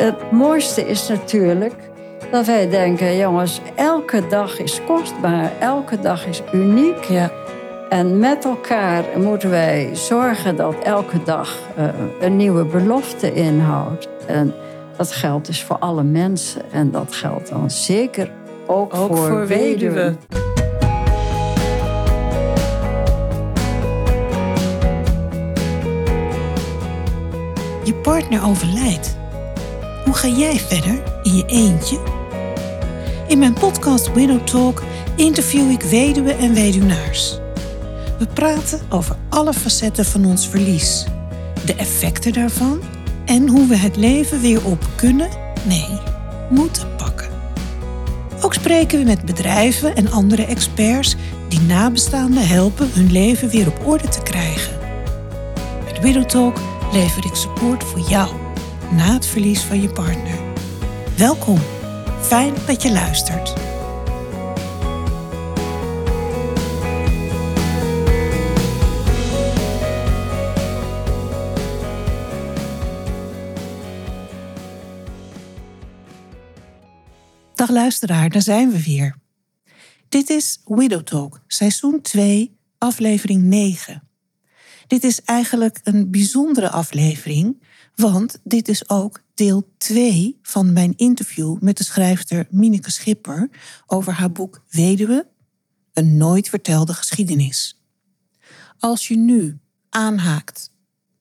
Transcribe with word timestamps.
het 0.00 0.30
mooiste 0.30 0.86
is 0.86 1.08
natuurlijk 1.08 1.74
dat 2.30 2.46
wij 2.46 2.68
denken, 2.68 3.16
jongens, 3.16 3.60
elke 3.74 4.26
dag 4.28 4.58
is 4.58 4.80
kostbaar, 4.86 5.52
elke 5.58 6.00
dag 6.00 6.26
is 6.26 6.42
uniek. 6.52 7.04
Ja. 7.04 7.30
En 7.88 8.18
met 8.18 8.44
elkaar 8.44 9.04
moeten 9.16 9.50
wij 9.50 9.90
zorgen 9.92 10.56
dat 10.56 10.74
elke 10.82 11.22
dag 11.22 11.58
uh, 11.78 11.84
een 12.20 12.36
nieuwe 12.36 12.64
belofte 12.64 13.32
inhoudt. 13.34 14.08
En 14.26 14.54
dat 14.96 15.12
geldt 15.12 15.46
dus 15.46 15.62
voor 15.62 15.78
alle 15.78 16.02
mensen. 16.02 16.62
En 16.72 16.90
dat 16.90 17.14
geldt 17.14 17.48
dan 17.48 17.70
zeker 17.70 18.30
ook, 18.66 18.94
ook 18.94 19.16
voor, 19.16 19.28
voor 19.28 19.46
weduwen. 19.46 20.18
Je 27.84 27.94
partner 28.02 28.46
overlijdt. 28.46 29.19
Hoe 30.04 30.14
ga 30.14 30.28
jij 30.28 30.58
verder 30.58 31.02
in 31.22 31.36
je 31.36 31.44
eentje? 31.46 32.00
In 33.26 33.38
mijn 33.38 33.52
podcast 33.52 34.12
Widow 34.12 34.46
Talk 34.46 34.82
interview 35.16 35.70
ik 35.70 35.82
weduwen 35.82 36.38
en 36.38 36.54
weduwnaars. 36.54 37.38
We 38.18 38.26
praten 38.26 38.80
over 38.88 39.16
alle 39.28 39.52
facetten 39.52 40.04
van 40.04 40.24
ons 40.24 40.48
verlies, 40.48 41.06
de 41.64 41.74
effecten 41.74 42.32
daarvan 42.32 42.80
en 43.24 43.48
hoe 43.48 43.66
we 43.66 43.76
het 43.76 43.96
leven 43.96 44.40
weer 44.40 44.66
op 44.66 44.88
kunnen, 44.96 45.28
nee, 45.66 45.98
moeten 46.50 46.96
pakken. 46.96 47.28
Ook 48.40 48.54
spreken 48.54 48.98
we 48.98 49.04
met 49.04 49.24
bedrijven 49.24 49.96
en 49.96 50.10
andere 50.10 50.44
experts 50.44 51.16
die 51.48 51.60
nabestaanden 51.60 52.46
helpen 52.46 52.90
hun 52.92 53.12
leven 53.12 53.48
weer 53.48 53.66
op 53.66 53.86
orde 53.86 54.08
te 54.08 54.22
krijgen. 54.22 54.78
Met 55.84 56.00
Widow 56.00 56.24
Talk 56.24 56.56
lever 56.92 57.24
ik 57.24 57.34
support 57.34 57.84
voor 57.84 58.00
jou 58.00 58.28
na 58.90 59.12
het 59.12 59.26
verlies 59.26 59.62
van 59.62 59.80
je 59.80 59.88
partner. 59.88 60.38
Welkom, 61.16 61.58
fijn 62.20 62.54
dat 62.66 62.82
je 62.82 62.92
luistert. 62.92 63.54
Dag 77.54 77.70
luisteraar, 77.70 78.30
daar 78.30 78.42
zijn 78.42 78.70
we 78.70 78.82
weer. 78.82 79.16
Dit 80.08 80.30
is 80.30 80.60
Widow 80.64 81.02
Talk, 81.02 81.40
seizoen 81.46 82.00
2, 82.00 82.58
aflevering 82.78 83.42
9. 83.42 84.09
Dit 84.90 85.04
is 85.04 85.22
eigenlijk 85.22 85.80
een 85.82 86.10
bijzondere 86.10 86.70
aflevering, 86.70 87.62
want 87.94 88.40
dit 88.44 88.68
is 88.68 88.88
ook 88.88 89.22
deel 89.34 89.72
2 89.78 90.38
van 90.42 90.72
mijn 90.72 90.96
interview 90.96 91.60
met 91.60 91.76
de 91.76 91.84
schrijfster 91.84 92.46
Mineke 92.50 92.90
Schipper 92.90 93.50
over 93.86 94.12
haar 94.12 94.32
boek 94.32 94.64
Weduwe, 94.70 95.26
een 95.92 96.16
nooit 96.16 96.48
vertelde 96.48 96.94
geschiedenis. 96.94 97.80
Als 98.78 99.08
je 99.08 99.16
nu 99.16 99.58
aanhaakt 99.88 100.72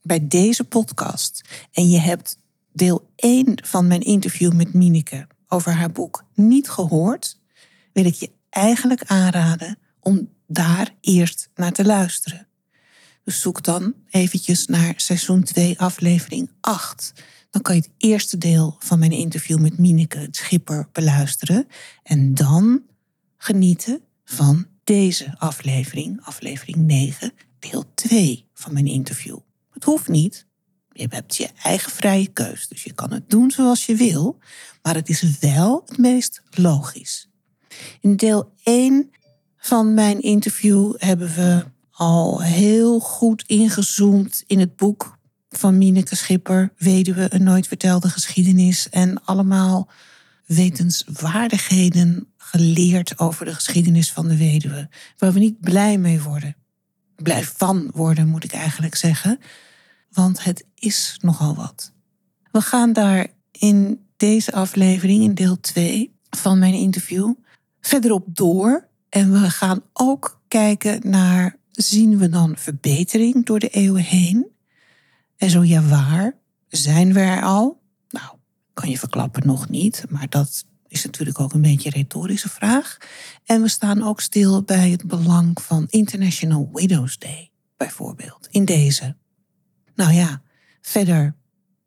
bij 0.02 0.28
deze 0.28 0.64
podcast 0.64 1.42
en 1.72 1.89
je 1.89 2.00
hebt 2.00 2.38
deel 2.73 3.09
1 3.16 3.66
van 3.66 3.88
mijn 3.88 4.02
interview 4.02 4.54
met 4.54 4.73
Mineke 4.73 5.28
over 5.48 5.72
haar 5.72 5.92
boek 5.92 6.26
niet 6.33 6.70
gehoord, 6.70 7.39
wil 7.94 8.06
ik 8.06 8.16
je 8.16 8.31
eigenlijk 8.50 9.04
aanraden 9.04 9.78
om 10.00 10.30
daar 10.48 10.95
eerst 11.02 11.50
naar 11.56 11.72
te 11.72 11.86
luisteren. 11.86 12.48
Zoek 13.31 13.63
dan 13.63 13.94
eventjes 14.09 14.66
naar 14.66 14.94
seizoen 14.95 15.44
2, 15.44 15.80
aflevering 15.80 16.49
8. 16.61 17.13
Dan 17.49 17.61
kan 17.61 17.75
je 17.75 17.81
het 17.81 17.91
eerste 17.97 18.38
deel 18.38 18.75
van 18.80 18.99
mijn 18.99 19.11
interview 19.11 19.59
met 19.59 19.77
Mineke 19.77 20.17
het 20.17 20.36
Schipper 20.36 20.88
beluisteren. 20.91 21.67
En 22.03 22.33
dan 22.33 22.81
genieten 23.38 24.02
van 24.25 24.67
deze 24.83 25.36
aflevering, 25.37 26.26
aflevering 26.26 26.77
9, 26.77 27.31
deel 27.59 27.83
2 27.93 28.45
van 28.54 28.73
mijn 28.73 28.87
interview. 28.87 29.37
Het 29.71 29.83
hoeft 29.83 30.08
niet. 30.08 30.45
Je 30.92 31.08
hebt 31.09 31.36
je 31.36 31.49
eigen 31.64 31.92
vrije 31.92 32.27
keus. 32.27 32.67
Dus 32.67 32.83
je 32.83 32.93
kan 32.93 33.11
het 33.11 33.30
doen 33.30 33.52
zoals 33.52 33.86
je 33.86 33.95
wil. 33.95 34.37
Maar 34.81 34.95
het 34.95 35.09
is 35.09 35.39
wel 35.39 35.83
het 35.86 35.98
meest 35.98 36.42
logisch. 36.49 37.30
In 38.02 38.15
deel 38.15 38.54
1 38.64 39.11
van 39.58 39.93
mijn 39.93 40.21
interview 40.21 40.93
hebben 40.98 41.36
we 41.36 41.65
al 41.99 42.42
heel 42.42 42.99
goed 42.99 43.43
ingezoomd 43.48 44.43
in 44.48 44.60
het 44.60 44.76
boek 44.76 45.17
van 45.49 45.77
Mineke 45.77 46.15
Schipper, 46.15 46.73
Weduwe, 46.77 47.33
een 47.33 47.43
nooit 47.43 47.67
vertelde 47.67 48.10
geschiedenis. 48.10 48.89
En 48.89 49.23
allemaal 49.23 49.89
wetenswaardigheden 50.45 52.27
geleerd 52.37 53.20
over 53.20 53.45
de 53.45 53.54
geschiedenis 53.54 54.11
van 54.11 54.27
de 54.27 54.37
weduwe. 54.37 54.89
Waar 55.17 55.33
we 55.33 55.39
niet 55.39 55.60
blij 55.60 55.98
mee 55.98 56.21
worden. 56.21 56.55
Blij 57.15 57.43
van 57.43 57.89
worden, 57.93 58.27
moet 58.27 58.43
ik 58.43 58.54
eigenlijk 58.54 58.95
zeggen. 58.95 59.39
Want 60.11 60.43
het 60.43 60.66
is 60.76 61.17
nogal 61.21 61.55
wat. 61.55 61.92
We 62.52 62.61
gaan 62.61 62.93
daar 62.93 63.27
in 63.52 64.05
deze 64.17 64.52
aflevering, 64.52 65.23
in 65.23 65.33
deel 65.33 65.60
2 65.60 66.16
van 66.30 66.60
mijn 66.60 66.73
interview, 66.73 67.33
verderop 67.81 68.26
door. 68.27 68.87
En 69.10 69.31
we 69.31 69.49
gaan 69.49 69.81
ook 69.93 70.42
kijken 70.48 71.10
naar 71.10 71.58
zien 71.82 72.17
we 72.17 72.30
dan 72.30 72.58
verbetering 72.58 73.45
door 73.45 73.60
de 73.60 73.70
eeuwen 73.70 74.04
heen? 74.04 74.48
En 75.38 75.50
zo 75.50 75.64
ja, 75.64 75.82
waar? 75.82 76.38
Zijn 76.67 77.14
we 77.14 77.20
er 77.20 77.44
al? 77.44 77.82
Nou, 78.10 78.36
kan 78.73 78.90
je 78.90 78.98
verklappen 78.98 79.48
nog 79.48 79.70
niet, 79.70 80.06
maar 80.10 80.30
dat 80.30 80.66
is 80.88 81.06
natuurlijk 81.06 81.40
ook 81.40 81.54
een 81.54 81.62
beetje 81.62 81.90
een 81.90 82.02
retorische 82.02 82.50
vraag. 82.50 82.98
En 83.45 83.62
we 83.62 83.67
staan 83.67 84.04
ook 84.04 84.22
stil 84.22 84.64
bij 84.64 84.90
het 84.90 85.08
belang 85.08 85.62
van 85.62 85.86
International 85.90 86.70
Widows 86.73 87.17
Day, 87.17 87.52
bijvoorbeeld, 87.78 88.48
in 88.52 88.66
deze. 88.66 89.16
Nou 89.96 90.14
ja, 90.14 90.42
verder 90.82 91.36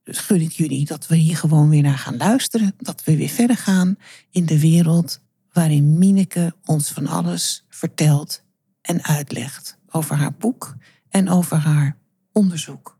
gun 0.04 0.40
ik 0.40 0.52
jullie 0.52 0.84
dat 0.84 1.06
we 1.06 1.16
hier 1.16 1.36
gewoon 1.36 1.68
weer 1.68 1.82
naar 1.82 1.98
gaan 1.98 2.16
luisteren, 2.16 2.74
dat 2.78 3.04
we 3.04 3.16
weer 3.16 3.28
verder 3.28 3.56
gaan 3.56 3.96
in 4.30 4.46
de 4.46 4.60
wereld 4.60 5.20
waarin 5.52 5.98
Mineke 5.98 6.54
ons 6.64 6.90
van 6.90 7.06
alles 7.06 7.64
vertelt 7.68 8.42
en 8.80 9.04
uitlegt 9.04 9.80
over 9.92 10.16
haar 10.16 10.32
boek 10.32 10.74
en 11.08 11.30
over 11.30 11.56
haar 11.56 11.96
onderzoek. 12.32 12.98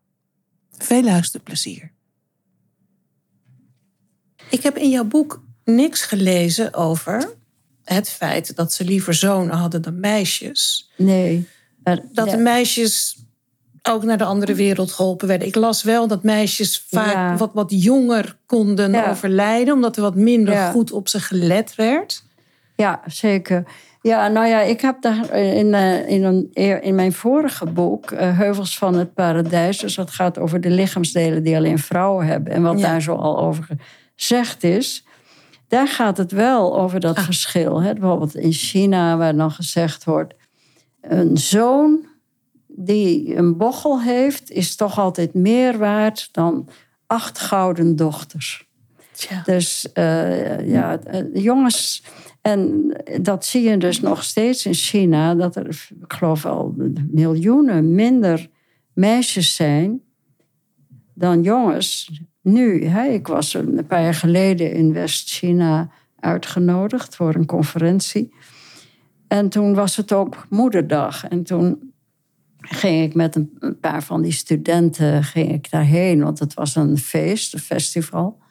Veel 0.71 1.03
luisterplezier. 1.03 1.93
Ik 4.51 4.63
heb 4.63 4.77
in 4.77 4.91
jouw 4.91 5.05
boek 5.05 5.43
niks 5.65 6.03
gelezen 6.03 6.75
over 6.75 7.35
het 7.85 8.11
feit 8.11 8.57
dat 8.57 8.73
ze 8.73 8.85
liever 8.85 9.15
zonen 9.15 9.57
hadden 9.57 9.83
dan 9.83 10.01
meisjes. 10.01 10.91
Nee. 10.97 11.49
dat 12.13 12.31
de 12.31 12.37
meisjes 12.37 13.17
ook 13.83 14.03
naar 14.03 14.19
de 14.19 14.25
andere 14.25 14.55
wereld 14.55 14.93
geholpen 14.93 15.29
werden. 15.29 15.49
Ik 15.49 15.55
las 15.55 15.83
wel 15.83 16.07
dat 16.07 16.23
meisjes 16.23 16.85
vaak 16.89 17.39
wat, 17.39 17.51
wat 17.55 17.71
jonger 17.83 18.39
konden 18.47 19.09
overlijden, 19.09 19.75
omdat 19.75 19.97
er 19.97 20.03
wat 20.03 20.15
minder 20.15 20.57
goed 20.57 20.93
op 20.93 21.09
ze 21.09 21.21
gelet 21.21 21.75
werd. 21.75 22.25
Ja, 22.77 23.03
zeker. 23.07 23.65
Ja, 24.03 24.29
nou 24.29 24.47
ja, 24.47 24.61
ik 24.61 24.81
heb 24.81 25.03
daar 25.03 25.35
in, 25.35 25.75
eh, 25.75 26.09
in, 26.09 26.25
een, 26.25 26.49
in 26.83 26.95
mijn 26.95 27.13
vorige 27.13 27.67
boek, 27.67 28.11
eh, 28.11 28.39
Heuvels 28.39 28.79
van 28.79 28.95
het 28.95 29.15
Paradijs, 29.15 29.79
dus 29.79 29.95
dat 29.95 30.11
gaat 30.11 30.39
over 30.39 30.61
de 30.61 30.71
lichaamsdelen 30.71 31.43
die 31.43 31.57
alleen 31.57 31.79
vrouwen 31.79 32.27
hebben 32.27 32.53
en 32.53 32.63
wat 32.63 32.81
daar 32.81 33.03
zo 33.03 33.15
al 33.15 33.39
over 33.39 33.67
gezegd 34.17 34.65
is. 34.65 35.07
Daar 35.69 35.89
gaat 35.89 36.17
het 36.17 36.33
wel 36.33 36.79
over 36.79 37.01
dat 37.01 37.17
ah. 37.17 37.25
verschil. 37.25 37.83
Hè? 37.83 37.93
Bijvoorbeeld 37.93 38.37
in 38.37 38.53
China, 38.53 39.17
waar 39.17 39.37
dan 39.37 39.51
gezegd 39.51 40.05
wordt: 40.05 40.35
een 41.01 41.37
zoon 41.37 42.07
die 42.67 43.37
een 43.37 43.57
bochel 43.57 44.01
heeft, 44.01 44.51
is 44.51 44.77
toch 44.77 44.99
altijd 44.99 45.35
meer 45.35 45.79
waard 45.79 46.29
dan 46.33 46.69
acht 47.07 47.39
gouden 47.39 47.97
dochters. 47.97 48.71
Dus 49.45 49.89
uh, 49.95 50.69
ja, 50.69 50.99
jongens 51.33 52.03
en 52.43 52.93
dat 53.21 53.45
zie 53.45 53.63
je 53.63 53.77
dus 53.77 54.01
nog 54.01 54.25
steeds 54.25 54.67
in 54.67 54.75
China, 54.75 55.35
dat 55.35 55.57
er, 55.57 55.89
ik 56.01 56.13
geloof 56.13 56.47
al 56.47 56.75
miljoenen 57.11 57.95
minder 57.95 58.49
meisjes 58.93 59.55
zijn 59.55 60.01
dan 61.15 61.43
jongens. 61.43 62.21
Nu, 62.41 62.85
hè, 62.85 63.05
ik 63.05 63.27
was 63.27 63.55
een 63.55 63.87
paar 63.87 64.03
jaar 64.03 64.15
geleden 64.15 64.73
in 64.73 64.93
West-China 64.93 65.91
uitgenodigd 66.19 67.17
voor 67.17 67.35
een 67.35 67.47
conferentie. 67.47 68.35
En 69.29 69.49
toen 69.49 69.75
was 69.75 69.97
het 69.97 70.13
ook 70.13 70.47
moederdag. 70.49 71.29
En 71.29 71.43
toen 71.43 71.93
ging 72.59 73.03
ik 73.03 73.15
met 73.15 73.37
een 73.37 73.79
paar 73.81 74.03
van 74.03 74.23
die 74.23 74.33
studenten 74.33 75.25
ging 75.25 75.53
ik 75.53 75.71
daarheen, 75.71 76.23
want 76.23 76.39
het 76.39 76.55
was 76.55 76.77
een 76.77 76.99
feest, 76.99 77.55
een 77.55 77.61
festival. 77.61 78.42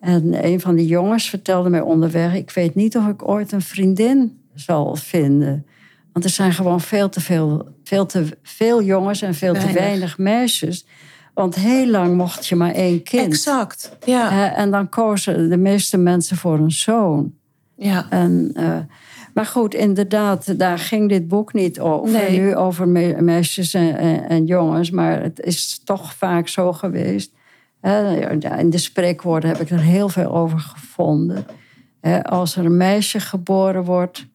En 0.00 0.44
een 0.44 0.60
van 0.60 0.74
die 0.74 0.86
jongens 0.86 1.28
vertelde 1.30 1.68
mij 1.70 1.80
onderweg: 1.80 2.34
Ik 2.34 2.50
weet 2.50 2.74
niet 2.74 2.96
of 2.96 3.06
ik 3.08 3.28
ooit 3.28 3.52
een 3.52 3.62
vriendin 3.62 4.38
zal 4.54 4.96
vinden. 4.96 5.66
Want 6.12 6.24
er 6.24 6.30
zijn 6.30 6.52
gewoon 6.52 6.80
veel 6.80 7.08
te 7.08 7.20
veel, 7.20 7.68
veel, 7.84 8.06
te 8.06 8.26
veel 8.42 8.82
jongens 8.82 9.22
en 9.22 9.34
veel 9.34 9.54
te 9.54 9.72
weinig 9.72 10.18
meisjes. 10.18 10.86
Want 11.34 11.54
heel 11.54 11.86
lang 11.86 12.16
mocht 12.16 12.46
je 12.46 12.56
maar 12.56 12.72
één 12.72 13.02
kind. 13.02 13.26
Exact, 13.26 13.96
ja. 14.04 14.54
En 14.54 14.70
dan 14.70 14.88
kozen 14.88 15.48
de 15.50 15.56
meeste 15.56 15.96
mensen 15.96 16.36
voor 16.36 16.58
een 16.58 16.70
zoon. 16.70 17.32
ja. 17.76 18.06
En, 18.10 18.50
eh, 18.54 18.78
maar 19.34 19.46
goed, 19.46 19.74
inderdaad, 19.74 20.58
daar 20.58 20.78
ging 20.78 21.08
dit 21.08 21.28
boek 21.28 21.52
niet 21.52 21.80
over. 21.80 22.12
Nee. 22.12 22.40
Nu 22.40 22.56
over 22.56 22.88
me- 22.88 23.20
meisjes 23.22 23.74
en, 23.74 23.96
en, 23.98 24.28
en 24.28 24.44
jongens. 24.44 24.90
Maar 24.90 25.22
het 25.22 25.40
is 25.40 25.80
toch 25.84 26.14
vaak 26.14 26.48
zo 26.48 26.72
geweest. 26.72 27.32
In 28.58 28.70
de 28.70 28.78
spreekwoorden 28.78 29.50
heb 29.50 29.60
ik 29.60 29.70
er 29.70 29.80
heel 29.80 30.08
veel 30.08 30.34
over 30.34 30.58
gevonden. 30.58 31.46
Als 32.22 32.56
er 32.56 32.64
een 32.64 32.76
meisje 32.76 33.20
geboren 33.20 33.84
wordt, 33.84 34.26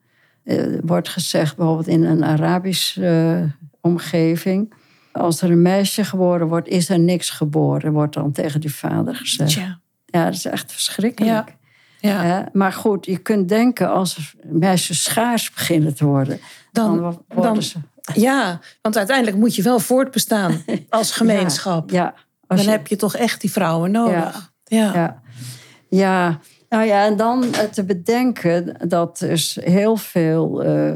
eh, 0.44 0.66
wordt 0.82 1.10
gezegd 1.10 1.56
bijvoorbeeld 1.56 1.88
in 1.88 2.04
een 2.04 2.24
Arabische 2.24 3.06
eh, 3.06 3.68
omgeving. 3.82 4.74
Als 5.12 5.42
er 5.42 5.52
een 5.52 5.62
meisje 5.62 6.04
geboren 6.04 6.48
wordt, 6.48 6.68
is 6.68 6.90
er 6.90 7.00
niks 7.00 7.30
geboren, 7.30 7.92
wordt 7.92 8.14
dan 8.14 8.32
tegen 8.32 8.60
die 8.60 8.76
vader 8.76 9.16
gezegd. 9.16 9.52
Ja, 9.52 9.80
dat 10.26 10.34
is 10.34 10.46
echt 10.46 10.72
verschrikkelijk. 10.72 11.56
Ja. 12.00 12.50
Maar 12.54 12.74
goed, 12.74 13.06
je 13.06 13.18
kunt 13.18 13.50
denken 13.50 13.92
als 13.92 14.36
meisjes 14.44 15.04
schaars 15.04 15.52
beginnen 15.52 15.96
te 15.96 16.06
worden, 16.06 16.40
dan, 16.72 17.02
Dan, 17.02 17.22
worden 17.28 17.54
dan, 17.54 17.64
ze. 17.64 17.78
ja, 18.14 18.60
want 18.82 18.98
uiteindelijk 18.98 19.38
moet 19.38 19.56
je 19.56 19.62
wel 19.62 19.80
voortbestaan 19.80 20.64
als 20.90 21.12
gemeenschap. 21.12 21.90
Ja, 21.90 22.14
Dan 22.58 22.66
je- 22.66 22.72
heb 22.72 22.88
je 22.88 22.96
toch 22.96 23.16
echt 23.16 23.42
die 23.42 23.52
vrouwen 23.52 23.92
nodig. 23.92 24.52
Ja. 24.64 24.94
ja. 24.94 25.22
ja. 25.90 26.40
Nou 26.70 26.84
ja, 26.86 27.06
en 27.06 27.16
dan 27.18 27.44
eh, 27.44 27.60
te 27.64 27.84
bedenken 27.84 28.76
dat 28.88 29.18
dus 29.20 29.58
heel 29.64 29.96
veel 29.98 30.64
eh 30.64 30.96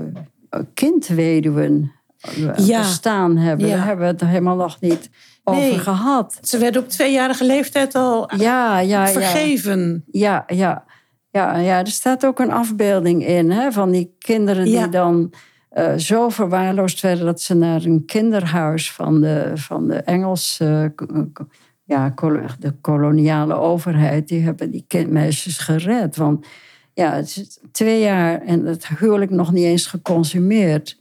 kindweduwen 0.74 1.92
eh, 2.20 2.68
Ja. 2.68 2.80
bestaan 2.80 3.38
hebben. 3.38 3.68
Ja. 3.68 3.76
Daar 3.76 3.86
hebben 3.86 4.06
we 4.06 4.12
het 4.12 4.22
helemaal 4.26 4.56
nog 4.56 4.80
niet 4.82 5.10
Nee. 5.44 5.70
over 5.72 5.82
gehad. 5.84 6.38
Ze 6.42 6.58
werden 6.58 6.82
op 6.82 6.90
tweejarige 6.90 7.46
leeftijd 7.46 7.96
al 7.96 8.30
Ja, 8.38 8.80
ja, 8.80 8.80
ja. 8.80 9.08
vergeven. 9.08 10.04
Ja, 10.12 10.44
ja. 10.48 10.84
Ja, 11.32 11.58
ja, 11.58 11.80
er 11.80 11.88
staat 11.88 12.26
ook 12.26 12.40
een 12.40 12.52
afbeelding 12.52 13.28
in 13.28 13.52
hè, 13.52 13.72
van 13.72 13.92
die 13.92 14.16
kinderen 14.20 14.66
die 14.66 14.90
dan 14.90 15.34
eh, 15.76 15.96
zo 15.96 16.30
verwaarloosd 16.30 17.02
werden 17.02 17.26
dat 17.26 17.42
ze 17.42 17.56
naar 17.56 17.84
een 17.84 18.06
kinderhuis 18.06 18.92
van 18.92 19.22
de, 19.22 19.52
van 19.56 19.88
de 19.88 19.96
Engelse, 19.96 20.94
eh, 20.96 21.36
ja, 21.84 22.14
de 22.60 22.74
koloniale 22.82 23.54
overheid, 23.54 24.28
die 24.28 24.42
hebben 24.42 24.72
die 24.72 24.86
kindmeisjes 24.88 25.58
gered. 25.58 26.16
Want 26.16 26.48
ja, 26.94 27.14
het 27.14 27.26
is 27.26 27.60
twee 27.72 28.02
jaar 28.02 28.42
en 28.42 28.66
het 28.66 28.88
huwelijk 28.88 29.32
nog 29.32 29.52
niet 29.52 29.64
eens 29.64 29.88
geconsumeerd. 29.88 31.00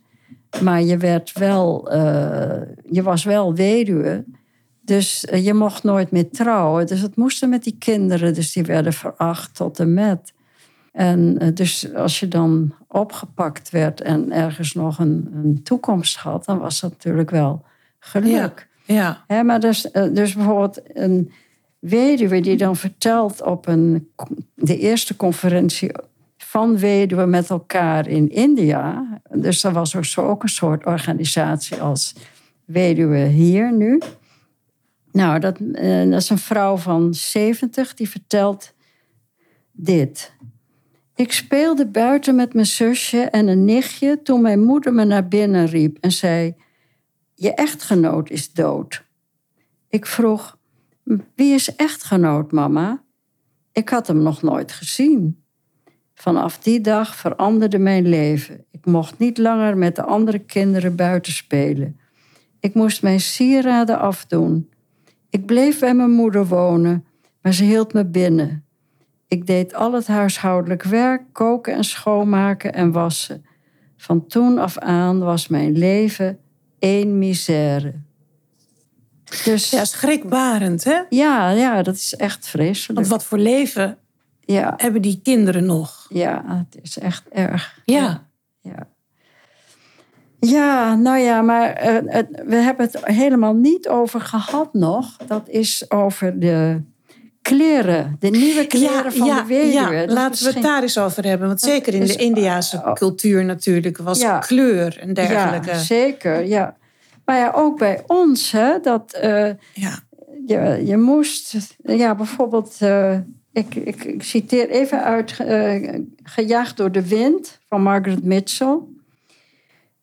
Maar 0.63 0.83
je 0.83 0.97
werd 0.97 1.33
wel, 1.33 1.91
eh, 1.91 2.63
je 2.91 3.03
was 3.03 3.25
wel 3.25 3.55
weduwe. 3.55 4.25
Dus 4.81 5.25
je 5.35 5.55
mocht 5.55 5.83
nooit 5.83 6.11
meer 6.11 6.31
trouwen. 6.31 6.87
Dus 6.87 7.01
het 7.01 7.17
moesten 7.17 7.49
met 7.49 7.65
die 7.65 7.77
kinderen. 7.79 8.35
Dus 8.35 8.53
die 8.53 8.65
werden 8.65 8.93
veracht 8.93 9.55
tot 9.55 9.79
en 9.79 9.95
met. 9.95 10.33
En 10.95 11.39
eh, 11.39 11.49
dus 11.55 11.95
als 11.95 12.21
je 12.21 12.29
dan 12.29 12.75
opgepakt 12.89 13.71
werd 13.71 14.01
en 14.01 14.33
ergens 14.33 14.73
nog 14.73 14.99
een, 14.99 15.29
een 15.33 15.63
toekomst 15.63 16.17
had, 16.17 16.45
dan 16.45 16.59
was 16.59 16.81
dat 16.81 16.91
natuurlijk 16.91 17.31
wel 17.31 17.65
geluk. 17.99 18.69
Ja. 18.85 19.25
Hè, 19.27 19.43
maar 19.43 19.61
dus, 19.61 19.91
eh, 19.91 20.13
dus 20.13 20.35
bijvoorbeeld 20.35 20.81
een 20.85 21.33
weduwe 21.79 22.41
die 22.41 22.57
dan 22.57 22.77
vertelt 22.77 23.43
op 23.43 23.67
een, 23.67 24.11
de 24.55 24.79
eerste 24.79 25.17
conferentie 25.17 25.91
van 26.37 26.79
weduwen 26.79 27.31
met 27.31 27.51
elkaar 27.51 28.09
in 28.09 28.31
India. 28.31 29.07
Dus 29.31 29.65
er 29.65 29.73
was 29.73 29.97
ook, 29.97 30.05
zo 30.05 30.29
ook 30.29 30.43
een 30.43 30.49
soort 30.49 30.87
organisatie 30.87 31.81
als 31.81 32.15
Weduwe 32.65 33.19
hier 33.19 33.73
nu. 33.77 34.01
Nou, 35.13 35.39
dat, 35.39 35.59
eh, 35.73 36.11
dat 36.11 36.21
is 36.21 36.31
een 36.31 36.39
vrouw 36.39 36.77
van 36.77 37.15
70 37.15 37.95
die 37.95 38.09
vertelt 38.09 38.73
dit. 39.73 40.33
Ik 41.17 41.33
speelde 41.33 41.87
buiten 41.87 42.35
met 42.35 42.55
mijn 42.55 42.67
zusje 42.67 43.21
en 43.21 43.49
een 43.49 43.65
nichtje 43.65 44.23
toen 44.23 44.43
mijn 44.43 44.63
moeder 44.63 44.93
me 44.93 45.05
naar 45.05 45.29
binnen 45.29 45.67
riep 45.67 45.99
en 46.01 46.13
zei: 46.13 46.55
Je 47.35 47.55
echtgenoot 47.55 48.31
is 48.31 48.53
dood. 48.53 49.05
Ik 49.89 50.07
vroeg: 50.07 50.59
Wie 51.35 51.55
is 51.55 51.77
echtgenoot, 51.77 52.53
mama? 52.53 53.05
Ik 53.73 53.89
had 53.89 54.07
hem 54.07 54.23
nog 54.23 54.43
nooit 54.43 54.73
gezien. 54.73 55.43
Vanaf 56.15 56.59
die 56.59 56.81
dag 56.81 57.17
veranderde 57.17 57.79
mijn 57.79 58.09
leven. 58.09 58.65
Ik 58.71 58.87
mocht 58.87 59.19
niet 59.19 59.39
langer 59.39 59.77
met 59.77 59.97
de 59.97 60.03
andere 60.03 60.39
kinderen 60.39 60.97
buiten 60.97 61.33
spelen. 61.33 62.01
Ik 62.61 62.75
moest 62.75 63.03
mijn 63.03 63.21
sieraden 63.21 63.99
afdoen. 63.99 64.71
Ik 65.31 65.47
bleef 65.47 65.79
bij 65.79 65.95
mijn 65.95 66.11
moeder 66.11 66.47
wonen, 66.47 67.05
maar 67.43 67.53
ze 67.53 67.65
hield 67.65 67.93
me 67.93 68.05
binnen. 68.05 68.64
Ik 69.29 69.47
deed 69.47 69.75
al 69.75 69.93
het 69.93 70.07
huishoudelijk 70.07 70.83
werk, 70.83 71.23
koken 71.33 71.75
en 71.75 71.85
schoonmaken 71.85 72.75
en 72.75 72.93
wassen. 72.93 73.45
Van 73.97 74.27
toen 74.27 74.59
af 74.59 74.79
aan 74.79 75.19
was 75.19 75.49
mijn 75.49 75.79
leven 75.79 76.39
één 76.79 77.19
misère. 77.19 77.95
Dus 79.45 79.71
ja, 79.71 79.85
schrikbarend, 79.85 80.85
hè? 80.85 81.01
ja, 81.09 81.51
ja, 81.51 81.83
dat 81.83 81.95
is 81.95 82.15
echt 82.15 82.47
vreselijk. 82.47 82.99
Want 82.99 83.09
wat 83.09 83.25
voor 83.25 83.39
leven 83.39 83.99
Ja, 84.41 84.75
hebben 84.77 85.03
die 85.03 85.21
kinderen 85.23 85.65
nog? 85.65 86.07
ja, 86.09 86.45
het 86.47 86.83
is 86.83 86.99
echt 86.99 87.29
erg. 87.29 87.81
Ja. 87.85 88.29
Ja, 88.61 88.89
ja 90.39 90.95
nou 90.95 91.19
ja, 91.19 91.43
maar 91.43 91.73
eh, 91.73 92.23
we 92.47 92.57
hebben 92.57 92.87
het 92.87 93.05
helemaal 93.07 93.55
niet 93.55 93.89
over 93.89 94.21
gehad 94.21 94.75
nog. 94.75 95.17
Dat 95.17 95.49
is 95.49 95.91
over 95.91 96.41
de 96.41 96.83
kleren, 97.53 98.17
de 98.21 98.29
nieuwe 98.31 98.67
kleren 98.67 99.13
van 99.13 99.29
de 99.37 99.45
weduwe. 99.47 99.73
ja. 99.73 99.91
Dat 100.01 100.09
is 100.09 100.15
laten 100.15 100.47
we 100.47 100.53
het 100.53 100.63
daar 100.63 100.83
eens 100.83 100.99
over 100.99 101.25
hebben. 101.25 101.47
Want 101.49 101.61
zeker 101.61 101.95
in 101.95 102.03
is- 102.03 102.17
de 102.17 102.23
Indiase 102.23 102.91
cultuur 102.95 103.45
natuurlijk 103.45 103.99
was 103.99 104.21
Ja. 104.21 104.39
kleur 104.39 104.99
en 105.01 105.15
dergelijke. 105.15 105.71
Ja, 105.71 105.79
zeker, 105.79 106.47
ja. 106.47 106.77
Maar 107.25 107.37
ja, 107.39 107.53
ook 107.55 107.79
bij 107.79 108.03
ons, 108.07 108.51
hè, 108.51 108.81
dat 108.83 109.13
eh, 109.13 109.51
Ja. 109.73 109.99
je, 110.47 110.83
je 110.85 110.97
moest, 110.97 111.57
ja, 111.85 112.15
bijvoorbeeld, 112.15 112.77
eh, 112.79 113.19
ik, 113.53 113.75
ik, 113.75 114.05
ik 114.05 114.23
citeer 114.23 114.69
even 114.71 115.03
uit 115.03 115.35
eh, 115.41 115.95
Gejaagd 116.23 116.77
door 116.77 116.93
de 116.93 117.09
wind 117.09 117.59
van 117.69 117.83
Margaret 117.83 118.25
Mitchell. 118.25 118.79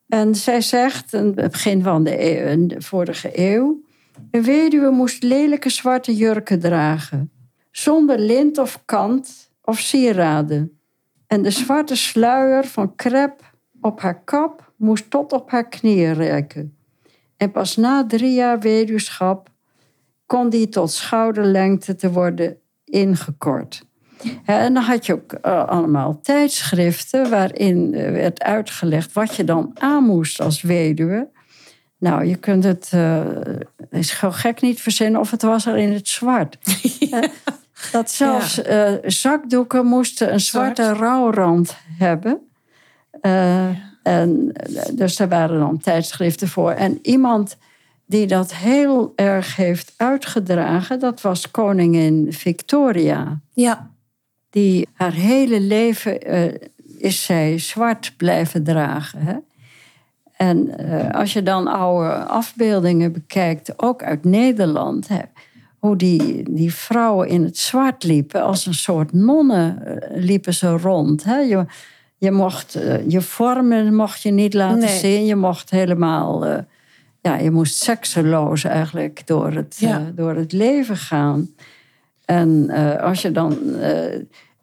En 0.07 0.35
zij 0.35 0.61
zegt, 0.61 1.13
in 1.13 1.31
het 1.35 1.51
begin 1.51 1.83
van 1.83 2.03
de, 2.03 2.21
eeuw, 2.39 2.47
in 2.47 2.67
de 2.67 2.81
vorige 2.81 3.29
eeuw, 3.33 3.81
een 4.31 4.43
weduwe 4.43 4.89
moest 4.89 5.23
lelijke 5.23 5.69
zwarte 5.69 6.15
jurken 6.15 6.59
dragen, 6.59 7.31
zonder 7.71 8.19
lint 8.19 8.57
of 8.57 8.81
kant 8.85 9.51
of 9.61 9.79
sieraden. 9.79 10.79
En 11.27 11.41
de 11.41 11.49
zwarte 11.49 11.95
sluier 11.95 12.65
van 12.65 12.95
krep 12.95 13.53
op 13.81 14.01
haar 14.01 14.23
kap 14.23 14.73
moest 14.77 15.09
tot 15.09 15.31
op 15.31 15.51
haar 15.51 15.67
knieën 15.67 16.13
reiken. 16.13 16.77
En 17.37 17.51
pas 17.51 17.75
na 17.75 18.05
drie 18.05 18.33
jaar 18.33 18.59
weduwschap 18.59 19.49
kon 20.25 20.49
die 20.49 20.69
tot 20.69 20.91
schouderlengte 20.91 21.95
te 21.95 22.11
worden 22.11 22.57
ingekort. 22.83 23.83
En 24.45 24.73
dan 24.73 24.83
had 24.83 25.05
je 25.05 25.13
ook 25.13 25.33
eh, 25.33 25.65
allemaal 25.65 26.19
tijdschriften 26.21 27.29
waarin 27.29 27.93
eh, 27.93 28.11
werd 28.11 28.43
uitgelegd 28.43 29.13
wat 29.13 29.35
je 29.35 29.43
dan 29.43 29.71
aan 29.79 30.03
moest 30.03 30.41
als 30.41 30.61
weduwe. 30.61 31.29
Nou, 32.01 32.25
je 32.25 32.35
kunt 32.35 32.63
het, 32.63 32.89
eh, 32.93 33.25
is 33.89 34.11
gewoon 34.11 34.33
gek 34.33 34.61
niet 34.61 34.81
verzinnen 34.81 35.19
of 35.19 35.31
het 35.31 35.41
was 35.41 35.65
er 35.65 35.77
in 35.77 35.91
het 35.91 36.07
zwart. 36.07 36.57
Dat 37.91 38.11
zelfs 38.11 38.61
eh, 38.61 38.93
zakdoeken 39.03 39.85
moesten 39.85 40.33
een 40.33 40.39
zwarte 40.39 40.83
Zwart. 40.83 40.99
rouwrand 40.99 41.77
hebben. 41.97 42.47
Eh, 43.21 43.67
en, 44.03 44.53
dus 44.93 45.15
daar 45.15 45.29
waren 45.29 45.59
dan 45.59 45.77
tijdschriften 45.77 46.47
voor. 46.47 46.71
En 46.71 46.99
iemand 47.01 47.57
die 48.05 48.27
dat 48.27 48.53
heel 48.53 49.13
erg 49.15 49.55
heeft 49.55 49.93
uitgedragen, 49.97 50.99
dat 50.99 51.21
was 51.21 51.51
koningin 51.51 52.33
Victoria. 52.33 53.39
Ja. 53.53 53.91
Die 54.49 54.87
haar 54.93 55.13
hele 55.13 55.59
leven 55.59 56.19
is 56.97 57.23
zij 57.23 57.59
zwart 57.59 58.13
blijven 58.17 58.63
dragen. 58.63 59.21
Hè? 59.21 59.35
En 60.41 60.77
eh, 60.77 61.19
als 61.19 61.33
je 61.33 61.43
dan 61.43 61.67
oude 61.67 62.13
afbeeldingen 62.13 63.11
bekijkt, 63.11 63.73
ook 63.83 64.03
uit 64.03 64.23
Nederland, 64.23 65.07
hè, 65.07 65.19
hoe 65.79 65.95
die, 65.95 66.53
die 66.53 66.73
vrouwen 66.73 67.27
in 67.27 67.43
het 67.43 67.57
zwart 67.57 68.03
liepen, 68.03 68.43
als 68.43 68.65
een 68.65 68.73
soort 68.73 69.13
nonnen 69.13 69.85
eh, 69.85 70.23
liepen 70.23 70.53
ze 70.53 70.77
rond. 70.77 71.23
Hè? 71.23 71.37
Je, 71.37 71.65
je 72.17 72.31
mocht 72.31 72.75
eh, 72.75 73.09
je 73.09 73.21
vormen 73.21 73.95
mocht 73.95 74.21
je 74.21 74.31
niet 74.31 74.53
laten 74.53 74.79
Nee. 74.79 74.97
zien, 74.97 75.25
je 75.25 75.35
mocht 75.35 75.69
helemaal, 75.69 76.45
ja, 77.21 77.37
je 77.37 77.51
moest 77.51 77.83
sekseloos 77.83 78.63
eigenlijk 78.63 79.27
door 79.27 79.51
het, 79.51 79.75
Ja. 79.79 80.11
door 80.15 80.35
het 80.35 80.51
leven 80.51 80.97
gaan. 80.97 81.49
En 82.25 82.69
als 82.99 83.21
je 83.21 83.31
dan. 83.31 83.57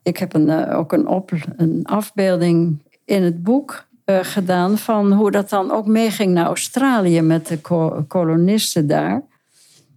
ik 0.02 0.16
heb 0.16 0.34
een, 0.34 0.70
ook 0.72 0.92
een, 0.92 1.06
op, 1.06 1.30
een 1.56 1.80
afbeelding 1.84 2.78
in 3.04 3.22
het 3.22 3.42
boek 3.42 3.86
eh, 4.08 4.18
gedaan 4.22 4.78
van 4.78 5.12
hoe 5.12 5.30
dat 5.30 5.48
dan 5.48 5.70
ook 5.70 5.86
meeging 5.86 6.32
naar 6.32 6.46
Australië 6.46 7.20
met 7.20 7.46
de 7.46 7.60
ko- 7.60 8.04
kolonisten 8.08 8.86
daar. 8.86 9.22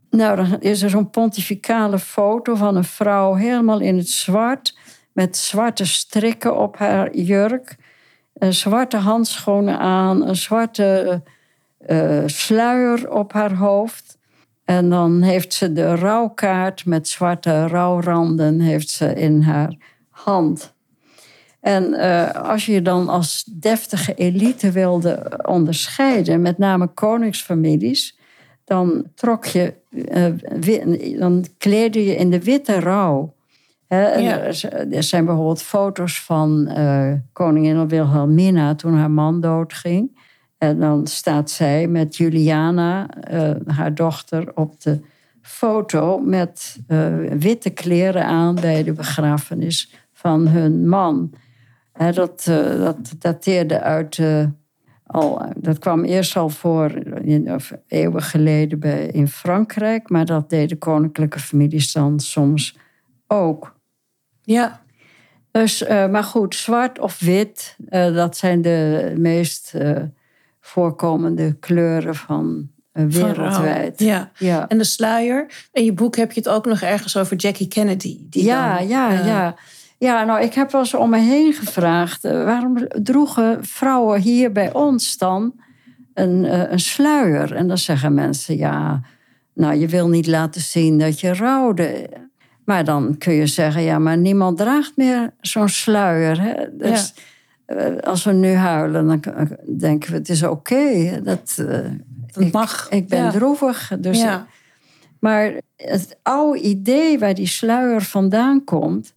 Nou, 0.09 0.35
dan 0.35 0.59
is 0.59 0.81
er 0.81 0.89
zo'n 0.89 1.09
pontificale 1.09 1.99
foto 1.99 2.55
van 2.55 2.75
een 2.75 2.83
vrouw 2.83 3.33
helemaal 3.33 3.79
in 3.79 3.97
het 3.97 4.09
zwart. 4.09 4.77
Met 5.13 5.37
zwarte 5.37 5.85
strikken 5.85 6.57
op 6.57 6.77
haar 6.77 7.15
jurk. 7.15 7.75
Een 8.33 8.53
zwarte 8.53 8.97
handschoenen 8.97 9.79
aan. 9.79 10.27
Een 10.27 10.35
zwarte 10.35 11.21
uh, 11.87 12.23
sluier 12.25 13.11
op 13.11 13.33
haar 13.33 13.53
hoofd. 13.53 14.17
En 14.65 14.89
dan 14.89 15.21
heeft 15.21 15.53
ze 15.53 15.73
de 15.73 15.95
rouwkaart 15.95 16.85
met 16.85 17.07
zwarte 17.07 17.67
rouwranden 17.67 18.59
heeft 18.59 18.89
ze 18.89 19.13
in 19.13 19.41
haar 19.41 19.75
hand. 20.09 20.73
En 21.61 21.93
uh, 21.93 22.31
als 22.31 22.65
je 22.65 22.81
dan 22.81 23.09
als 23.09 23.43
deftige 23.43 24.13
elite 24.13 24.71
wilde 24.71 25.39
onderscheiden, 25.45 26.41
met 26.41 26.57
name 26.57 26.87
koningsfamilies, 26.87 28.17
dan 28.63 29.05
trok 29.15 29.45
je, 29.45 29.73
uh, 29.89 31.19
dan 31.19 31.45
kleedde 31.57 32.05
je 32.05 32.15
in 32.15 32.29
de 32.29 32.43
witte 32.43 32.79
rouw. 32.79 33.33
Er 33.87 35.03
zijn 35.03 35.25
bijvoorbeeld 35.25 35.61
foto's 35.61 36.21
van 36.21 36.71
uh, 36.77 37.13
koningin 37.33 37.87
Wilhelmina 37.87 38.75
toen 38.75 38.93
haar 38.93 39.11
man 39.11 39.41
doodging. 39.41 40.19
En 40.57 40.79
dan 40.79 41.07
staat 41.07 41.49
zij 41.49 41.87
met 41.87 42.17
Juliana, 42.17 43.09
haar 43.65 43.95
dochter, 43.95 44.51
op 44.55 44.81
de 44.81 44.99
foto 45.41 46.19
met 46.19 46.79
witte 47.39 47.69
kleren 47.69 48.25
aan 48.25 48.55
bij 48.55 48.83
de 48.83 48.93
begrafenis 48.93 49.95
van 50.13 50.47
hun 50.47 50.89
man 50.89 51.33
dat, 52.09 52.45
uh, 52.49 52.83
dat 52.83 53.13
dateerde 53.19 53.81
uit. 53.81 54.17
Uh, 54.17 54.45
al, 55.05 55.51
dat 55.55 55.79
kwam 55.79 56.03
eerst 56.03 56.35
al 56.35 56.49
voor 56.49 56.91
in, 57.23 57.53
of, 57.53 57.71
eeuwen 57.87 58.21
geleden 58.21 58.79
bij, 58.79 59.05
in 59.05 59.27
Frankrijk, 59.27 60.09
maar 60.09 60.25
dat 60.25 60.49
deden 60.49 60.77
koninklijke 60.77 61.39
families 61.39 61.91
dan 61.91 62.19
soms 62.19 62.77
ook. 63.27 63.75
Ja. 64.41 64.81
Dus, 65.51 65.81
uh, 65.81 66.09
maar 66.09 66.23
goed, 66.23 66.55
zwart 66.55 66.99
of 66.99 67.19
wit, 67.19 67.75
dat 67.89 68.37
zijn 68.37 68.61
de 68.61 69.13
meest 69.17 69.73
voorkomende 70.59 71.53
kleuren 71.53 72.15
van 72.15 72.69
wereldwijd. 72.91 73.99
Ja. 73.99 74.31
ja. 74.37 74.67
En 74.67 74.77
de 74.77 74.83
sluier. 74.83 75.67
In 75.71 75.83
je 75.83 75.93
boek 75.93 76.15
heb 76.15 76.31
je 76.31 76.39
het 76.39 76.49
ook 76.49 76.65
nog 76.65 76.81
ergens 76.81 77.17
over 77.17 77.37
Jackie 77.37 77.67
Kennedy. 77.67 78.17
Die 78.29 78.43
ja, 78.43 78.77
dan, 78.77 78.87
ja, 78.87 79.11
ja. 79.11 79.55
Ja, 80.01 80.23
nou, 80.23 80.41
ik 80.41 80.53
heb 80.53 80.71
wel 80.71 80.81
eens 80.81 80.93
om 80.93 81.09
me 81.09 81.17
heen 81.17 81.53
gevraagd. 81.53 82.25
Uh, 82.25 82.43
waarom 82.43 82.87
droegen 82.87 83.65
vrouwen 83.65 84.21
hier 84.21 84.51
bij 84.51 84.73
ons 84.73 85.17
dan 85.17 85.53
een, 86.13 86.43
uh, 86.43 86.71
een 86.71 86.79
sluier? 86.79 87.55
En 87.55 87.67
dan 87.67 87.77
zeggen 87.77 88.13
mensen, 88.13 88.57
ja, 88.57 89.01
nou, 89.53 89.75
je 89.75 89.87
wil 89.87 90.09
niet 90.09 90.27
laten 90.27 90.61
zien 90.61 90.99
dat 90.99 91.19
je 91.19 91.33
rouwde. 91.33 92.09
Maar 92.65 92.85
dan 92.85 93.17
kun 93.17 93.33
je 93.33 93.47
zeggen, 93.47 93.81
ja, 93.81 93.99
maar 93.99 94.17
niemand 94.17 94.57
draagt 94.57 94.91
meer 94.95 95.33
zo'n 95.41 95.69
sluier. 95.69 96.41
Hè? 96.41 96.77
Dus 96.77 97.13
uh, 97.67 97.97
als 97.97 98.23
we 98.23 98.31
nu 98.31 98.53
huilen, 98.53 99.07
dan 99.07 99.49
denken 99.77 100.11
we, 100.11 100.17
het 100.17 100.29
is 100.29 100.43
oké. 100.43 100.51
Okay, 100.73 101.21
dat, 101.23 101.63
dat 102.31 102.51
mag. 102.51 102.89
Ik, 102.89 103.07
ben 103.07 103.23
ja. 103.23 103.31
droevig. 103.31 103.91
Dus 103.99 104.21
ja. 104.21 104.47
Maar 105.19 105.53
het 105.75 106.17
oude 106.23 106.59
idee 106.59 107.19
waar 107.19 107.33
die 107.33 107.47
sluier 107.47 108.01
vandaan 108.01 108.63
komt 108.63 109.13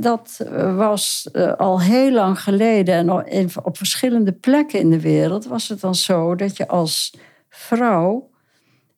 dat 0.00 0.46
was 0.76 1.28
uh, 1.32 1.52
al 1.52 1.80
heel 1.80 2.12
lang 2.12 2.40
geleden 2.40 2.94
en 3.28 3.50
op 3.62 3.76
verschillende 3.76 4.32
plekken 4.32 4.78
in 4.78 4.90
de 4.90 5.00
wereld 5.00 5.46
was 5.46 5.68
het 5.68 5.80
dan 5.80 5.94
zo 5.94 6.34
dat 6.34 6.56
je 6.56 6.68
als 6.68 7.14
vrouw 7.48 8.30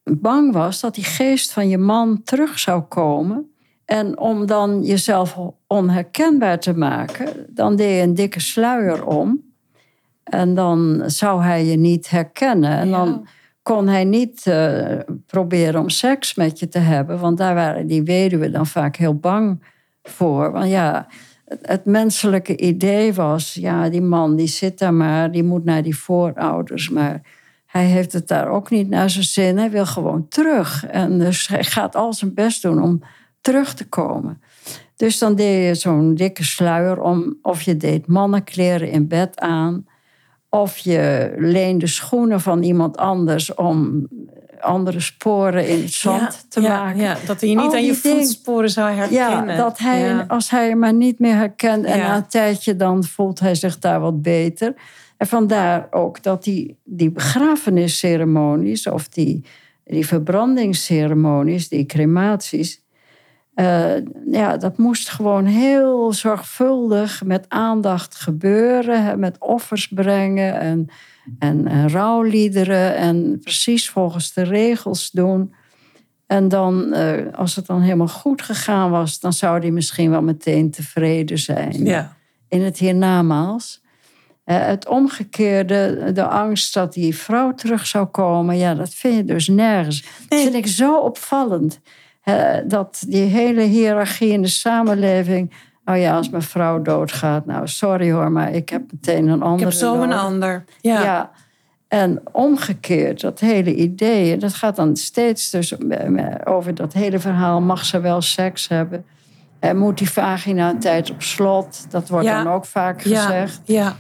bang 0.05 0.53
was 0.53 0.81
dat 0.81 0.95
die 0.95 1.05
geest 1.05 1.53
van 1.53 1.69
je 1.69 1.79
man 1.79 2.23
terug 2.23 2.59
zou 2.59 2.83
komen. 2.83 3.49
En 3.85 4.19
om 4.19 4.47
dan 4.47 4.83
jezelf 4.83 5.39
onherkenbaar 5.67 6.61
te 6.61 6.77
maken, 6.77 7.47
dan 7.49 7.77
deed 7.77 7.97
je 7.97 8.03
een 8.03 8.15
dikke 8.15 8.41
sluier 8.41 9.07
om. 9.07 9.53
En 10.25 10.55
dan 10.55 11.03
zou 11.07 11.43
hij 11.43 11.65
je 11.65 11.77
niet 11.77 12.11
herkennen. 12.11 12.71
En 12.71 12.91
dan 12.91 13.27
kon 13.63 13.89
hij 13.89 14.05
niet 14.05 14.47
uh, 14.47 14.99
proberen 15.27 15.81
om 15.81 15.89
seks 15.89 16.35
met 16.35 16.59
je 16.59 16.69
te 16.69 16.79
hebben, 16.79 17.19
want 17.19 17.39
daar 17.39 17.55
waren 17.55 17.87
die 17.87 18.03
weduwen 18.03 18.53
dan 18.53 18.67
vaak 18.67 18.97
heel 18.97 19.15
bang 19.15 19.63
voor. 20.09 20.53
Want 20.53 20.69
ja, 20.71 21.07
het, 21.45 21.85
menselijke 21.85 22.57
idee 22.57 23.15
was, 23.15 23.55
ja, 23.55 23.89
die 23.89 24.03
man 24.03 24.37
die 24.37 24.47
zit 24.47 24.79
daar 24.79 24.95
maar, 24.95 25.31
die 25.31 25.43
moet 25.43 25.65
naar 25.65 25.83
die 25.83 25.97
voorouders. 25.97 26.89
Maar 26.89 27.23
hij 27.67 27.85
heeft 27.85 28.13
het 28.13 28.29
daar 28.29 28.49
ook 28.49 28.71
niet 28.71 28.89
naar 28.89 29.11
zijn 29.11 29.25
zin. 29.25 29.59
Hij 29.59 29.71
wil 29.71 29.87
gewoon 29.87 30.29
terug. 30.29 30.87
En 30.87 31.19
dus 31.19 31.49
hij 31.49 31.65
gaat 31.65 31.97
al 31.97 32.13
zijn 32.13 32.35
best 32.35 32.63
doen 32.63 32.83
om 32.83 33.03
terug 33.41 33.75
te 33.75 33.89
komen. 33.89 34.43
Dus 34.97 35.19
dan 35.19 35.35
deed 35.35 35.67
je 35.67 35.75
zo'n 35.75 36.15
dikke 36.15 36.45
sluier 36.45 37.01
om, 37.01 37.39
of 37.43 37.63
je 37.63 37.77
deed 37.77 38.07
mannenkleren 38.07 38.91
in 38.91 39.09
bed 39.09 39.39
aan. 39.41 39.87
Of 40.49 40.79
je 40.79 41.33
leende 41.37 41.87
schoenen 41.87 42.41
van 42.41 42.63
iemand 42.63 42.97
anders 42.97 43.55
om 43.55 44.07
andere 44.65 45.01
sporen 45.01 45.69
in 45.69 45.81
het 45.83 45.93
zand 45.93 46.47
te 46.49 46.61
maken. 46.61 47.01
Ja, 47.01 47.17
dat 47.27 47.41
hij 47.41 47.55
niet 47.55 47.75
aan 47.75 47.85
je 47.85 47.95
voetsporen 47.95 48.71
zou 48.71 48.91
herkennen. 48.91 49.55
Ja, 49.55 49.63
dat 49.63 49.79
hij, 49.79 50.27
als 50.27 50.51
hij 50.51 50.69
hem 50.69 50.79
maar 50.79 50.95
niet 50.95 51.19
meer 51.19 51.35
herkent 51.35 51.85
en 51.85 51.99
na 51.99 52.17
een 52.17 52.27
tijdje 52.27 52.77
dan 52.77 53.05
voelt 53.05 53.41
hij 53.41 53.55
zich 53.55 53.79
daar 53.79 54.01
wat 54.01 54.23
beter. 54.23 54.75
En 55.17 55.27
vandaar 55.27 55.87
ook 55.91 56.23
dat 56.23 56.45
die, 56.45 56.79
die 56.85 57.11
begrafenisceremonies 57.11 58.87
of 58.87 59.09
die, 59.09 59.45
die 59.85 60.07
verbrandingsceremonies, 60.07 61.69
die 61.69 61.87
crematies, 61.87 62.84
uh, 63.55 63.97
ja, 64.31 64.57
dat 64.57 64.79
moest 64.79 65.09
gewoon 65.09 65.45
heel 65.45 66.13
zorgvuldig 66.13 67.25
met 67.25 67.45
aandacht 67.49 68.15
gebeuren, 68.15 69.19
met 69.19 69.37
offers 69.39 69.89
brengen 69.89 70.61
en 70.61 70.89
en, 71.39 71.67
en 71.67 71.91
rouwliederen 71.91 72.97
en 72.97 73.39
precies 73.43 73.91
volgens 73.91 74.33
de 74.33 74.43
regels 74.43 75.11
doen. 75.11 75.55
En 76.27 76.49
dan, 76.49 76.95
uh, 76.95 77.33
als 77.33 77.57
het 77.57 77.67
dan 77.67 77.81
helemaal 77.81 78.09
goed 78.09 78.43
gegaan 78.43 78.91
was, 78.91 79.21
dan 79.21 79.33
zou 79.33 79.61
hij 79.61 79.71
misschien 79.71 80.11
wel 80.11 80.23
meteen 80.23 80.71
tevreden 80.71 81.39
zijn. 81.39 81.85
Ja. 81.85 82.17
In 82.49 82.63
het 82.63 82.79
hiernamaals. 82.79 83.83
Uh, 84.47 84.67
het 84.67 84.89
omgekeerde, 84.89 86.11
de 86.13 86.27
angst 86.27 86.75
dat 86.75 86.93
die 86.93 87.17
vrouw 87.17 87.55
terug 87.55 87.87
zou 87.87 88.07
komen, 88.07 88.57
ja, 88.57 88.75
dat 88.75 88.95
vind 88.95 89.17
je 89.17 89.25
dus 89.25 89.49
nergens. 89.49 90.03
Dat 90.29 90.41
vind 90.41 90.55
ik 90.55 90.67
zo 90.67 90.99
opvallend. 90.99 91.81
Uh, 92.25 92.55
dat 92.67 93.05
die 93.09 93.23
hele 93.23 93.63
hiërarchie 93.63 94.33
in 94.33 94.43
de 94.43 94.49
samenleving 94.49 95.53
Oh 95.85 95.99
ja, 95.99 96.17
als 96.17 96.31
mijn 96.31 96.43
vrouw 96.43 96.83
doodgaat, 96.83 97.47
nou 97.47 97.69
sorry 97.69 98.13
hoor, 98.13 98.33
maar 98.33 98.53
ik 98.53 98.69
heb 98.69 98.83
meteen 98.93 99.29
een 99.29 99.43
ander. 99.43 99.67
Ik 99.67 99.73
heb 99.73 99.73
zo 99.73 100.03
een 100.03 100.13
ander. 100.13 100.65
Ja. 100.81 101.03
ja. 101.03 101.31
En 101.89 102.23
omgekeerd, 102.33 103.21
dat 103.21 103.41
hele 103.41 103.75
idee, 103.75 104.37
dat 104.37 104.55
gaat 104.55 104.77
dan 104.77 104.97
steeds 104.97 105.51
dus 105.51 105.75
over 106.45 106.75
dat 106.75 106.93
hele 106.93 107.19
verhaal. 107.19 107.61
Mag 107.61 107.85
ze 107.85 108.01
wel 108.01 108.21
seks 108.21 108.69
hebben? 108.69 109.05
En 109.59 109.77
moet 109.77 109.99
die 109.99 110.11
vagina 110.11 110.71
een 110.71 110.79
tijd 110.79 111.11
op 111.11 111.23
slot? 111.23 111.87
Dat 111.91 112.09
wordt 112.09 112.27
dan 112.27 112.49
ook 112.49 112.65
vaak 112.65 113.03
gezegd. 113.03 113.61
Ja. 113.65 113.83
ja. 113.83 113.97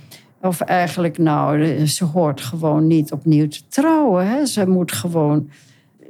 Of 0.48 0.60
eigenlijk, 0.60 1.18
nou, 1.18 1.86
ze 1.86 2.04
hoort 2.04 2.40
gewoon 2.40 2.86
niet 2.86 3.12
opnieuw 3.12 3.48
te 3.48 3.68
trouwen. 3.68 4.28
Hè? 4.28 4.46
Ze 4.46 4.66
moet 4.66 4.92
gewoon 4.92 5.50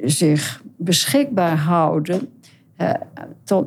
zich 0.05 0.63
beschikbaar 0.85 1.57
houden 1.57 2.29
uh, 2.79 2.91
tot, 3.45 3.67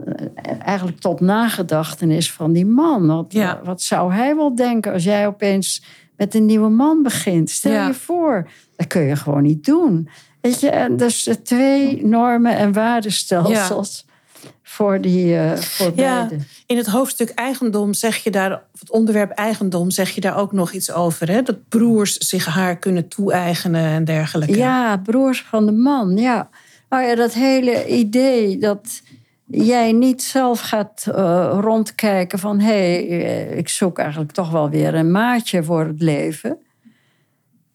eigenlijk 0.59 0.99
tot 0.99 1.19
nagedachtenis 1.19 2.31
van 2.31 2.53
die 2.53 2.65
man. 2.65 3.07
Wat, 3.07 3.25
ja. 3.33 3.59
wat 3.63 3.81
zou 3.81 4.13
hij 4.13 4.35
wel 4.35 4.55
denken 4.55 4.93
als 4.93 5.03
jij 5.03 5.27
opeens 5.27 5.83
met 6.17 6.35
een 6.35 6.45
nieuwe 6.45 6.69
man 6.69 7.03
begint? 7.03 7.49
Stel 7.49 7.71
ja. 7.71 7.87
je 7.87 7.93
voor, 7.93 8.49
dat 8.75 8.87
kun 8.87 9.01
je 9.01 9.15
gewoon 9.15 9.43
niet 9.43 9.65
doen. 9.65 10.09
Weet 10.41 10.59
je, 10.59 10.69
en 10.69 10.97
dus 10.97 11.29
twee 11.43 12.05
normen 12.05 12.57
en 12.57 12.73
waardestelsels. 12.73 14.05
Ja. 14.07 14.15
Voor, 14.63 15.01
die, 15.01 15.33
uh, 15.33 15.55
voor 15.55 15.93
beide. 15.93 16.37
In 16.65 16.77
het 16.77 16.87
hoofdstuk 16.87 17.29
eigendom 17.29 17.93
zeg 17.93 18.17
je 18.17 18.31
daar, 18.31 18.51
of 18.73 18.79
het 18.79 18.91
onderwerp 18.91 19.31
eigendom, 19.31 19.91
zeg 19.91 20.09
je 20.09 20.21
daar 20.21 20.37
ook 20.37 20.51
nog 20.51 20.71
iets 20.71 20.91
over. 20.91 21.29
Hè? 21.29 21.41
Dat 21.41 21.67
broers 21.69 22.17
zich 22.17 22.45
haar 22.45 22.77
kunnen 22.77 23.07
toe-eigenen 23.07 23.85
en 23.85 24.05
dergelijke. 24.05 24.57
Ja, 24.57 24.97
broers 24.97 25.45
van 25.49 25.65
de 25.65 25.71
man, 25.71 26.17
ja. 26.17 26.49
Nou 26.89 27.03
ja, 27.03 27.15
dat 27.15 27.33
hele 27.33 27.87
idee 27.87 28.57
dat 28.57 29.01
jij 29.45 29.91
niet 29.91 30.23
zelf 30.23 30.59
gaat 30.59 31.05
uh, 31.09 31.57
rondkijken 31.61 32.39
van... 32.39 32.59
hé, 32.59 33.05
hey, 33.05 33.07
eh, 33.07 33.57
ik 33.57 33.69
zoek 33.69 33.99
eigenlijk 33.99 34.31
toch 34.31 34.51
wel 34.51 34.69
weer 34.69 34.95
een 34.95 35.11
maatje 35.11 35.63
voor 35.63 35.85
het 35.85 36.01
leven. 36.01 36.57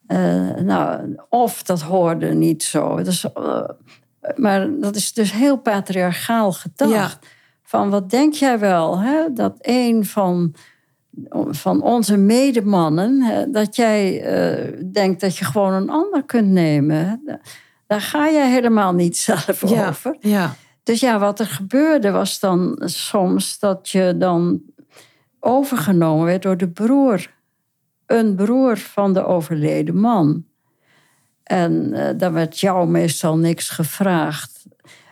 Uh, 0.09 0.55
nou, 0.55 1.17
of 1.29 1.63
dat 1.63 1.81
hoorde 1.81 2.35
niet 2.35 2.63
zo. 2.63 3.03
Dus, 3.03 3.25
uh, 3.39 3.69
maar 4.37 4.79
dat 4.81 4.97
is 4.97 5.13
dus 5.13 5.33
heel 5.33 5.57
patriarchaal 5.57 6.53
gedacht. 6.53 7.19
Ja. 7.21 7.29
Van 7.63 7.91
wat 7.91 8.11
denk 8.11 8.35
jij 8.35 8.59
wel, 8.59 8.99
hè? 8.99 9.33
dat 9.33 9.57
een 9.61 10.05
van, 10.05 10.55
van 11.51 11.83
onze 11.83 12.17
medemannen... 12.17 13.23
Hè, 13.23 13.51
dat 13.51 13.77
jij 13.77 14.21
denkt 14.93 15.21
dat 15.21 15.37
je 15.37 15.45
gewoon 15.45 15.73
een 15.73 15.91
ander 15.91 16.25
kunt 16.25 16.49
nemen... 16.49 17.23
daar 17.93 18.01
ga 18.01 18.27
je 18.27 18.41
helemaal 18.45 18.93
niet 18.93 19.17
zelf 19.29 19.69
Ja, 19.71 19.89
over. 19.89 20.17
ja, 20.21 20.55
Dus 20.83 21.01
ja, 21.01 21.19
wat 21.19 21.41
er 21.41 21.47
gebeurde 21.47 22.11
was 22.11 22.41
dan 22.41 22.83
soms 22.85 23.59
dat 23.59 23.89
je 23.89 24.15
dan 24.19 24.61
overgenomen 25.41 26.25
werd 26.27 26.43
door 26.43 26.57
de 26.57 26.69
broer. 26.69 27.31
Een 28.07 28.35
broer 28.35 28.77
van 28.77 29.13
de 29.13 29.25
overleden 29.25 29.97
man. 29.97 30.45
En 31.43 31.93
eh 31.93 32.15
daar 32.19 32.33
werd 32.33 32.61
jou 32.61 32.89
meestal 32.89 33.37
niks 33.39 33.69
gevraagd. 33.69 34.67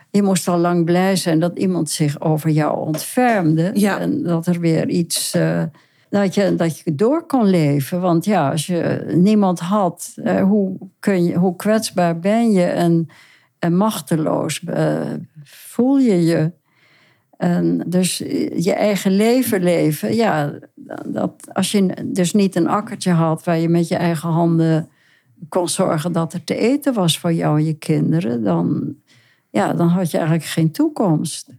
Je 0.09 0.21
moest 0.23 0.47
al 0.47 0.57
lang 0.57 0.85
blij 0.85 1.15
zijn 1.15 1.39
dat 1.39 1.57
iemand 1.57 1.89
zich 1.89 2.21
over 2.21 2.49
jou 2.49 2.77
ontfermde. 2.77 3.71
Ja. 3.73 3.99
En 3.99 4.23
dat 4.23 4.47
er 4.47 4.59
weer 4.59 4.89
iets. 4.89 5.33
eh, 5.33 5.63
dat, 6.11 6.35
je, 6.35 6.55
dat 6.55 6.79
je 6.79 6.95
door 6.95 7.25
kon 7.25 7.45
leven. 7.45 8.01
Want 8.01 8.25
ja, 8.25 8.51
als 8.51 8.65
je 8.65 9.11
niemand 9.15 9.59
had, 9.59 10.13
eh, 10.15 10.43
hoe, 10.43 10.77
kun 10.99 11.23
je, 11.23 11.35
hoe 11.35 11.55
kwetsbaar 11.55 12.19
ben 12.19 12.51
je 12.51 12.63
en, 12.63 13.07
machteloos 13.69 14.63
eh, 14.63 15.13
voel 15.43 15.97
je 15.97 16.23
je. 16.23 16.51
En 17.37 17.83
dus 17.87 18.17
je 18.55 18.73
eigen 18.73 19.11
leven 19.11 19.63
leven, 19.63 20.15
ja, 20.15 20.53
dat, 21.05 21.33
als 21.53 21.71
je 21.71 21.93
dus 22.05 22.33
niet 22.33 22.55
een 22.55 22.67
akkertje 22.67 23.11
had 23.11 23.43
waar 23.43 23.57
je 23.57 23.69
met 23.69 23.87
je 23.87 23.95
eigen 23.95 24.29
handen 24.29 24.89
kon 25.49 25.69
zorgen 25.69 26.11
dat 26.11 26.33
er 26.33 26.43
te 26.43 26.55
eten 26.55 26.93
was 26.93 27.19
voor 27.19 27.33
jou 27.33 27.57
en 27.57 27.65
je 27.65 27.73
kinderen, 27.73 28.43
dan, 28.43 28.95
ja, 29.49 29.73
dan 29.73 29.87
had 29.87 30.11
je 30.11 30.17
eigenlijk 30.17 30.47
geen 30.47 30.71
toekomst. 30.71 31.49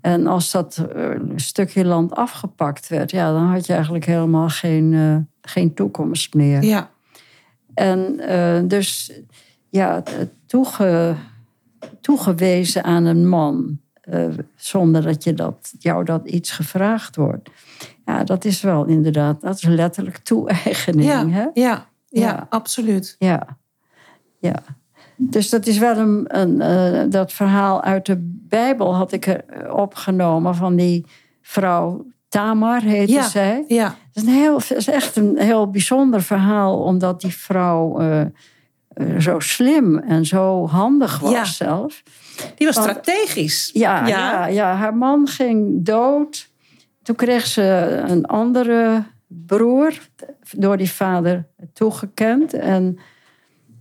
En 0.00 0.26
als 0.26 0.50
dat 0.50 0.86
eh, 0.94 1.10
stukje 1.36 1.84
land 1.84 2.14
afgepakt 2.14 2.88
werd, 2.88 3.10
ja, 3.10 3.32
dan 3.32 3.46
had 3.46 3.66
je 3.66 3.72
eigenlijk 3.72 4.04
helemaal 4.04 4.48
geen, 4.48 4.94
eh, 4.94 5.50
geen 5.52 5.74
toekomst 5.74 6.34
meer. 6.34 6.62
ja. 6.62 6.90
En 7.74 8.18
eh, 8.20 8.60
dus 8.68 9.12
ja, 9.68 10.02
toege, 10.46 11.14
toegewezen 12.00 12.84
aan 12.84 13.04
een 13.04 13.28
man, 13.28 13.80
zonder 14.54 15.02
dat, 15.02 15.24
je 15.24 15.34
dat 15.34 15.72
jou 15.78 16.04
dat 16.04 16.28
iets 16.28 16.50
gevraagd 16.50 17.16
wordt. 17.16 17.50
Ja, 18.04 18.24
dat 18.24 18.44
is 18.44 18.60
wel 18.60 18.84
inderdaad, 18.84 19.40
dat 19.40 19.54
is 19.54 19.62
letterlijk 19.62 20.16
toe-eigening. 20.16 21.04
Ja, 21.04 21.28
hè? 21.28 21.40
ja, 21.40 21.50
ja, 21.54 21.86
Ja. 22.08 22.46
absoluut. 22.48 23.16
Ja, 23.18 23.58
ja. 24.38 24.62
Dus 25.22 25.50
dat 25.50 25.66
is 25.66 25.78
wel 25.78 25.96
een, 25.96 26.24
een 26.28 26.60
eh, 26.60 27.02
dat 27.10 27.32
verhaal 27.32 27.82
uit 27.82 28.06
de 28.06 28.16
Bijbel 28.48 28.94
had 28.94 29.12
ik 29.12 29.26
er 29.26 29.44
opgenomen 29.74 30.54
van 30.54 30.76
die 30.76 31.06
vrouw 31.42 32.04
Tamar 32.28 32.82
heette 32.82 33.12
Ja. 33.12 33.28
zij. 33.28 33.64
Ja, 33.68 33.84
Het 33.84 33.94
is, 34.16 34.22
een 34.22 34.28
heel, 34.28 34.56
is 34.76 34.88
echt 34.88 35.16
een 35.16 35.38
heel 35.38 35.70
bijzonder 35.70 36.22
verhaal, 36.22 36.78
omdat 36.82 37.20
die 37.20 37.34
vrouw 37.36 37.98
eh, 37.98 38.20
eh, 38.20 38.28
zo 39.18 39.38
slim 39.40 39.98
en 39.98 40.26
zo 40.26 40.66
handig 40.68 41.18
was 41.18 41.30
Ja. 41.32 41.44
zelf. 41.44 42.02
die 42.56 42.66
was 42.66 42.76
Want- 42.76 42.88
strategisch. 42.90 43.70
Ja, 43.72 44.06
ja. 44.06 44.46
Ja, 44.46 44.74
haar 44.74 44.96
man 44.96 45.26
ging 45.28 45.84
dood. 45.84 46.48
Toen 47.02 47.16
kreeg 47.16 47.46
ze 47.46 47.62
een 48.08 48.24
andere 48.26 49.02
broer, 49.26 49.98
door 50.56 50.76
die 50.76 50.90
vader 50.90 51.46
toegekend. 51.72 52.52
En, 52.54 52.98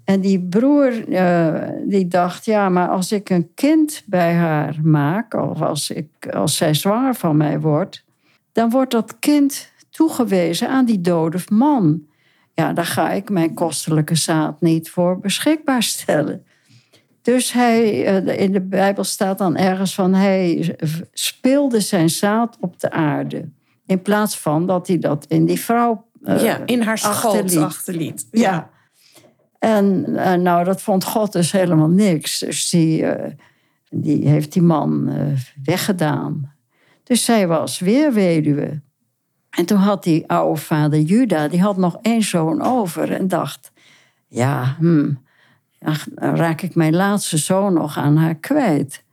en 0.10 0.22
die 0.22 0.40
broer 0.40 1.14
eh, 1.14 1.70
die 1.84 2.08
dacht, 2.08 2.46
ja, 2.46 2.70
maar 2.70 2.88
als 2.88 3.12
ik 3.12 3.30
een 3.30 3.54
kind 3.56 4.04
bij 4.06 4.34
haar 4.34 4.76
maak... 4.84 5.34
of 5.34 5.62
als, 5.62 5.90
ik, 5.90 6.28
als 6.34 6.58
zij 6.58 6.74
zwanger 6.74 7.16
van 7.16 7.38
mij 7.38 7.60
wordt... 7.60 8.04
dan 8.52 8.70
wordt 8.70 8.92
dat 8.92 9.20
kind 9.20 9.72
toegewezen 9.90 10.70
aan 10.70 10.86
die 10.86 11.02
dode 11.02 11.40
man. 11.52 12.02
Ja, 12.54 12.74
daar 12.74 12.86
ga 12.86 13.12
ik 13.12 13.30
mijn 13.30 13.54
kostelijke 13.54 14.16
zaad 14.16 14.62
niet 14.62 14.90
voor 14.90 15.20
beschikbaar 15.20 15.84
stellen. 15.84 16.44
Dus 17.22 17.52
hij, 17.52 18.06
eh, 18.06 18.40
in 18.40 18.52
de 18.52 18.62
Bijbel 18.62 19.04
staat 19.04 19.38
dan 19.38 19.58
ergens 19.58 19.94
van 19.94 20.14
hij 20.14 20.76
speelde 21.14 21.80
zijn 21.80 22.10
zaad 22.10 22.58
op 22.60 22.80
de 22.80 22.92
aarde. 22.92 23.50
In 23.86 24.02
plaats 24.02 24.40
van 24.40 24.68
dat 24.68 24.88
hij 24.88 25.00
dat 25.00 25.26
in 25.28 25.46
die 25.46 25.60
vrouw 25.60 26.06
eh, 26.24 26.44
ja, 26.44 26.60
in 26.66 26.82
haar 26.82 26.98
schoot 26.98 27.14
achterliet. 27.14 27.58
achterliet. 27.58 28.28
Ja. 28.32 28.70
En 29.60 30.16
eh, 30.16 30.34
nou, 30.34 30.64
dat 30.64 30.82
vond 30.82 31.04
God 31.04 31.32
dus 31.32 31.52
helemaal 31.52 31.90
niks. 31.90 32.40
Dus 32.40 32.70
die, 32.70 33.06
eh, 33.06 33.32
die 33.90 34.28
heeft 34.28 34.54
die 34.54 34.62
man 34.62 35.08
eh, 35.08 35.26
weggedaan. 35.64 36.54
Dus 37.04 37.26
zij 37.26 37.48
was 37.48 37.80
weer 37.80 38.14
weduwe. 38.14 38.82
En 39.50 39.66
toen 39.66 39.78
had 39.78 40.04
die 40.04 40.28
oude 40.28 40.62
vader 40.62 41.00
Juda, 41.00 41.48
die 41.48 41.62
had 41.62 41.78
nog 41.78 41.98
één 42.02 42.22
zoon 42.22 42.62
over. 42.62 43.12
En 43.12 43.28
dacht, 43.28 43.72
ja, 44.28 44.76
hmm, 44.80 45.24
raak 46.16 46.62
ik 46.62 46.76
mijn 46.76 46.96
laatste 46.96 47.38
zoon 47.38 47.74
nog 47.74 47.98
aan 47.98 48.18
haar 48.18 48.36
kwijt. 48.36 49.04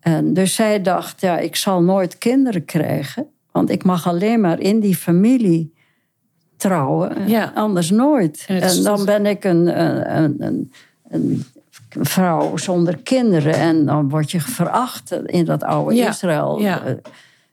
En 0.00 0.34
dus 0.34 0.54
zij 0.54 0.82
dacht, 0.82 1.20
ja, 1.20 1.38
ik 1.38 1.56
zal 1.56 1.82
nooit 1.82 2.18
kinderen 2.18 2.64
krijgen. 2.64 3.26
Want 3.52 3.70
ik 3.70 3.84
mag 3.84 4.06
alleen 4.06 4.40
maar 4.40 4.60
in 4.60 4.80
die 4.80 4.96
familie 4.96 5.74
trouwen. 6.58 7.28
Ja. 7.28 7.52
Anders 7.54 7.90
nooit. 7.90 8.44
En 8.48 8.82
dan 8.82 9.04
ben 9.04 9.26
ik 9.26 9.44
een, 9.44 9.80
een, 10.14 10.36
een, 10.38 10.72
een 11.08 11.44
vrouw 11.90 12.56
zonder 12.56 12.96
kinderen. 12.96 13.54
En 13.54 13.86
dan 13.86 14.08
word 14.08 14.30
je 14.30 14.40
veracht 14.40 15.12
in 15.24 15.44
dat 15.44 15.62
oude 15.62 15.94
Ja. 15.94 16.08
Israël. 16.08 16.60
Ja. 16.60 16.84
Eh, 16.84 16.92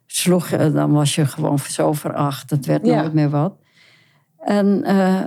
Sloeg, 0.06 0.50
dan 0.50 0.92
was 0.92 1.16
je 1.16 1.26
gewoon 1.26 1.60
zo 1.60 1.94
veracht. 1.94 2.50
Het 2.50 2.66
werd 2.66 2.84
nooit 2.84 3.14
meer 3.14 3.30
wat. 3.30 3.54
En 4.40 4.84
eh, 4.84 5.22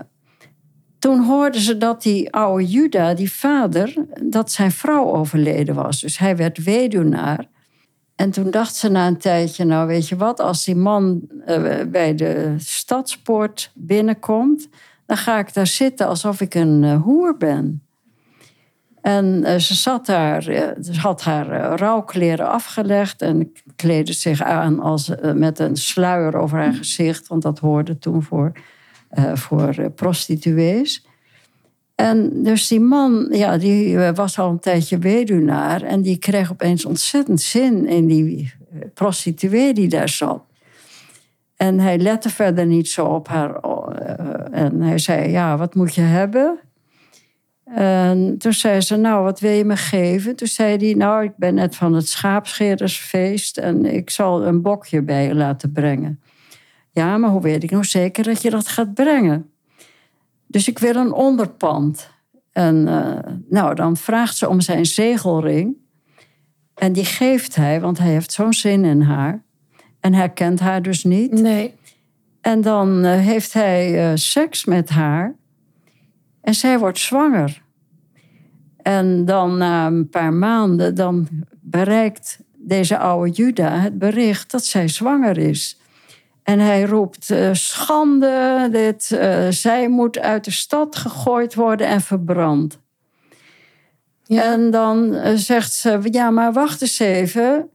toen 0.98 1.24
hoorden 1.24 1.60
ze 1.60 1.76
dat 1.76 2.02
die 2.02 2.32
oude 2.32 2.66
Juda, 2.66 3.14
die 3.14 3.32
vader, 3.32 3.94
dat 4.22 4.50
zijn 4.50 4.70
vrouw 4.70 5.12
overleden 5.14 5.74
was. 5.74 6.00
Dus 6.00 6.18
hij 6.18 6.36
werd 6.36 6.64
weduwnaar. 6.64 7.46
En 8.18 8.30
toen 8.30 8.50
dacht 8.50 8.74
ze 8.74 8.88
na 8.88 9.06
een 9.06 9.16
tijdje, 9.16 9.64
nou 9.64 9.86
weet 9.86 10.08
je 10.08 10.16
wat, 10.16 10.40
als 10.40 10.64
die 10.64 10.76
man 10.76 11.20
eh, 11.44 11.80
bij 11.86 12.14
de 12.14 12.54
stadspoort 12.56 13.70
binnenkomt, 13.74 14.68
dan 15.06 15.16
ga 15.16 15.38
ik 15.38 15.54
daar 15.54 15.66
zitten 15.66 16.06
alsof 16.06 16.40
ik 16.40 16.54
een 16.54 16.84
eh, 16.84 17.02
hoer 17.02 17.36
ben. 17.36 17.82
En 19.00 19.44
eh, 19.44 19.58
ze 19.58 19.74
zat 19.74 20.06
daar, 20.06 20.42
ze 20.42 20.94
had 21.00 21.22
haar 21.22 21.78
rouwkleren 21.78 22.48
afgelegd 22.48 23.22
en 23.22 23.52
kleedde 23.76 24.12
zich 24.12 24.42
aan 24.42 24.80
als, 24.80 25.10
met 25.34 25.58
een 25.58 25.76
sluier 25.76 26.36
over 26.36 26.58
haar 26.58 26.74
gezicht, 26.74 27.28
want 27.28 27.42
dat 27.42 27.58
hoorde 27.58 27.98
toen 27.98 28.22
voor, 28.22 28.52
voor 29.34 29.90
prostituees. 29.90 31.07
En 32.00 32.42
dus 32.42 32.68
die 32.68 32.80
man, 32.80 33.28
ja, 33.30 33.56
die 33.56 33.98
eh, 33.98 34.14
was 34.14 34.38
al 34.38 34.50
een 34.50 34.58
tijdje 34.58 34.98
weduwnaar. 34.98 35.82
En 35.82 36.02
die 36.02 36.16
kreeg 36.16 36.50
opeens 36.50 36.84
ontzettend 36.84 37.40
zin 37.40 37.86
in 37.86 38.06
die 38.06 38.52
eh, 38.72 38.78
prostituee 38.94 39.74
die 39.74 39.88
daar 39.88 40.08
zat. 40.08 40.42
En 41.56 41.80
hij 41.80 41.98
lette 41.98 42.30
verder 42.30 42.66
niet 42.66 42.88
zo 42.88 43.04
op 43.04 43.28
haar. 43.28 43.54
eh, 43.54 44.62
en 44.62 44.80
hij 44.80 44.98
zei, 44.98 45.30
ja, 45.30 45.56
wat 45.56 45.74
moet 45.74 45.94
je 45.94 46.00
hebben? 46.00 46.58
En 47.64 48.38
toen 48.38 48.52
zei 48.52 48.80
ze, 48.80 48.96
nou, 48.96 49.24
wat 49.24 49.40
wil 49.40 49.52
je 49.52 49.64
me 49.64 49.76
geven? 49.76 50.36
Toen 50.36 50.48
zei 50.48 50.76
hij, 50.76 50.94
nou, 50.94 51.24
ik 51.24 51.36
ben 51.36 51.54
net 51.54 51.76
van 51.76 51.92
het 51.94 52.08
schaapscherersfeest... 52.08 53.56
en 53.56 53.84
ik 53.84 54.10
zal 54.10 54.46
een 54.46 54.62
bokje 54.62 55.02
bij 55.02 55.26
je 55.26 55.34
laten 55.34 55.72
brengen. 55.72 56.20
Ja, 56.90 57.16
maar 57.16 57.30
hoe 57.30 57.42
weet 57.42 57.62
ik 57.62 57.70
nou 57.70 57.84
zeker 57.84 58.24
dat 58.24 58.42
je 58.42 58.50
dat 58.50 58.68
gaat 58.68 58.94
brengen? 58.94 59.50
Dus 60.48 60.68
ik 60.68 60.78
wil 60.78 60.94
een 60.94 61.12
onderpand. 61.12 62.10
En 62.52 62.88
eh, 62.88 63.32
nou, 63.48 63.74
dan 63.74 63.96
vraagt 63.96 64.36
ze 64.36 64.48
om 64.48 64.60
zijn 64.60 64.86
zegelring. 64.86 65.76
En 66.74 66.92
die 66.92 67.04
geeft 67.04 67.54
hij, 67.54 67.80
want 67.80 67.98
hij 67.98 68.10
heeft 68.10 68.32
zo'n 68.32 68.52
zin 68.52 68.84
in 68.84 69.00
haar. 69.00 69.42
En 70.00 70.14
hij 70.14 70.28
kent 70.28 70.60
haar 70.60 70.82
dus 70.82 71.04
niet. 71.04 71.32
Nee. 71.32 71.74
En 72.40 72.60
dan 72.60 73.04
eh, 73.04 73.18
heeft 73.18 73.52
hij 73.52 74.10
eh, 74.10 74.16
seks 74.16 74.64
met 74.64 74.88
haar. 74.88 75.34
En 76.40 76.54
zij 76.54 76.78
wordt 76.78 76.98
zwanger. 76.98 77.62
En 78.76 79.24
dan 79.24 79.56
na 79.56 79.86
een 79.86 80.08
paar 80.08 80.32
maanden, 80.32 80.94
dan 80.94 81.28
bereikt 81.60 82.40
deze 82.56 82.98
oude 82.98 83.30
Juda 83.30 83.78
het 83.78 83.98
bericht 83.98 84.50
dat 84.50 84.64
zij 84.64 84.88
zwanger 84.88 85.38
is. 85.38 85.77
En 86.48 86.58
hij 86.58 86.82
roept, 86.82 87.30
eh, 87.30 87.48
schande, 87.52 88.68
dit, 88.72 89.10
eh, 89.12 89.46
zij 89.48 89.88
moet 89.88 90.18
uit 90.18 90.44
de 90.44 90.50
stad 90.50 90.96
gegooid 90.96 91.54
worden 91.54 91.86
en 91.86 92.00
verbrand. 92.00 92.78
Ja. 94.24 94.42
En 94.42 94.70
dan 94.70 95.14
eh, 95.14 95.34
zegt 95.34 95.72
ze, 95.72 95.98
ja, 96.10 96.30
maar 96.30 96.52
wacht 96.52 96.82
eens 96.82 96.98
even. 96.98 97.70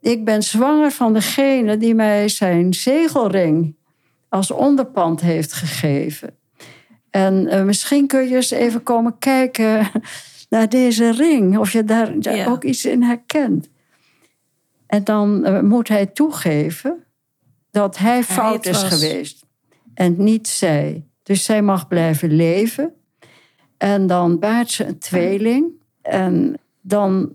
Ik 0.00 0.24
ben 0.24 0.42
zwanger 0.42 0.90
van 0.90 1.12
degene 1.12 1.76
die 1.76 1.94
mij 1.94 2.28
zijn 2.28 2.74
zegelring 2.74 3.76
als 4.28 4.50
onderpand 4.50 5.20
heeft 5.20 5.52
gegeven. 5.52 6.36
En 7.10 7.66
misschien 7.66 8.06
kun 8.06 8.28
je 8.28 8.36
eens 8.36 8.50
even 8.50 8.82
komen 8.82 9.18
kijken 9.18 9.90
naar 10.48 10.68
deze 10.68 11.10
ring, 11.10 11.58
of 11.58 11.72
je 11.72 11.84
daar, 11.84 12.20
daar 12.20 12.36
Ja. 12.36 12.46
ook 12.46 12.64
iets 12.64 12.84
in 12.84 13.02
herkent. 13.02 13.68
En 14.86 15.04
dan 15.04 15.44
eh, 15.44 15.60
moet 15.60 15.88
hij 15.88 16.06
toegeven 16.06 17.04
dat 17.70 17.98
hij 17.98 18.22
fout 18.22 18.66
is 18.66 18.82
geweest 18.82 19.44
en 19.94 20.14
niet 20.24 20.48
zij. 20.48 21.06
Dus 21.22 21.44
zij 21.44 21.62
mag 21.62 21.88
blijven 21.88 22.30
leven. 22.30 22.94
En 23.76 24.06
dan 24.06 24.38
baart 24.38 24.70
ze 24.70 24.84
een 24.84 24.98
tweeling. 24.98 25.70
En 26.02 26.54
dan 26.80 27.30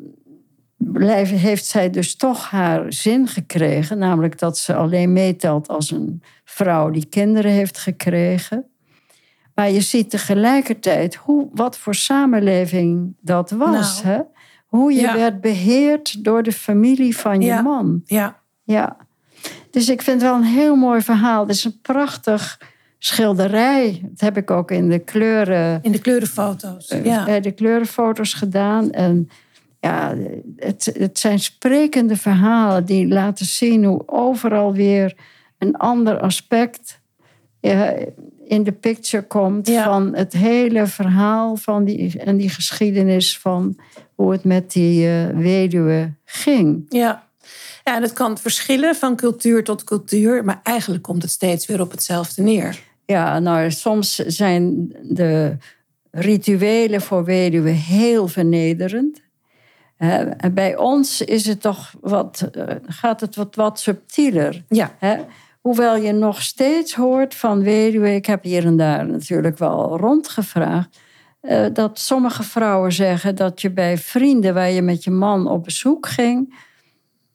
blijft, 0.78 1.32
heeft 1.32 1.66
zij 1.66 1.90
dus 1.90 2.16
toch 2.16 2.50
haar 2.50 2.94
zin 2.94 3.28
gekregen. 3.28 3.98
Namelijk 3.98 4.40
dat 4.40 4.58
ze 4.58 4.76
alleen 4.76 5.14
meetelt 5.14 5.68
als 5.68 5.92
een 5.92 6.24
vrouw 6.44 6.90
die 6.90 7.06
kinderen 7.06 7.52
heeft 7.52 7.78
gekregen. 7.78 8.66
Maar 9.56 9.72
je 9.72 9.82
ziet 9.82 10.10
tegelijkertijd 10.10 11.16
hoe, 11.16 11.50
wat 11.52 11.78
voor 11.78 11.96
samenleving 11.96 13.16
dat 13.22 13.52
was. 13.52 14.04
Nou, 14.04 14.16
hè? 14.16 14.22
Hoe 14.70 14.94
je 14.94 15.00
ja. 15.02 15.14
werd 15.16 15.42
beheerd 15.42 16.24
door 16.24 16.44
de 16.44 16.52
familie 16.52 17.18
van 17.18 17.42
je 17.42 17.48
Ja. 17.48 17.62
man. 17.62 18.02
Ja, 18.06 18.40
Ja. 18.64 18.98
Dus 19.72 19.90
ik 19.90 20.02
vind 20.02 20.22
het 20.22 20.30
wel 20.32 20.40
een 20.40 20.46
heel 20.48 20.76
mooi 20.76 21.02
verhaal. 21.02 21.42
Het 21.48 21.56
is 21.56 21.64
een 21.64 21.80
prachtig 21.82 22.62
schilderij. 22.98 24.00
Dat 24.04 24.20
heb 24.20 24.38
ik 24.38 24.52
ook 24.52 24.72
in 24.72 24.90
de 24.90 25.00
kleuren, 25.00 25.80
in 25.82 25.92
de 25.92 26.00
kleurenfoto's. 26.00 26.88
eh, 26.88 27.06
Ja. 27.06 27.26
bij 27.26 27.42
de 27.42 27.52
kleurenfoto's 27.52 28.34
gedaan. 28.34 28.92
En 28.92 29.30
ja, 29.80 30.16
het, 30.56 30.92
het 30.98 31.20
zijn 31.20 31.40
sprekende 31.40 32.16
verhalen 32.16 32.86
die 32.86 33.08
laten 33.08 33.46
zien 33.46 33.84
hoe 33.84 34.04
overal 34.06 34.74
weer 34.74 35.16
een 35.58 35.76
ander 35.76 36.20
aspect 36.20 37.00
in 38.46 38.64
de 38.64 38.72
picture 38.80 39.24
komt 39.24 39.68
Ja. 39.68 39.84
van 39.84 40.16
het 40.16 40.34
hele 40.34 40.88
verhaal 40.88 41.56
van 41.56 41.84
die, 41.84 42.20
en 42.20 42.38
die 42.38 42.50
geschiedenis 42.50 43.40
van 43.40 43.78
hoe 44.20 44.32
het 44.32 44.44
met 44.44 44.72
die 44.72 45.08
eh, 45.08 45.28
weduwe 45.28 46.14
ging. 46.26 46.86
Ja. 46.90 47.28
ja, 47.84 47.96
en 47.96 48.02
het 48.02 48.14
kan 48.14 48.38
verschillen 48.38 48.96
van 48.96 49.16
cultuur 49.16 49.64
tot 49.64 49.84
cultuur, 49.84 50.46
maar 50.46 50.60
eigenlijk 50.64 51.04
komt 51.04 51.22
het 51.22 51.32
steeds 51.32 51.66
weer 51.66 51.82
op 51.82 51.92
hetzelfde 51.92 52.42
neer. 52.42 52.80
Ja, 53.06 53.40
nou, 53.40 53.72
soms 53.72 54.16
zijn 54.16 54.96
de 55.04 55.58
rituelen 56.12 57.02
voor 57.02 57.24
weduwen 57.24 57.74
heel 57.74 58.28
vernederend. 58.28 59.22
En 59.98 60.54
bij 60.54 60.78
ons 60.78 61.22
is 61.22 61.46
het 61.46 61.62
toch 61.62 61.94
wat, 62.02 62.50
eh, 62.52 62.76
gaat 62.86 63.22
het 63.22 63.36
wat, 63.36 63.56
wat 63.56 63.80
subtieler. 63.80 64.64
Ja? 64.68 64.96
Hoewel 65.62 65.96
je 65.96 66.12
nog 66.12 66.42
steeds 66.42 66.94
hoort 66.94 67.36
van 67.36 67.64
weduwen, 67.64 68.14
ik 68.14 68.26
heb 68.26 68.44
hier 68.44 68.66
en 68.66 68.78
daar 68.78 69.06
natuurlijk 69.06 69.58
wel 69.58 69.98
rondgevraagd, 69.98 71.00
eh, 71.42 71.66
dat 71.74 72.00
sommige 72.00 72.44
vrouwen 72.44 72.92
zeggen 72.92 73.36
dat 73.36 73.62
je 73.62 73.72
bij 73.72 73.98
vrienden 73.98 74.54
waar 74.54 74.70
je 74.70 74.82
met 74.82 75.04
je 75.04 75.12
man 75.12 75.48
op 75.48 75.64
bezoek 75.64 76.08
ging, 76.08 76.58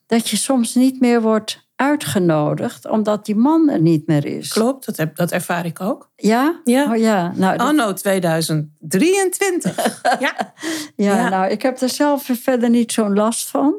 dat 0.05 0.29
je 0.29 0.37
soms 0.37 0.75
niet 0.75 0.99
meer 0.99 1.21
wordt 1.21 1.63
uitgenodigd 1.75 2.87
omdat 2.89 3.25
die 3.25 3.35
man 3.35 3.69
er 3.69 3.81
niet 3.81 4.07
meer 4.07 4.25
is. 4.25 4.47
klopt. 4.47 4.85
Dat, 4.85 4.97
heb, 4.97 5.15
dat 5.15 5.31
ervaar 5.31 5.65
ik 5.65 5.81
ook. 5.81 6.09
Ja? 6.15 6.61
Ja. 6.63 6.91
Oh 6.91 6.97
ja. 6.97 7.31
Nou, 7.35 7.57
dat- 7.57 7.67
Anno 7.67 7.93
2023. 7.93 10.01
ja. 10.19 10.21
ja, 10.21 10.53
ja. 10.95 11.29
nou, 11.29 11.51
ik 11.51 11.61
heb 11.61 11.81
er 11.81 11.89
zelf 11.89 12.29
verder 12.33 12.69
niet 12.69 12.91
zo'n 12.91 13.13
last 13.13 13.49
van. 13.49 13.75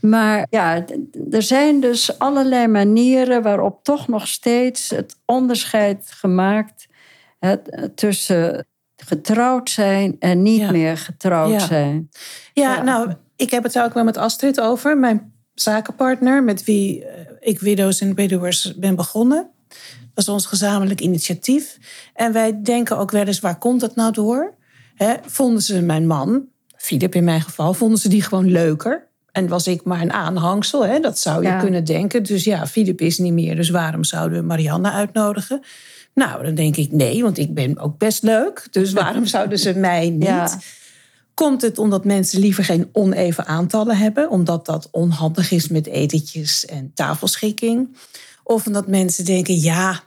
Maar 0.00 0.46
ja, 0.50 0.84
er 1.30 1.42
zijn 1.42 1.80
dus 1.80 2.18
allerlei 2.18 2.66
manieren 2.66 3.42
waarop 3.42 3.84
toch 3.84 4.08
nog 4.08 4.28
steeds 4.28 4.90
het 4.90 5.16
onderscheid 5.24 6.06
gemaakt 6.10 6.86
het, 7.38 7.90
tussen 7.94 8.66
getrouwd 9.06 9.70
zijn 9.70 10.16
en 10.18 10.42
niet 10.42 10.60
Ja. 10.60 10.70
meer 10.70 10.96
getrouwd 10.96 11.50
Ja. 11.50 11.58
zijn. 11.58 12.08
Ja, 12.52 12.74
Ja. 12.74 12.82
nou, 12.82 13.12
ik 13.36 13.50
heb 13.50 13.62
het 13.62 13.78
ook 13.78 13.94
wel 13.94 14.04
met 14.04 14.16
Astrid 14.16 14.60
over. 14.60 14.98
Mijn 14.98 15.32
zakenpartner, 15.54 16.42
met 16.44 16.64
wie 16.64 17.04
eh, 17.04 17.20
ik 17.40 17.60
Widows 17.60 18.00
en 18.00 18.14
Widowers 18.14 18.74
ben 18.76 18.94
begonnen. 18.96 19.48
Dat 20.14 20.24
is 20.24 20.28
ons 20.28 20.46
gezamenlijk 20.46 21.00
initiatief. 21.00 21.78
En 22.14 22.32
wij 22.32 22.62
denken 22.62 22.98
ook 22.98 23.10
wel 23.10 23.24
eens, 23.24 23.40
waar 23.40 23.58
komt 23.58 23.80
dat 23.80 23.94
nou 23.96 24.12
door? 24.12 24.54
Vonden 25.26 25.62
ze 25.62 25.80
mijn 25.82 26.06
man, 26.06 26.44
Filip 26.76 27.14
in 27.14 27.24
mijn 27.24 27.40
geval, 27.40 27.74
vonden 27.74 27.98
ze 27.98 28.08
die 28.08 28.22
gewoon 28.22 28.50
leuker? 28.50 29.08
En 29.32 29.48
was 29.48 29.66
ik 29.66 29.84
maar 29.84 30.00
een 30.00 30.12
aanhangsel, 30.12 30.86
hè? 30.86 31.00
dat 31.00 31.18
zou 31.18 31.42
je 31.42 31.48
Ja. 31.48 31.58
kunnen 31.58 31.84
denken. 31.84 32.22
Dus 32.22 32.44
ja, 32.44 32.66
Filip 32.66 33.00
is 33.00 33.18
niet 33.18 33.32
meer, 33.32 33.56
dus 33.56 33.70
waarom 33.70 34.04
zouden 34.04 34.38
we 34.40 34.44
Marianne 34.46 34.90
uitnodigen? 34.90 35.62
Nou, 36.14 36.42
dan 36.44 36.54
denk 36.54 36.76
ik 36.76 36.92
nee, 36.92 37.22
want 37.22 37.38
ik 37.38 37.54
ben 37.54 37.78
ook 37.78 37.98
best 37.98 38.22
leuk. 38.22 38.66
Dus 38.70 38.92
waarom 38.92 39.26
zouden 39.26 39.58
ze 39.58 39.74
mij 39.74 40.08
niet? 40.10 40.22
Ja. 40.24 40.58
Komt 41.34 41.62
het 41.62 41.78
omdat 41.78 42.04
mensen 42.04 42.40
liever 42.40 42.64
geen 42.64 42.88
oneven 42.92 43.46
aantallen 43.46 43.96
hebben, 43.96 44.30
omdat 44.30 44.66
dat 44.66 44.88
onhandig 44.90 45.50
is 45.50 45.68
met 45.68 45.86
etentjes 45.86 46.64
en 46.66 46.90
tafelschikking? 46.94 47.96
Of 48.44 48.66
omdat 48.66 48.86
mensen 48.88 49.24
denken, 49.24 49.60
ja, 49.60 50.00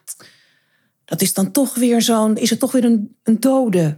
dat 1.06 1.22
is 1.22 1.34
dan 1.34 1.52
toch 1.52 1.76
weer 1.76 2.02
zo'n, 2.02 2.36
is 2.38 2.50
het 2.50 2.60
toch 2.60 2.72
weer 2.72 2.84
een, 2.84 3.15
een 3.24 3.39
dode 3.39 3.98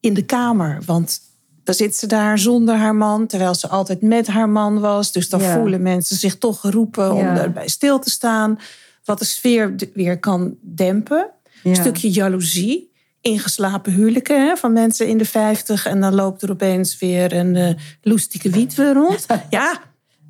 in 0.00 0.14
de 0.14 0.24
kamer? 0.24 0.82
Want 0.86 1.20
dan 1.64 1.74
zit 1.74 1.96
ze 1.96 2.06
daar 2.06 2.38
zonder 2.38 2.76
haar 2.76 2.94
man, 2.94 3.26
terwijl 3.26 3.54
ze 3.54 3.68
altijd 3.68 4.02
met 4.02 4.26
haar 4.26 4.48
man 4.48 4.80
was. 4.80 5.12
Dus 5.12 5.28
dan 5.28 5.40
Ja. 5.40 5.54
voelen 5.54 5.82
mensen 5.82 6.16
zich 6.16 6.38
toch 6.38 6.60
geroepen 6.60 7.12
om 7.12 7.18
Ja. 7.24 7.38
erbij 7.42 7.68
stil 7.68 7.98
te 7.98 8.10
staan. 8.10 8.58
Wat 9.04 9.18
de 9.18 9.24
sfeer 9.24 9.74
weer 9.94 10.18
kan 10.18 10.54
dempen. 10.62 11.30
Een 11.64 11.74
stukje 11.76 12.10
jaloezie. 12.10 12.88
Ingeslapen 13.20 13.92
huwelijken 13.92 14.46
hè, 14.46 14.56
van 14.56 14.72
mensen 14.72 15.08
in 15.08 15.18
de 15.18 15.24
50. 15.24 15.86
En 15.86 16.00
dan 16.00 16.14
loopt 16.14 16.42
er 16.42 16.50
opeens 16.50 16.98
weer 16.98 17.32
een 17.32 17.56
eh 17.56 17.74
loestieke 18.02 18.92
rond. 18.92 19.26
Ja, 19.50 19.78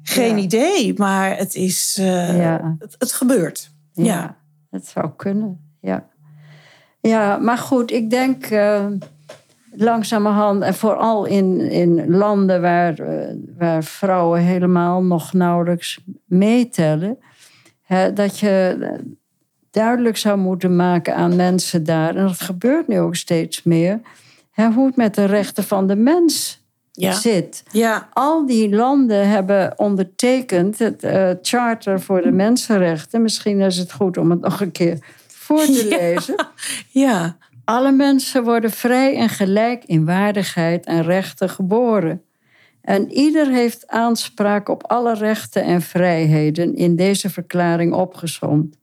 geen 0.02 0.36
Ja. 0.36 0.42
idee. 0.42 0.94
Maar 0.96 1.36
het 1.36 1.54
is. 1.54 1.96
eh, 2.00 2.36
Ja. 2.38 2.76
het, 2.78 2.94
het 2.98 3.12
gebeurt. 3.12 3.70
Ja. 3.92 4.04
Ja, 4.04 4.36
dat 4.70 4.86
zou 4.86 5.10
kunnen. 5.16 5.60
Ja, 5.80 6.08
ja 7.00 7.36
maar 7.36 7.58
goed, 7.58 7.90
ik 7.92 8.10
denk 8.10 8.44
eh, 8.44 8.86
langzamerhand, 9.72 10.62
en 10.62 10.74
vooral 10.74 11.24
in, 11.24 11.60
in 11.60 12.08
landen 12.10 12.60
waar, 12.60 12.96
waar 13.58 13.84
vrouwen 13.84 14.40
helemaal 14.40 15.02
nog 15.02 15.32
nauwelijks 15.32 16.00
meetellen, 16.24 17.18
hè, 17.82 18.12
dat 18.12 18.38
je 18.38 18.76
duidelijk 19.70 20.16
zou 20.16 20.38
moeten 20.38 20.76
maken 20.76 21.14
aan 21.14 21.37
mensen 21.37 21.85
daar, 21.85 22.16
en 22.16 22.26
dat 22.26 22.40
gebeurt 22.40 22.88
nu 22.88 22.98
ook 23.00 23.16
steeds 23.16 23.62
meer, 23.62 24.00
hè, 24.50 24.70
hoe 24.70 24.87
het 24.87 24.96
met 24.96 25.14
de 25.14 25.24
rechten 25.24 25.64
van 25.64 25.87
de 25.87 25.96
mens 25.96 26.59
Ja. 26.92 27.12
zit 27.12 27.62
Ja. 27.72 28.09
al 28.12 28.46
die 28.46 28.74
landen 28.74 29.28
hebben 29.28 29.72
ondertekend 29.78 30.78
het 30.78 31.02
eh, 31.04 31.30
Charter 31.42 32.00
voor 32.00 32.22
de 32.22 32.30
Mensenrechten. 32.30 33.22
Misschien 33.22 33.61
is 33.61 33.76
het 33.76 33.92
goed 33.92 34.16
om 34.18 34.30
het 34.30 34.40
nog 34.40 34.61
een 34.61 34.72
keer 34.72 34.98
voor 35.28 35.64
te 35.64 35.87
Ja. 35.88 35.96
lezen. 35.96 36.46
Ja. 36.88 37.37
Alle 37.64 37.92
mensen 37.92 38.44
worden 38.44 38.70
vrij 38.70 39.16
en 39.16 39.28
gelijk 39.28 39.85
in 39.85 40.04
waardigheid 40.04 40.87
en 40.87 41.02
rechten 41.02 41.48
geboren. 41.48 42.22
En 42.83 43.11
ieder 43.12 43.46
heeft 43.48 43.88
aanspraak 43.88 44.68
op 44.68 44.87
alle 44.87 45.14
rechten 45.14 45.62
en 45.64 45.83
vrijheden 45.83 46.74
in 46.74 46.96
deze 46.96 47.30
verklaring 47.30 47.92
opgesomd, 47.92 48.76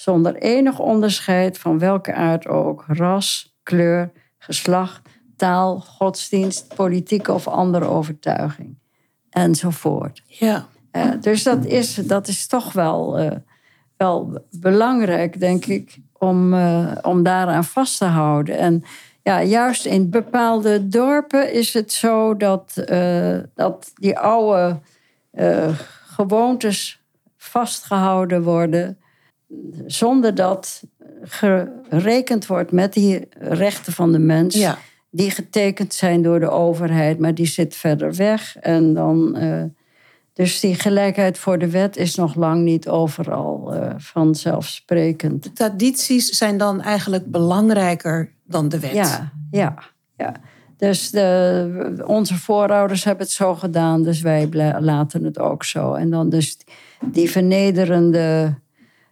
zonder 0.00 0.34
enig 0.34 0.78
onderscheid 0.78 1.58
van 1.58 1.78
welke 1.78 2.14
aard 2.14 2.46
ook, 2.46 2.84
ras, 2.86 3.56
kleur, 3.62 4.10
geslacht, 4.38 5.08
taal, 5.36 5.80
godsdienst, 5.80 6.74
politieke 6.74 7.32
of 7.32 7.48
andere 7.48 7.84
overtuiging, 7.84 8.78
enzovoort. 9.30 10.22
Ja. 10.26 10.66
Eh, 10.90 11.10
dus 11.20 11.42
dat 11.42 11.64
is, 11.64 11.94
dat 11.94 12.28
is 12.28 12.46
toch 12.46 12.72
wel, 12.72 13.18
eh, 13.18 13.36
wel 13.96 14.46
belangrijk, 14.50 15.40
denk 15.40 15.64
ik, 15.64 15.98
om, 16.12 16.54
eh, 16.54 16.92
om 17.02 17.22
daaraan 17.22 17.64
vast 17.64 17.98
te 17.98 18.04
houden. 18.04 18.58
En 18.58 18.84
ja, 19.22 19.42
juist 19.42 19.86
in 19.86 20.10
bepaalde 20.10 20.88
dorpen 20.88 21.52
is 21.52 21.74
het 21.74 21.92
zo 21.92 22.36
dat, 22.36 22.74
dat 23.54 23.90
die 23.94 24.18
oude 24.18 24.80
gewoontes 26.06 27.02
vastgehouden 27.36 28.42
worden, 28.42 28.98
zonder 29.86 30.34
dat 30.34 30.82
gerekend 31.22 32.46
wordt 32.46 32.72
met 32.72 32.92
die 32.92 33.28
rechten 33.38 33.92
van 33.92 34.12
de 34.12 34.18
mens 34.18 34.54
Ja. 34.54 34.78
die 35.10 35.30
getekend 35.30 35.94
zijn 35.94 36.22
door 36.22 36.40
de 36.40 36.50
overheid, 36.50 37.18
maar 37.18 37.34
die 37.34 37.46
zit 37.46 37.76
verder 37.76 38.14
weg. 38.14 38.56
En 38.56 38.94
dan, 38.94 39.36
eh, 39.36 39.62
dus 40.32 40.60
die 40.60 40.74
gelijkheid 40.74 41.38
voor 41.38 41.58
de 41.58 41.70
wet 41.70 41.96
is 41.96 42.14
nog 42.14 42.34
lang 42.34 42.62
niet 42.62 42.88
overal 42.88 43.74
eh, 43.74 43.94
vanzelfsprekend. 43.96 45.42
De 45.42 45.52
tradities 45.52 46.28
zijn 46.28 46.58
dan 46.58 46.80
eigenlijk 46.82 47.30
belangrijker 47.30 48.32
dan 48.44 48.68
de 48.68 48.80
wet. 48.80 48.92
Ja, 48.92 49.32
ja, 49.50 49.74
ja. 50.16 50.34
Dus 50.76 51.10
de, 51.10 52.02
onze 52.06 52.34
voorouders 52.34 53.04
hebben 53.04 53.24
het 53.26 53.34
zo 53.34 53.54
gedaan, 53.54 54.02
dus 54.02 54.20
wij 54.20 54.48
laten 54.80 55.24
het 55.24 55.38
ook 55.38 55.64
zo. 55.64 55.94
En 55.94 56.10
dan 56.10 56.28
dus 56.28 56.58
die 57.12 57.30
vernederende 57.30 58.54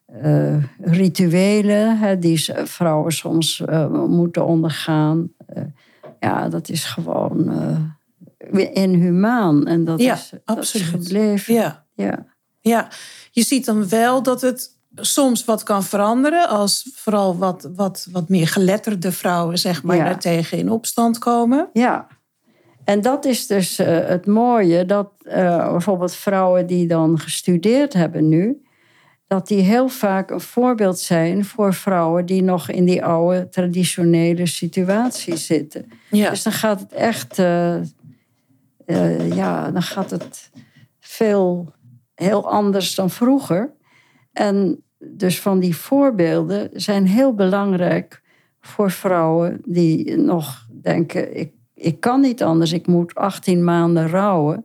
eh, 0.07 0.57
rituelen, 0.81 1.99
hè, 1.99 2.19
die 2.19 2.45
vrouwen 2.65 3.13
soms 3.13 3.61
eh, 3.61 3.91
moeten 4.07 4.47
ondergaan. 4.47 5.33
eh, 5.47 5.63
ja, 6.21 6.49
dat 6.49 6.69
is 6.69 6.85
gewoon 6.85 7.51
inhumaan. 8.73 9.67
En 9.67 9.85
dat, 9.85 10.01
Ja, 10.01 10.15
is, 10.15 10.31
dat 10.31 10.41
is 10.59 10.75
absoluut. 10.75 10.87
gebleven. 11.07 11.55
Ja. 11.55 11.85
Ja. 11.95 12.27
Ja, 12.61 12.89
je 13.31 13.43
ziet 13.43 13.65
dan 13.65 13.89
wel 13.89 14.23
dat 14.23 14.41
het 14.41 14.71
soms 14.95 15.45
wat 15.45 15.63
kan 15.63 15.83
veranderen. 15.85 16.49
Als 16.49 16.91
vooral 16.95 17.37
wat, 17.39 17.71
wat, 17.77 18.09
wat 18.13 18.29
meer 18.29 18.49
geletterde 18.49 19.13
vrouwen, 19.13 19.59
zeg 19.59 19.83
maar, 19.83 19.97
Ja. 19.97 20.05
daartegen 20.05 20.59
in 20.59 20.71
opstand 20.71 21.19
komen. 21.19 21.69
Ja, 21.73 22.07
en 22.85 23.01
dat 23.01 23.25
is 23.25 23.47
dus 23.47 23.77
het 23.85 24.27
mooie, 24.27 24.85
dat 24.87 25.11
bijvoorbeeld 25.23 26.15
vrouwen 26.15 26.67
die 26.67 26.87
dan 26.87 27.19
gestudeerd 27.19 27.93
hebben 27.93 28.29
nu, 28.29 28.66
dat 29.27 29.49
die 29.49 29.61
heel 29.61 29.89
vaak 29.89 30.31
een 30.31 30.41
voorbeeld 30.41 30.99
zijn 30.99 31.45
voor 31.45 31.75
vrouwen 31.75 32.27
die 32.27 32.43
nog 32.43 32.71
in 32.71 32.85
die 32.85 33.05
oude 33.05 33.49
traditionele 33.49 34.47
situatie 34.47 35.37
zitten. 35.37 35.87
Ja. 36.11 36.31
Dus 36.31 36.43
dan 36.43 36.53
gaat 36.53 36.81
het 36.81 36.93
echt, 36.93 37.39
eh, 37.39 37.77
eh, 38.85 39.33
ja, 39.33 39.71
dan 39.71 39.83
gaat 39.83 40.11
het 40.11 40.51
veel 41.01 41.73
heel 42.15 42.51
anders 42.51 42.95
dan 42.95 43.11
vroeger. 43.11 43.73
En 44.33 44.85
dus 44.99 45.41
van 45.41 45.59
die 45.59 45.77
voorbeelden 45.77 46.71
zijn 46.73 47.07
heel 47.07 47.35
belangrijk 47.35 48.23
voor 48.61 48.91
vrouwen 48.91 49.61
die 49.65 50.17
nog 50.17 50.67
denken: 50.83 51.37
ik, 51.37 51.53
ik 51.75 52.01
kan 52.01 52.21
niet 52.21 52.43
anders, 52.43 52.73
ik 52.73 52.87
moet 52.87 53.15
18 53.15 53.65
maanden 53.65 54.09
rouwen. 54.09 54.65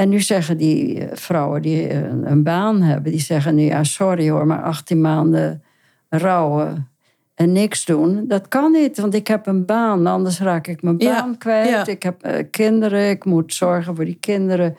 En 0.00 0.08
nu 0.08 0.20
zeggen 0.20 0.56
die 0.56 0.98
eh, 1.04 1.16
vrouwen 1.16 1.62
die 1.62 1.92
een, 1.94 2.30
een 2.30 2.42
baan 2.42 2.82
hebben, 2.82 3.12
die 3.12 3.20
zeggen 3.20 3.54
nu 3.54 3.62
ja, 3.62 3.84
sorry 3.84 4.30
hoor, 4.30 4.46
maar 4.46 4.62
18 4.62 5.00
maanden 5.00 5.62
rouwen 6.08 6.88
en 7.34 7.52
niks 7.52 7.84
doen, 7.84 8.24
dat 8.28 8.48
kan 8.48 8.72
niet, 8.72 8.98
want 8.98 9.14
ik 9.14 9.26
heb 9.26 9.46
een 9.46 9.64
baan, 9.64 10.06
anders 10.06 10.40
raak 10.40 10.66
ik 10.66 10.82
mijn 10.82 10.98
Ja, 10.98 11.20
baan 11.20 11.38
kwijt. 11.38 11.68
ja. 11.68 11.86
Ik 11.86 12.02
heb 12.02 12.22
eh, 12.22 12.44
kinderen, 12.50 13.10
ik 13.10 13.24
moet 13.24 13.54
zorgen 13.54 13.96
voor 13.96 14.04
die 14.04 14.18
kinderen. 14.20 14.76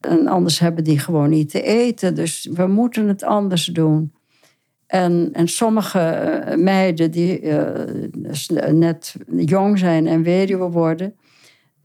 En 0.00 0.26
anders 0.26 0.58
hebben 0.58 0.84
die 0.84 0.98
gewoon 0.98 1.30
niet 1.30 1.50
te 1.50 1.62
eten. 1.62 2.14
Dus 2.14 2.48
we 2.52 2.66
moeten 2.66 3.08
het 3.08 3.22
anders 3.24 3.64
doen. 3.66 4.12
En, 4.86 5.28
en 5.32 5.48
sommige 5.48 5.98
eh, 5.98 6.56
meiden 6.56 7.10
die 7.10 7.40
eh, 7.40 8.72
net 8.72 9.14
jong 9.36 9.78
zijn 9.78 10.06
en 10.06 10.22
weduwe 10.22 10.70
worden, 10.70 11.14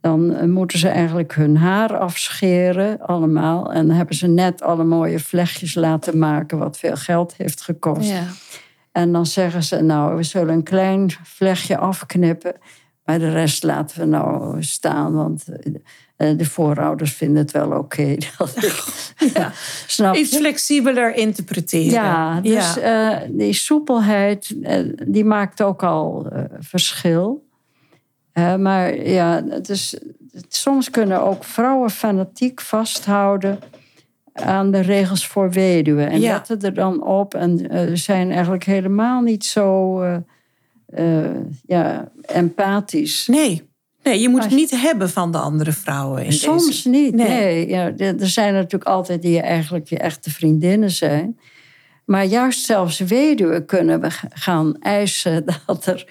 dan 0.01 0.35
eh, 0.35 0.47
moeten 0.47 0.79
ze 0.79 0.87
eigenlijk 0.87 1.33
hun 1.35 1.57
haar 1.57 1.97
afscheren, 1.97 2.99
allemaal. 3.01 3.71
En 3.73 3.87
dan 3.87 3.95
hebben 3.95 4.15
ze 4.15 4.27
net 4.27 4.61
alle 4.61 4.83
mooie 4.83 5.19
vlechtjes 5.19 5.75
laten 5.75 6.17
maken, 6.17 6.57
wat 6.57 6.77
veel 6.77 6.95
geld 6.95 7.33
heeft 7.37 7.61
gekost. 7.61 8.09
Ja. 8.09 8.23
En 8.91 9.11
dan 9.11 9.25
zeggen 9.25 9.63
ze, 9.63 9.81
nou, 9.81 10.15
we 10.15 10.23
zullen 10.23 10.53
een 10.53 10.63
klein 10.63 11.11
vlechtje 11.23 11.77
afknippen. 11.77 12.53
Maar 13.05 13.19
de 13.19 13.29
rest 13.31 13.63
laten 13.63 13.99
we 13.99 14.05
nou 14.05 14.63
staan, 14.63 15.13
want 15.13 15.45
eh, 16.17 16.37
de 16.37 16.45
voorouders 16.45 17.13
vinden 17.13 17.37
het 17.37 17.51
wel 17.51 17.71
oké. 17.71 18.01
ik- 18.11 18.33
ja, 19.33 19.51
snap 19.87 20.15
Iets 20.15 20.37
flexibeler 20.37 21.15
interpreteren. 21.15 21.91
Ja, 21.91 22.41
dus 22.41 22.77
eh, 22.79 23.17
die 23.29 23.53
soepelheid, 23.53 24.55
eh, 24.63 24.79
die 25.07 25.25
maakt 25.25 25.61
ook 25.63 25.83
al 25.83 26.27
eh, 26.31 26.43
verschil. 26.59 27.49
Maar 28.33 29.07
ja, 29.07 29.43
het- 29.49 29.95
soms 30.49 30.89
kunnen 30.89 31.21
ook 31.21 31.43
vrouwen 31.43 31.89
fanatiek 31.89 32.61
vasthouden 32.61 33.59
aan 34.33 34.71
de 34.71 34.79
regels 34.79 35.27
voor 35.27 35.51
weduwen. 35.51 36.09
En 36.09 36.19
Ja. 36.19 36.33
letten 36.33 36.61
er 36.61 36.73
dan 36.73 37.03
op 37.03 37.33
en 37.33 37.69
eh, 37.69 37.89
zijn 37.93 38.31
eigenlijk 38.31 38.63
helemaal 38.63 39.21
niet 39.21 39.45
zo 39.45 39.99
eh, 40.01 40.15
eh, 40.85 41.35
ja, 41.65 42.11
empathisch. 42.21 43.27
Nee. 43.27 43.69
nee, 44.03 44.19
je 44.19 44.29
moet 44.29 44.43
het 44.43 44.53
niet 44.53 44.81
hebben 44.81 45.09
van 45.09 45.31
de 45.31 45.37
andere 45.37 45.71
vrouwen. 45.71 46.25
In 46.25 46.33
Soms 46.33 46.65
deze. 46.65 46.89
niet, 46.89 47.15
Nee. 47.15 47.27
nee. 47.27 47.67
Ja, 47.69 47.93
er 47.97 48.27
zijn 48.27 48.53
natuurlijk 48.53 48.91
altijd 48.91 49.21
die 49.21 49.41
eigenlijk 49.41 49.87
je 49.89 49.97
echte 49.97 50.29
vriendinnen 50.31 50.91
zijn. 50.91 51.39
Maar 52.05 52.25
juist 52.25 52.65
zelfs 52.65 52.99
weduwen 52.99 53.65
kunnen 53.65 54.01
we 54.01 54.09
gaan 54.29 54.75
eisen 54.79 55.45
dat 55.65 55.85
er 55.85 56.07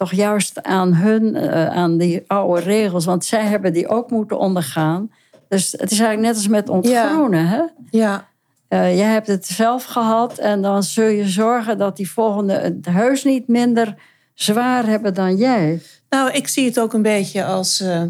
toch 0.00 0.12
juist 0.12 0.62
aan 0.62 0.94
hun, 0.94 1.36
eh, 1.36 1.66
aan 1.66 1.98
die 1.98 2.22
oude 2.26 2.60
regels, 2.60 3.04
want 3.04 3.24
zij 3.24 3.44
hebben 3.44 3.72
die 3.72 3.88
ook 3.88 4.10
moeten 4.10 4.38
ondergaan. 4.38 5.10
Dus 5.48 5.72
het 5.72 5.90
is 5.90 5.98
eigenlijk 5.98 6.20
net 6.20 6.34
als 6.36 6.48
met 6.48 6.68
ontgroenen. 6.68 7.46
Hè? 7.48 7.62
Ja, 7.90 8.28
Eh, 8.68 8.96
jij 8.96 9.08
hebt 9.08 9.26
het 9.26 9.46
zelf 9.46 9.84
gehad 9.84 10.38
en 10.38 10.62
dan 10.62 10.82
zul 10.82 11.08
je 11.08 11.28
zorgen 11.28 11.78
dat 11.78 11.96
die 11.96 12.10
volgende 12.10 12.52
het 12.52 12.86
heus 12.90 13.24
niet 13.24 13.48
minder 13.48 13.94
zwaar 14.34 14.86
hebben 14.86 15.14
dan 15.14 15.36
jij. 15.36 15.80
nou, 16.10 16.30
ik 16.30 16.48
zie 16.48 16.64
het 16.66 16.80
ook 16.80 16.92
een 16.92 17.02
beetje 17.02 17.44
als 17.44 17.80
eh, 17.80 18.02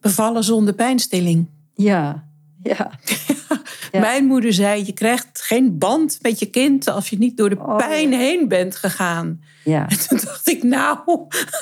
bevallen 0.00 0.44
zonder 0.44 0.74
pijnstilling. 0.74 1.46
Ja, 1.74 2.24
ja. 2.62 2.90
Ja. 3.92 4.00
Mijn 4.00 4.24
moeder 4.24 4.52
zei: 4.52 4.84
je 4.86 4.92
krijgt 4.92 5.26
geen 5.32 5.78
band 5.78 6.18
met 6.22 6.38
je 6.38 6.46
kind 6.46 6.88
als 6.88 7.10
je 7.10 7.18
niet 7.18 7.36
door 7.36 7.48
de 7.48 7.58
Oh, 7.58 7.76
pijn 7.76 8.10
ja. 8.10 8.18
heen 8.18 8.48
bent 8.48 8.76
gegaan. 8.76 9.40
ja, 9.64 9.86
En 9.88 10.08
toen 10.08 10.20
dacht 10.24 10.48
ik, 10.48 10.62
nou, 10.62 10.98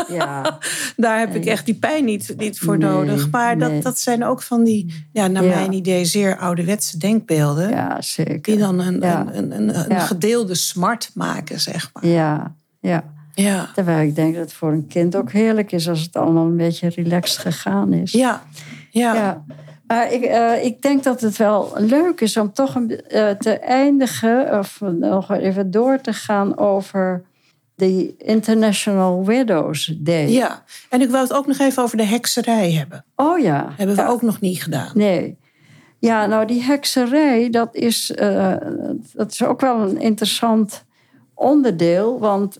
ja. 0.08 0.58
daar 0.96 1.18
heb 1.18 1.34
ik 1.34 1.44
echt 1.44 1.66
die 1.66 1.74
pijn 1.74 2.04
niet, 2.04 2.34
niet 2.36 2.58
voor 2.58 2.78
Nee, 2.78 2.90
nodig. 2.90 3.30
Maar 3.30 3.56
nee. 3.56 3.70
dat, 3.74 3.82
dat 3.82 3.98
zijn 3.98 4.24
ook 4.24 4.42
van 4.42 4.64
die, 4.64 5.06
ja, 5.12 5.26
naar 5.26 5.44
mijn 5.44 5.72
idee, 5.72 6.04
zeer 6.04 6.38
ouderwetse 6.38 6.98
denkbeelden. 6.98 7.70
ja 7.70 8.02
zeker. 8.02 8.42
Die 8.42 8.56
dan 8.56 8.78
een, 8.78 9.02
een, 9.02 9.56
een, 9.56 9.90
een, 9.90 10.00
gedeelde 10.00 10.54
smart 10.54 11.10
maken, 11.14 11.60
zeg 11.60 11.90
maar. 11.92 12.06
Ja, 12.06 12.54
ja. 12.80 13.04
Ja, 13.34 13.70
Terwijl 13.74 14.08
ik 14.08 14.14
denk 14.14 14.34
dat 14.34 14.42
het 14.44 14.52
voor 14.52 14.72
een 14.72 14.86
kind 14.86 15.16
ook 15.16 15.32
heerlijk 15.32 15.72
is 15.72 15.88
als 15.88 16.00
het 16.00 16.16
allemaal 16.16 16.46
een 16.46 16.56
beetje 16.56 16.88
relaxed 16.88 17.38
gegaan 17.38 17.92
is. 17.92 18.12
ja, 18.12 18.42
ja. 18.90 19.14
Ja. 19.14 19.44
Maar 19.88 20.12
ik, 20.12 20.22
eh, 20.22 20.64
ik 20.64 20.82
denk 20.82 21.02
dat 21.02 21.20
het 21.20 21.36
wel 21.36 21.72
leuk 21.76 22.20
is 22.20 22.36
om 22.36 22.52
toch 22.52 22.74
een, 22.74 23.00
eh, 23.00 23.30
te 23.30 23.58
eindigen, 23.58 24.58
of 24.58 24.80
nog 24.80 25.30
even 25.32 25.70
door 25.70 26.00
te 26.00 26.12
gaan 26.12 26.58
over 26.58 27.22
de 27.74 28.14
International 28.18 29.24
Widows 29.24 29.92
Day. 29.98 30.28
Ja. 30.28 30.62
En 30.88 31.00
ik 31.00 31.10
wou 31.10 31.22
het 31.22 31.32
ook 31.32 31.46
nog 31.46 31.58
even 31.58 31.82
over 31.82 31.96
de 31.96 32.04
hekserij 32.04 32.72
hebben. 32.72 33.04
Oh 33.16 33.38
ja. 33.38 33.72
Hebben 33.76 33.96
we 33.96 34.02
Ja. 34.02 34.08
ook 34.08 34.22
nog 34.22 34.40
niet 34.40 34.62
gedaan. 34.62 34.90
Nee. 34.94 35.36
Ja, 35.98 36.26
nou 36.26 36.46
die 36.46 36.62
hekserij, 36.62 37.50
dat 37.50 37.74
is, 37.74 38.10
eh, 38.14 38.54
dat 39.12 39.32
is 39.32 39.44
ook 39.44 39.60
wel 39.60 39.80
een 39.80 40.00
interessant 40.00 40.84
onderdeel. 41.34 42.18
Want 42.18 42.56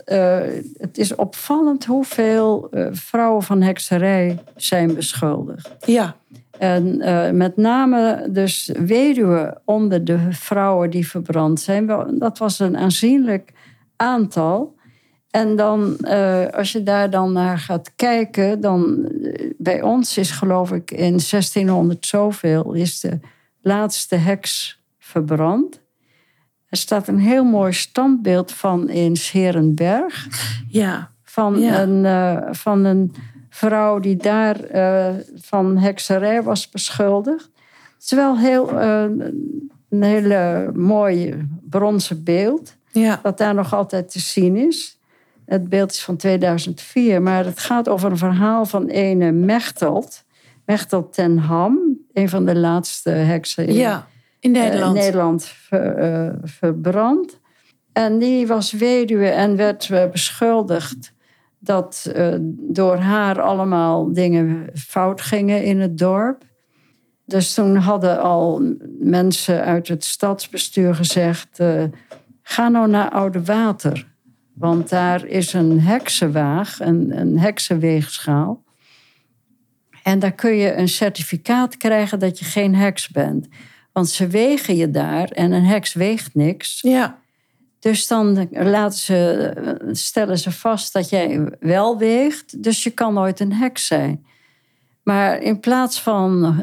het 0.79 0.99
is 0.99 1.14
opvallend 1.14 1.85
hoeveel 1.85 2.69
vrouwen 2.91 3.43
van 3.43 3.62
hekserij 3.62 4.38
zijn 4.57 4.95
beschuldigd. 4.95 5.71
Ja, 5.85 6.17
En 6.59 7.01
eh, 7.01 7.31
met 7.31 7.57
name 7.57 8.29
dus 8.31 8.71
weduwen 8.87 9.61
onder 9.64 10.05
de 10.05 10.18
vrouwen 10.31 10.90
die 10.90 11.09
verbrand 11.09 11.61
zijn. 11.61 11.87
Dat 12.18 12.38
was 12.38 12.59
een 12.59 12.77
aanzienlijk 12.77 13.53
aantal. 13.97 14.77
En 15.31 15.57
dan, 15.57 15.99
eh, 15.99 16.47
als 16.47 16.73
je 16.73 16.83
daar 16.83 17.11
dan 17.11 17.33
naar 17.33 17.59
gaat 17.59 17.92
kijken, 17.97 18.61
dan 18.61 19.05
eh, 19.05 19.51
bij 19.59 19.83
ons 19.83 20.18
is 20.18 20.31
geloof 20.31 20.73
ik 20.73 20.90
in 20.90 21.21
1600 21.21 22.07
zoveel 22.07 22.73
is 22.73 23.01
de 23.01 23.18
laatste 23.61 24.16
heks 24.16 24.83
verbrand. 24.99 25.81
Er 26.68 26.77
staat 26.77 27.09
een 27.09 27.18
heel 27.18 27.44
mooi 27.44 27.73
standbeeld 27.73 28.53
van 28.53 28.88
in 28.88 29.16
Scherenberg 29.16 30.27
ja, 30.68 31.11
van, 31.23 31.61
Ja. 31.61 31.83
een, 31.83 32.55
van 32.55 32.85
een 32.85 33.14
vrouw 33.59 33.99
die 33.99 34.16
daar 34.16 34.61
eh, 34.61 35.14
van 35.35 35.79
hekserij 35.79 36.42
was 36.42 36.68
beschuldigd. 36.68 37.51
Het 37.94 38.03
is 38.05 38.11
wel 38.11 38.38
heel, 38.38 38.79
eh, 38.81 39.05
een 39.90 40.03
hele 40.03 40.71
mooie 40.75 41.49
bronzen 41.71 42.25
beeld, 42.25 42.77
ja. 42.90 43.21
dat 43.23 43.38
daar 43.38 43.55
nog 43.55 43.75
altijd 43.75 44.11
te 44.11 44.18
zien 44.18 44.57
is. 44.57 44.99
Het 45.44 45.68
beeld 45.68 45.90
is 45.90 46.03
van 46.03 46.16
2004, 46.16 47.23
maar 47.23 47.44
het 47.44 47.59
gaat 47.59 47.88
over 47.88 48.11
een 48.11 48.16
verhaal 48.16 48.64
van 48.64 48.87
ene 48.87 49.33
Mechtelt. 49.33 50.25
Mechtelt 50.64 51.12
ten 51.12 51.38
Ham, 51.38 51.99
een 52.12 52.29
van 52.29 52.44
de 52.44 52.57
laatste 52.57 53.11
heksen 53.11 53.66
in 53.66 53.75
ja. 53.75 54.07
In 54.40 54.57
eh, 54.57 54.62
Nederland. 54.62 54.94
Nederland 54.94 55.44
ver- 55.44 56.38
verbrand. 56.44 57.40
En 57.92 58.18
die 58.18 58.47
was 58.47 58.73
weduwe 58.73 59.29
en 59.29 59.57
werd 59.57 59.90
eh, 59.90 60.11
beschuldigd 60.11 61.12
dat 61.59 62.11
eh, 62.14 62.35
door 62.51 62.97
haar 62.97 63.40
allemaal 63.40 64.12
dingen 64.12 64.71
fout 64.75 65.21
gingen 65.21 65.64
in 65.64 65.81
het 65.81 65.99
dorp. 65.99 66.44
Dus 67.25 67.55
toen 67.55 67.77
hadden 67.77 68.21
al 68.21 68.62
mensen 68.99 69.64
uit 69.64 69.88
het 69.88 70.05
stadsbestuur 70.05 70.94
gezegd: 70.94 71.59
eh, 71.59 71.85
ga 72.42 72.68
nou 72.68 72.88
naar 72.88 73.11
Oude 73.11 73.44
Water. 73.44 74.07
Want 74.55 74.88
daar 74.88 75.27
is 75.27 75.53
een 75.53 75.81
heksenwaag, 75.81 76.81
een, 76.81 77.18
een 77.18 77.38
heksenweegschaal. 77.38 78.62
En 80.03 80.18
daar 80.18 80.33
kun 80.33 80.57
je 80.57 80.75
een 80.75 80.88
certificaat 80.88 81.77
krijgen 81.77 82.18
dat 82.18 82.38
je 82.38 82.44
geen 82.44 82.75
heks 82.75 83.09
bent. 83.09 83.49
Want 83.92 84.09
ze 84.09 84.27
wegen 84.27 84.77
je 84.77 84.90
daar 84.90 85.29
en 85.29 85.53
een 85.53 85.64
heks 85.64 85.92
weegt 85.92 86.35
niks. 86.35 86.81
Ja, 86.81 87.18
Dus 87.79 88.07
dan 88.07 88.49
laten 88.51 88.99
ze, 88.99 89.53
stellen 89.93 90.38
ze 90.38 90.53
vast 90.53 90.93
dat 90.93 91.09
jij 91.09 91.57
wel 91.61 91.99
weegt. 91.99 92.62
Dus 92.62 92.83
je 92.83 92.91
kan 92.91 93.14
nooit 93.14 93.41
een 93.41 93.53
heks 93.53 93.87
zijn. 93.87 94.27
Maar 95.03 95.43
in 95.43 95.61
plaats 95.61 96.01
van 96.01 96.57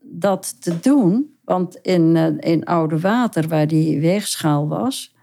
dat 0.00 0.62
te 0.62 0.80
doen, 0.80 1.38
want 1.44 1.78
in, 1.82 2.16
eh, 2.16 2.52
in 2.52 2.64
Oude 2.64 3.00
Water, 3.00 3.48
waar 3.48 3.66
die 3.66 4.00
weegschaal 4.00 4.68
was, 4.68 5.14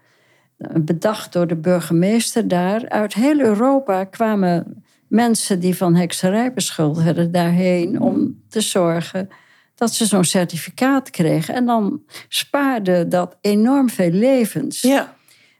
bedacht 0.80 1.32
door 1.32 1.46
de 1.46 1.56
burgemeester 1.56 2.48
daar. 2.48 2.88
Uit 2.88 3.14
heel 3.14 3.38
Europa 3.38 4.04
kwamen 4.04 4.82
mensen 5.08 5.60
die 5.60 5.76
van 5.76 5.94
hekserij 5.94 6.52
beschuldigd 6.52 7.04
werden 7.04 7.32
daarheen 7.32 8.00
om 8.00 8.42
te 8.48 8.60
zorgen 8.60 9.28
dat 9.74 9.94
ze 9.94 10.06
zo'n 10.06 10.24
certificaat 10.24 11.10
kregen. 11.10 11.54
En 11.54 11.66
dan 11.66 12.02
spaarde 12.28 13.08
dat 13.08 13.36
enorm 13.40 13.90
veel 13.90 14.10
levens. 14.10 14.80
Ja. 14.80 15.16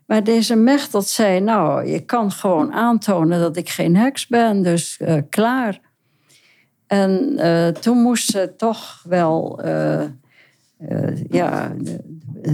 Maar 0.08 0.24
deze 0.24 0.56
Mechtelt 0.56 1.06
zei, 1.06 1.40
nou, 1.40 1.86
je 1.86 2.00
kan 2.00 2.30
gewoon 2.30 2.72
aantonen 2.72 3.40
dat 3.40 3.56
ik 3.56 3.68
geen 3.68 3.96
heks 3.96 4.26
ben, 4.26 4.62
dus 4.62 4.98
uh, 5.02 5.14
klaar. 5.28 5.80
En 6.86 7.32
uh, 7.36 7.68
toen 7.68 7.98
moest 7.98 8.30
ze 8.30 8.54
toch 8.56 9.02
wel 9.08 9.60
uh, 9.64 10.04
ja, 11.30 11.72
de, 11.78 12.00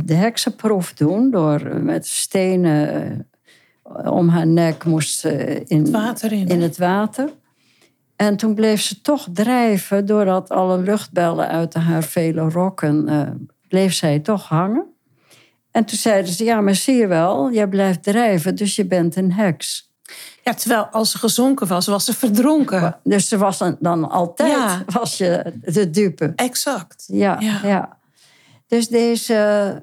de, 0.05 0.14
heksenproef 0.14 0.93
doen 0.93 1.31
door 1.31 1.77
met 1.83 2.07
stenen 2.07 3.29
om 4.05 4.29
haar 4.29 4.47
nek 4.47 4.85
moest 4.85 5.19
ze 5.19 5.62
in 5.67 5.79
het 5.79 5.90
water. 5.90 6.33
In. 6.33 6.49
in 6.49 6.62
het 6.62 6.79
water. 6.79 7.31
En 8.17 8.37
toen 8.37 8.55
bleef 8.55 8.81
ze 8.81 9.01
toch 9.01 9.29
drijven, 9.33 10.07
doordat 10.07 10.49
alle 10.49 10.79
luchtbellen 10.79 11.49
uit 11.49 11.75
haar 11.75 12.03
vele 12.03 12.49
rokken, 12.49 13.49
bleef 13.69 13.93
zij 13.93 14.19
toch 14.19 14.49
hangen. 14.49 14.93
En 15.75 15.85
toen 15.85 15.99
zeiden 15.99 16.33
ze, 16.33 16.45
ja, 16.45 16.61
maar 16.61 16.75
zie 16.75 16.95
je 16.95 17.07
wel, 17.07 17.53
jij 17.53 17.69
blijft 17.69 18.03
drijven, 18.03 18.55
dus 18.55 18.77
je 18.77 18.87
bent 18.87 19.17
een 19.17 19.33
heks. 19.33 19.93
Ja, 20.43 20.55
terwijl 20.55 20.87
als 20.87 21.11
ze 21.11 21.19
gezonken 21.19 21.67
was, 21.67 21.87
was 21.87 22.05
ze 22.05 22.15
verdronken. 22.15 22.97
Dus 23.03 23.29
ze 23.29 23.39
was 23.39 23.63
dan, 23.79 24.11
altijd 24.11 24.85
was 24.93 25.19
je 25.19 25.53
de 25.65 25.91
dupe. 25.91 26.33
Exact. 26.37 27.05
Ja, 27.07 27.41
ja. 27.63 27.99
Dus 28.67 28.89
deze, 28.89 29.83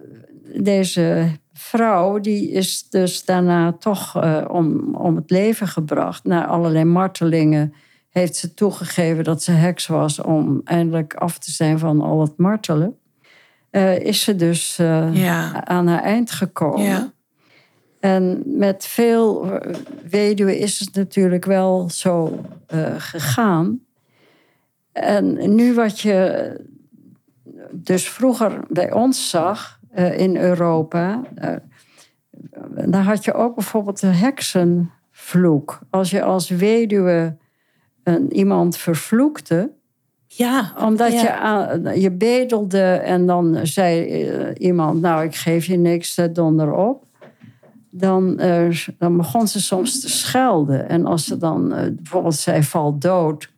deze 0.55 1.31
vrouw, 1.53 2.19
die 2.19 2.51
is 2.51 2.89
dus 2.89 3.25
daarna 3.25 3.71
toch 3.71 4.23
uh, 4.23 4.45
om, 4.47 4.95
om 4.95 5.15
het 5.15 5.29
leven 5.29 5.67
gebracht. 5.67 6.23
Na 6.23 6.45
allerlei 6.45 6.85
martelingen 6.85 7.73
heeft 8.09 8.35
ze 8.35 8.53
toegegeven 8.53 9.23
dat 9.23 9.43
ze 9.43 9.51
heks 9.51 9.87
was 9.87 10.21
om 10.21 10.61
eindelijk 10.63 11.13
af 11.13 11.37
te 11.37 11.51
zijn 11.51 11.79
van 11.79 12.01
al 12.01 12.21
het 12.21 12.37
martelen. 12.37 12.95
Uh, 13.71 13.99
is 13.99 14.23
ze 14.23 14.35
dus 14.35 14.79
uh, 14.79 15.57
aan 15.57 15.87
haar 15.87 16.01
eind 16.01 16.31
gekomen. 16.31 16.85
Ja. 16.85 17.11
En 17.99 18.43
met 18.45 18.85
veel 18.85 19.59
weduwen 20.09 20.57
is 20.57 20.79
het 20.79 20.95
natuurlijk 20.95 21.45
wel 21.45 21.89
zo 21.89 22.41
uh, 22.73 22.93
gegaan. 22.97 23.79
En 24.91 25.55
nu 25.55 25.73
wat 25.73 25.99
je 25.99 26.55
dus 27.71 28.09
vroeger 28.09 28.63
bij 28.69 28.91
ons 28.91 29.29
zag 29.29 29.79
in 30.17 30.37
Europa, 30.37 31.21
dan 32.85 33.01
had 33.01 33.23
je 33.25 33.33
ook 33.33 33.55
bijvoorbeeld 33.55 33.99
de 33.99 34.07
heksenvloek. 34.07 35.79
Als 35.89 36.09
je 36.09 36.23
als 36.23 36.49
weduwe 36.49 37.37
een, 38.03 38.33
iemand 38.33 38.77
vervloekte. 38.77 39.71
Ja, 40.33 40.73
omdat 40.79 41.11
Je, 41.11 41.33
aan, 41.33 41.99
je 41.99 42.11
bedelde 42.11 42.83
en 42.83 43.25
dan 43.25 43.59
zei 43.63 44.23
uh, 44.29 44.47
iemand: 44.57 45.01
Nou, 45.01 45.23
ik 45.23 45.35
geef 45.35 45.65
je 45.65 45.77
niks, 45.77 46.19
donder 46.31 46.73
op. 46.73 47.03
Dan, 47.89 48.41
uh, 48.41 48.85
dan 48.97 49.17
begon 49.17 49.47
ze 49.47 49.61
soms 49.61 50.01
te 50.01 50.09
schelden. 50.09 50.89
En 50.89 51.05
als 51.05 51.25
ze 51.25 51.37
dan 51.37 51.73
uh, 51.73 51.79
bijvoorbeeld 51.91 52.35
zei: 52.35 52.63
Val 52.63 52.97
dood. 52.97 53.51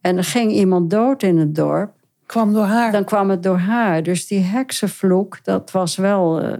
En 0.00 0.16
er 0.16 0.24
ging 0.24 0.52
iemand 0.52 0.90
dood 0.90 1.22
in 1.22 1.38
het 1.38 1.54
dorp. 1.54 1.92
Kwam 2.26 2.52
door 2.52 2.64
haar. 2.64 2.92
Dan 2.92 3.04
kwam 3.04 3.30
het 3.30 3.42
door 3.42 3.58
haar. 3.58 4.02
Dus 4.02 4.26
die 4.26 4.40
heksenvloek, 4.40 5.44
dat 5.44 5.70
was 5.70 5.96
wel 5.96 6.56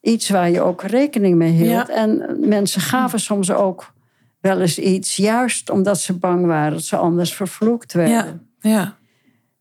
iets 0.00 0.28
waar 0.28 0.50
je 0.50 0.60
ook 0.60 0.82
rekening 0.82 1.36
mee 1.36 1.52
hield. 1.52 1.88
Ja. 1.88 1.88
En 1.88 2.36
mensen 2.48 2.80
gaven 2.80 3.20
soms 3.20 3.52
ook 3.52 3.92
wel 4.40 4.60
eens 4.60 4.78
iets, 4.78 5.16
juist 5.16 5.70
omdat 5.70 6.00
ze 6.00 6.18
bang 6.18 6.46
waren 6.46 6.72
dat 6.72 6.82
ze 6.82 6.96
anders 6.96 7.34
vervloekt 7.34 7.92
werden. 7.92 8.14
Ja, 8.14 8.38
ja. 8.68 8.96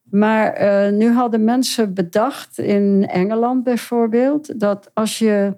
Maar 0.03 0.61
uh, 0.61 0.97
nu 0.97 1.11
hadden 1.11 1.43
mensen 1.43 1.93
bedacht, 1.93 2.57
in 2.57 3.07
Engeland 3.07 3.63
bijvoorbeeld, 3.63 4.59
dat 4.59 4.91
als 4.93 5.19
je 5.19 5.57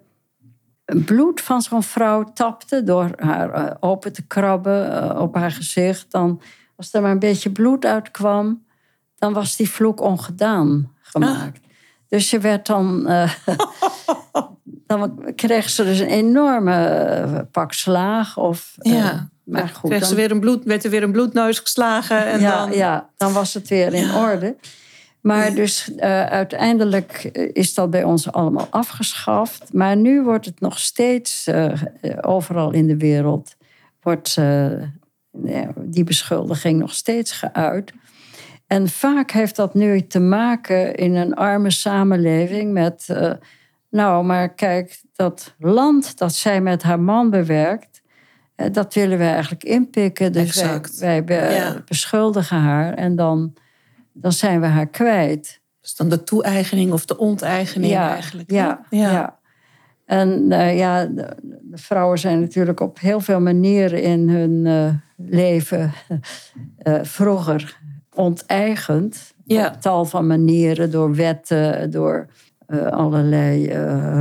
bloed 0.85 1.41
van 1.41 1.61
zo'n 1.61 1.83
vrouw 1.83 2.23
tapte 2.23 2.83
door 2.83 3.11
haar 3.15 3.65
uh, 3.65 3.71
open 3.79 4.13
te 4.13 4.27
krabben 4.27 4.87
uh, 4.91 5.19
op 5.21 5.35
haar 5.35 5.51
gezicht, 5.51 6.11
dan 6.11 6.41
als 6.75 6.93
er 6.93 7.01
maar 7.01 7.11
een 7.11 7.19
beetje 7.19 7.51
bloed 7.51 7.85
uitkwam, 7.85 8.65
dan 9.15 9.33
was 9.33 9.55
die 9.55 9.69
vloek 9.69 10.01
ongedaan 10.01 10.91
gemaakt. 11.01 11.59
Ah. 11.63 11.69
Dus 12.07 12.29
je 12.29 12.39
werd 12.39 12.65
dan. 12.65 13.07
dan 14.87 15.33
kreeg 15.35 15.69
ze 15.69 15.83
dus 15.83 15.99
een 15.99 16.07
enorme 16.07 16.85
eh, 16.85 17.39
pak 17.51 17.73
slaag. 17.73 18.37
Of, 18.37 18.75
eh, 18.77 18.93
ja. 18.93 19.29
Maar 19.45 19.67
goed, 19.67 20.05
ze 20.05 20.15
weer 20.15 20.31
een 20.31 20.39
bloed, 20.39 20.63
werd 20.63 20.83
er 20.83 20.89
weer 20.89 21.03
een 21.03 21.11
bloedneus 21.11 21.59
geslagen. 21.59 22.25
En 22.25 22.39
ja, 22.39 22.65
dan... 22.65 22.77
ja, 22.77 23.09
dan 23.17 23.33
was 23.33 23.53
het 23.53 23.67
weer 23.67 23.93
in 23.93 24.13
orde. 24.13 24.55
Maar 25.21 25.53
dus 25.53 25.89
uh, 25.89 26.25
uiteindelijk 26.25 27.23
is 27.53 27.73
dat 27.73 27.89
bij 27.89 28.03
ons 28.03 28.31
allemaal 28.31 28.67
afgeschaft. 28.69 29.73
Maar 29.73 29.97
nu 29.97 30.21
wordt 30.21 30.45
het 30.45 30.59
nog 30.59 30.79
steeds, 30.79 31.47
uh, 31.47 31.73
overal 32.21 32.71
in 32.71 32.87
de 32.87 32.97
wereld, 32.97 33.55
wordt 34.01 34.35
uh, 34.39 34.71
die 35.77 36.03
beschuldiging 36.03 36.79
nog 36.79 36.93
steeds 36.93 37.31
geuit. 37.31 37.93
En 38.67 38.89
vaak 38.89 39.31
heeft 39.31 39.55
dat 39.55 39.73
nu 39.73 40.07
te 40.07 40.19
maken 40.19 40.95
in 40.95 41.15
een 41.15 41.33
arme 41.33 41.71
samenleving 41.71 42.73
met 42.73 43.07
nou, 43.95 44.25
maar 44.25 44.53
kijk, 44.53 45.01
dat 45.13 45.53
land 45.57 46.17
dat 46.17 46.33
zij 46.33 46.61
met 46.61 46.83
haar 46.83 46.99
man 46.99 47.29
bewerkt, 47.29 47.94
eh, 47.94 47.94
dat 48.71 48.93
willen 48.93 49.17
we 49.17 49.23
eigenlijk 49.23 49.63
inpikken. 49.63 50.31
Dus 50.31 50.63
wij, 50.99 51.25
wij 51.25 51.81
beschuldigen 51.85 52.57
haar 52.57 52.93
en 52.93 53.15
dan, 53.15 53.53
dan 54.13 54.31
zijn 54.31 54.61
we 54.61 54.67
haar 54.67 54.87
kwijt. 54.87 55.61
Dus 55.81 55.95
dan 55.95 56.09
de 56.09 56.23
toe-eigening 56.23 56.91
of 56.91 57.05
de 57.05 57.17
onteigening 57.17 57.91
ja, 57.91 58.09
eigenlijk. 58.09 58.51
Ja, 58.51 58.85
ja, 58.89 59.11
ja. 59.11 59.39
En 60.05 60.45
uh, 60.49 60.77
ja, 60.77 61.05
de, 61.05 61.35
de, 61.41 61.77
vrouwen 61.77 62.19
zijn 62.19 62.39
natuurlijk 62.39 62.79
op 62.79 62.99
heel 62.99 63.19
veel 63.19 63.39
manieren 63.39 64.01
in 64.01 64.29
hun 64.29 64.65
uh, 64.65 64.93
leven 65.29 65.93
uh, 66.83 66.99
vroeger 67.17 67.79
onteigend. 68.13 69.33
Ja. 69.43 69.67
Op 69.67 69.81
tal 69.81 70.05
van 70.05 70.27
manieren, 70.27 70.91
door 70.91 71.15
wetten, 71.15 71.91
door 71.91 72.27
allerlei 72.89 73.67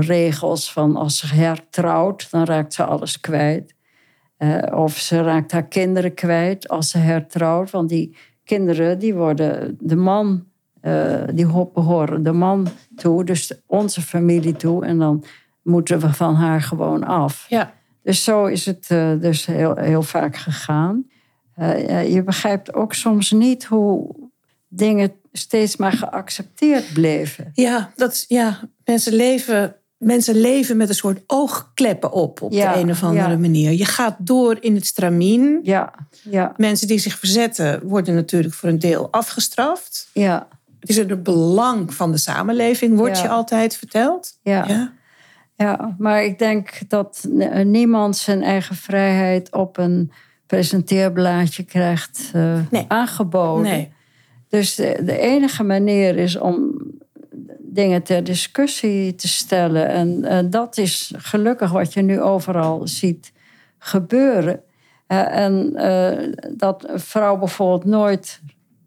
regels 0.00 0.72
van 0.72 0.96
als 0.96 1.18
ze 1.18 1.34
hertrouwt, 1.34 2.30
dan 2.30 2.44
raakt 2.44 2.74
ze 2.74 2.84
alles 2.84 3.20
kwijt. 3.20 3.74
Uh, 4.44 4.80
of 4.80 4.96
ze 4.96 5.22
raakt 5.22 5.52
haar 5.52 5.66
kinderen 5.66 6.14
kwijt 6.14 6.68
als 6.68 6.90
ze 6.90 6.98
hertrouwt. 6.98 7.70
Want 7.70 7.88
die 7.88 8.16
kinderen 8.44 8.98
die 8.98 9.14
worden 9.14 9.76
de 9.80 9.96
man, 9.96 10.46
die 11.32 11.46
behoren 11.46 12.22
de 12.22 12.32
man 12.32 12.68
toe, 12.96 13.24
dus 13.24 13.52
onze 13.66 14.02
familie 14.02 14.56
toe. 14.56 14.84
En 14.84 14.98
dan 14.98 15.24
moeten 15.62 16.00
we 16.00 16.12
van 16.12 16.34
haar 16.34 16.62
gewoon 16.62 17.04
af. 17.04 17.46
Ja. 17.48 17.72
Dus 18.02 18.24
zo 18.24 18.44
is 18.46 18.66
het 18.66 18.86
dus 19.20 19.46
heel, 19.46 19.76
heel 19.76 20.02
vaak 20.02 20.36
gegaan. 20.36 21.06
je 22.08 22.22
begrijpt 22.24 22.74
ook 22.74 22.94
soms 22.94 23.30
niet 23.30 23.64
hoe 23.64 24.14
dingen 24.68 25.12
steeds 25.32 25.76
maar 25.76 25.92
geaccepteerd 25.92 26.92
bleven. 26.92 27.50
Ja, 27.52 27.92
dat, 27.96 28.24
ja 28.28 28.60
mensen, 28.84 29.12
leven, 29.12 29.76
mensen 30.04 30.34
leven 30.34 30.76
met 30.76 30.88
een 30.88 30.94
soort 30.94 31.20
oogkleppen 31.26 32.12
op, 32.12 32.42
op 32.42 32.52
de 32.52 32.72
een 32.74 32.90
of 32.90 33.02
andere 33.02 33.36
manier. 33.36 33.72
Je 33.72 33.84
gaat 33.84 34.16
door 34.18 34.56
in 34.60 34.74
het 34.74 34.86
stramien. 34.86 35.60
Ja, 35.62 35.92
ja. 36.22 36.52
Mensen 36.56 36.86
die 36.86 36.98
zich 36.98 37.18
verzetten 37.18 37.86
worden 37.86 38.14
natuurlijk 38.14 38.54
voor 38.54 38.68
een 38.68 38.78
deel 38.78 39.08
afgestraft. 39.10 40.08
Ja. 40.12 40.48
Het 40.80 40.88
is 40.88 40.96
het 40.96 41.22
belang 41.22 41.94
van 41.94 42.12
de 42.12 42.18
samenleving, 42.18 42.96
wordt 42.96 43.20
je 43.20 43.28
altijd 43.28 43.76
verteld. 43.76 44.38
Ja. 44.42 44.64
ja. 44.68 44.92
Ja, 45.56 45.94
maar 45.98 46.24
ik 46.24 46.38
denk 46.38 46.88
dat 46.88 47.28
niemand 47.64 48.16
zijn 48.16 48.42
eigen 48.42 48.76
vrijheid 48.76 49.52
op 49.52 49.78
een 49.78 50.12
presenteerblaadje 50.46 51.62
krijgt 51.62 52.32
uh, 52.36 52.58
nee. 52.70 52.84
aangeboden. 52.88 53.62
Nee. 53.62 53.92
Dus 54.48 54.74
de, 54.74 55.18
enige 55.18 55.62
manier 55.62 56.16
is 56.16 56.38
om 56.38 56.74
dingen 57.74 58.02
ter 58.02 58.24
discussie 58.24 59.14
te 59.14 59.28
stellen. 59.28 59.88
En, 59.88 60.50
dat 60.50 60.78
is 60.78 61.12
gelukkig 61.16 61.70
wat 61.70 61.92
je 61.92 62.02
nu 62.02 62.20
overal 62.20 62.86
ziet 62.88 63.32
gebeuren. 63.78 64.60
Uh, 65.08 65.36
en 65.36 65.72
uh, 65.74 66.32
dat 66.56 66.88
een 66.88 67.00
vrouw 67.00 67.36
bijvoorbeeld 67.36 67.84
nooit 67.84 68.40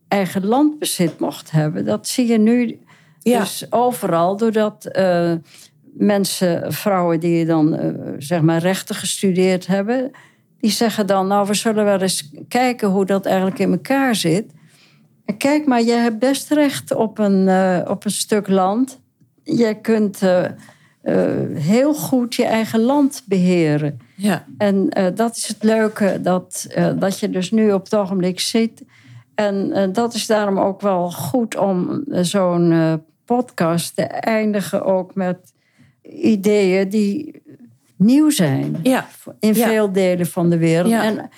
eigen 0.08 0.46
landbezit 0.46 1.20
mocht 1.20 1.52
hebben. 1.52 1.86
Dat 1.86 2.08
zie 2.08 2.28
je 2.28 2.38
nu 2.38 2.80
ja. 3.20 3.40
dus 3.40 3.66
overal. 3.70 4.38
Doordat 4.38 5.00
mensen, 5.94 6.74
vrouwen 6.74 7.20
die 7.20 7.46
dan 7.46 7.96
zeg 8.18 8.42
maar 8.42 8.60
rechten 8.60 8.96
gestudeerd 8.96 9.68
hebben... 9.68 10.12
die 10.60 10.72
zeggen 10.72 11.08
dan, 11.08 11.28
nou 11.28 11.48
we 11.48 11.54
zullen 11.54 11.86
wel 11.86 12.02
eens 12.02 12.32
kijken 12.48 12.90
hoe 12.90 13.06
dat 13.06 13.26
eigenlijk 13.26 13.60
in 13.60 13.72
elkaar 13.72 14.16
zit... 14.16 14.56
Kijk, 15.38 15.66
maar 15.66 15.82
jij 15.82 15.98
hebt 15.98 16.20
best 16.20 16.52
recht 16.52 16.96
op 16.96 17.18
een, 17.18 17.48
uh, 17.48 17.80
op 17.88 18.06
een 18.06 18.12
stuk 18.12 18.48
land. 18.48 19.00
Jij 19.44 19.76
kunt 19.76 20.22
uh, 20.22 20.46
eh, 21.02 21.56
heel 21.56 21.94
goed 21.94 22.36
je 22.36 22.46
eigen 22.46 22.80
land 22.80 23.24
beheren. 23.26 24.00
Ja. 24.16 24.46
En 24.58 24.90
eh, 24.90 25.06
dat 25.16 25.36
is 25.36 25.48
het 25.48 25.64
leuke 25.64 26.20
dat, 26.22 26.68
eh, 26.70 26.92
dat 27.00 27.20
je 27.20 27.30
dus 27.30 27.52
nu 27.52 27.72
op 27.72 27.84
het 27.84 27.96
ogenblik 27.96 28.40
ziet. 28.40 28.84
En 29.36 29.72
eh, 29.72 29.88
dat 29.94 30.14
is 30.14 30.26
daarom 30.26 30.60
ook 30.60 30.82
wel 30.82 31.12
goed 31.12 31.58
om 31.58 32.04
eh, 32.12 32.24
zo'n 32.24 32.72
eh, 32.72 32.94
podcast 33.26 33.96
te 33.96 34.04
eindigen 34.04 34.86
ook 34.86 35.16
met 35.16 35.54
ideeën 36.22 36.90
die 36.90 37.42
nieuw 37.96 38.30
zijn 38.30 38.80
Ja. 38.84 39.08
in 39.40 39.54
Ja. 39.54 39.68
veel 39.68 39.92
delen 39.92 40.26
van 40.26 40.50
de 40.50 40.58
wereld. 40.58 40.90
Ja. 40.92 41.04
En 41.04 41.30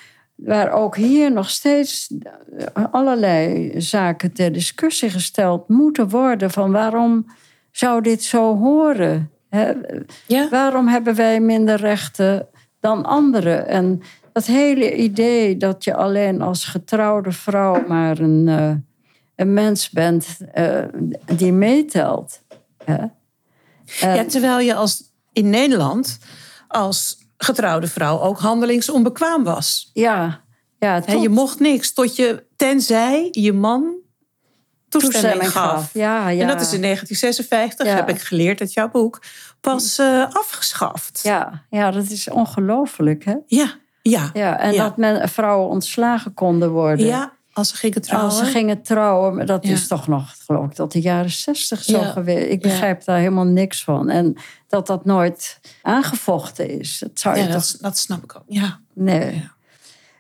waar 0.44 0.72
ook 0.72 0.96
hier 0.96 1.32
nog 1.32 1.50
steeds 1.50 2.14
eh, 2.58 2.86
allerlei 2.92 3.72
zaken 3.82 4.34
ter 4.34 4.52
discussie 4.52 5.10
gesteld 5.10 5.68
moeten 5.70 6.10
worden. 6.10 6.52
Van 6.52 6.72
waarom 6.72 7.26
zou 7.72 8.02
dit 8.02 8.24
zo 8.24 8.58
horen? 8.58 9.32
Ja. 10.28 10.50
Waarom 10.50 10.88
hebben 10.88 11.16
wij 11.16 11.40
minder 11.40 11.76
rechten 11.76 12.48
dan 12.80 13.06
anderen? 13.06 13.68
En 13.68 14.02
dat 14.34 14.46
hele 14.46 14.96
idee 14.96 15.58
dat 15.58 15.84
je 15.84 15.96
alleen 15.96 16.42
als 16.42 16.66
getrouwde 16.66 17.32
vrouw 17.32 17.88
maar 17.88 18.20
een, 18.20 18.48
eh, 18.48 18.72
een 19.36 19.54
mens 19.54 19.90
bent 19.90 20.38
eh, 20.54 20.84
die 21.36 21.52
meetelt. 21.54 22.42
En- 22.86 23.14
Ja, 24.16 24.26
terwijl 24.26 24.60
je 24.60 24.74
als, 24.76 25.04
in 25.34 25.50
Nederland 25.50 26.20
als 26.68 27.18
getrouwde 27.44 27.88
vrouw 27.88 28.20
ook 28.20 28.40
handelingsonbekwaam 28.40 29.44
was. 29.44 29.90
ja, 29.94 30.42
ja, 30.80 31.02
je 31.22 31.30
mocht 31.30 31.60
niks 31.60 31.94
tot 31.94 32.16
je, 32.16 32.46
tenzij 32.56 33.28
je 33.32 33.54
man 33.54 33.94
toestemming, 34.90 35.22
toestemming 35.22 35.52
gaf. 35.52 35.72
gaf. 35.72 35.94
Ja, 35.94 36.30
ja. 36.30 36.42
En 36.42 36.48
dat 36.48 36.62
is 36.62 36.74
in 36.74 36.82
1956, 36.82 37.86
Ja. 37.88 37.96
heb 37.96 38.10
ik 38.10 38.22
geleerd 38.22 38.60
uit 38.60 38.74
jouw 38.74 38.90
boek, 38.90 39.22
pas 39.62 39.98
eh, 39.98 40.26
afgeschaft. 40.34 41.20
Ja, 41.24 41.64
ja, 41.70 41.92
dat 41.92 42.10
is 42.10 42.30
ongelooflijk, 42.30 43.24
hè? 43.26 43.36
ja. 43.48 43.74
Ja. 44.02 44.30
Ja, 44.34 44.60
en 44.60 44.74
Ja. 44.74 44.84
dat 44.84 44.98
men, 44.98 45.30
vrouwen 45.30 45.70
ontslagen 45.70 46.34
konden 46.34 46.72
worden. 46.72 47.06
Ja, 47.06 47.32
als 47.54 47.70
ze 47.70 47.76
gingen 47.76 48.02
trouwen. 48.02 48.30
Als 48.30 48.40
ze 48.40 48.46
gingen 48.46 48.82
trouwen, 48.82 49.36
maar 49.36 49.46
dat 49.46 49.66
Ja. 49.66 49.72
is 49.72 49.88
toch 49.88 50.08
nog, 50.08 50.36
geloof 50.46 50.66
ik, 50.66 50.74
tot 50.74 50.92
de 50.92 51.02
jaren 51.02 51.30
zestig 51.32 51.84
zo 51.84 52.00
Ja. 52.00 52.12
geweest. 52.12 52.46
Ik 52.52 52.64
Ja. 52.64 52.70
begrijp 52.70 53.04
daar 53.04 53.18
helemaal 53.18 53.46
niks 53.46 53.84
van. 53.84 54.10
En 54.10 54.36
dat 54.68 54.88
dat 54.88 55.06
nooit 55.06 55.60
aangevochten 55.82 56.70
is. 56.80 56.98
Dat 57.00 57.20
zou 57.20 57.38
je 57.38 57.44
ja, 57.44 57.52
toch... 57.52 57.66
dat, 57.78 57.98
snap 57.98 58.24
ik 58.24 58.36
ook. 58.36 58.44
Ja. 58.48 58.80
Nee. 58.94 59.50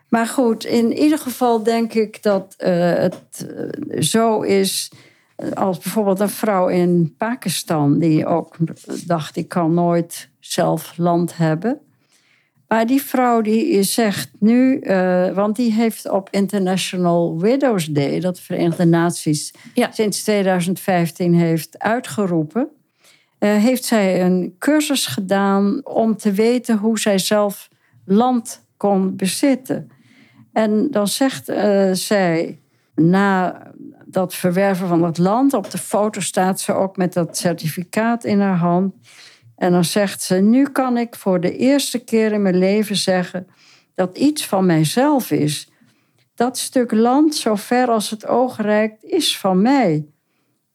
Maar 0.09 0.27
goed, 0.27 0.65
in 0.65 0.93
ieder 0.97 1.17
geval 1.19 1.63
denk 1.63 1.93
ik 1.93 2.23
dat 2.23 2.53
eh, 2.57 2.93
het 2.93 3.47
eh, 3.89 4.01
zo 4.01 4.41
is. 4.41 4.91
eh, 5.35 5.51
Als 5.51 5.77
bijvoorbeeld 5.77 6.19
een 6.19 6.29
vrouw 6.29 6.67
in 6.67 7.15
Pakistan, 7.17 7.99
die 7.99 8.25
ook 8.25 8.55
dacht: 9.05 9.35
ik 9.35 9.47
kan 9.47 9.73
nooit 9.73 10.29
zelf 10.39 10.93
land 10.97 11.37
hebben. 11.37 11.79
Maar 12.69 12.85
die 12.85 13.01
vrouw 13.01 13.41
die 13.41 13.83
zegt 13.83 14.29
nu, 14.39 14.79
eh, 14.79 15.29
want 15.31 15.55
die 15.55 15.73
heeft 15.73 16.09
op 16.09 16.27
International 16.31 17.39
Widows 17.39 17.85
Day, 17.85 18.19
dat 18.19 18.35
de 18.35 18.41
Verenigde 18.41 18.85
Naties 18.85 19.53
Ja. 19.73 19.91
sinds 19.91 20.23
2015 20.23 21.33
heeft 21.33 21.79
uitgeroepen, 21.79 22.67
eh, 23.37 23.55
heeft 23.55 23.83
zij 23.85 24.21
een 24.25 24.55
cursus 24.59 25.05
gedaan 25.05 25.85
om 25.85 26.17
te 26.17 26.31
weten 26.31 26.77
hoe 26.77 26.99
zij 26.99 27.17
zelf 27.17 27.69
land 28.05 28.65
kon 28.77 29.15
bezitten. 29.15 29.91
En 30.53 30.87
dan 30.91 31.07
zegt 31.07 31.49
eh, 31.49 31.89
zij, 31.91 32.59
na 32.95 33.61
dat 34.05 34.33
verwerven 34.35 34.87
van 34.87 35.03
het 35.03 35.17
land, 35.17 35.53
op 35.53 35.71
de 35.71 35.77
foto 35.77 36.19
staat 36.19 36.59
ze 36.59 36.73
ook 36.73 36.97
met 36.97 37.13
dat 37.13 37.37
certificaat 37.37 38.23
in 38.23 38.39
haar 38.39 38.57
hand. 38.57 38.93
En 39.59 39.71
dan 39.71 39.85
zegt 39.85 40.21
ze, 40.21 40.35
nu 40.35 40.63
kan 40.69 40.97
ik 40.97 41.15
voor 41.15 41.39
de 41.39 41.57
eerste 41.57 42.03
keer 42.03 42.31
in 42.31 42.41
mijn 42.41 42.57
leven 42.57 42.95
zeggen 42.95 43.47
dat 43.95 44.17
iets 44.17 44.45
van 44.45 44.65
mijzelf 44.65 45.31
is. 45.31 45.71
Dat 46.35 46.57
stuk 46.57 46.91
land, 46.91 47.35
zo 47.35 47.55
ver 47.55 47.87
als 47.87 48.09
het 48.09 48.27
oog 48.27 48.57
reikt, 48.57 49.03
is 49.03 49.37
van 49.37 49.61
mij. 49.61 50.05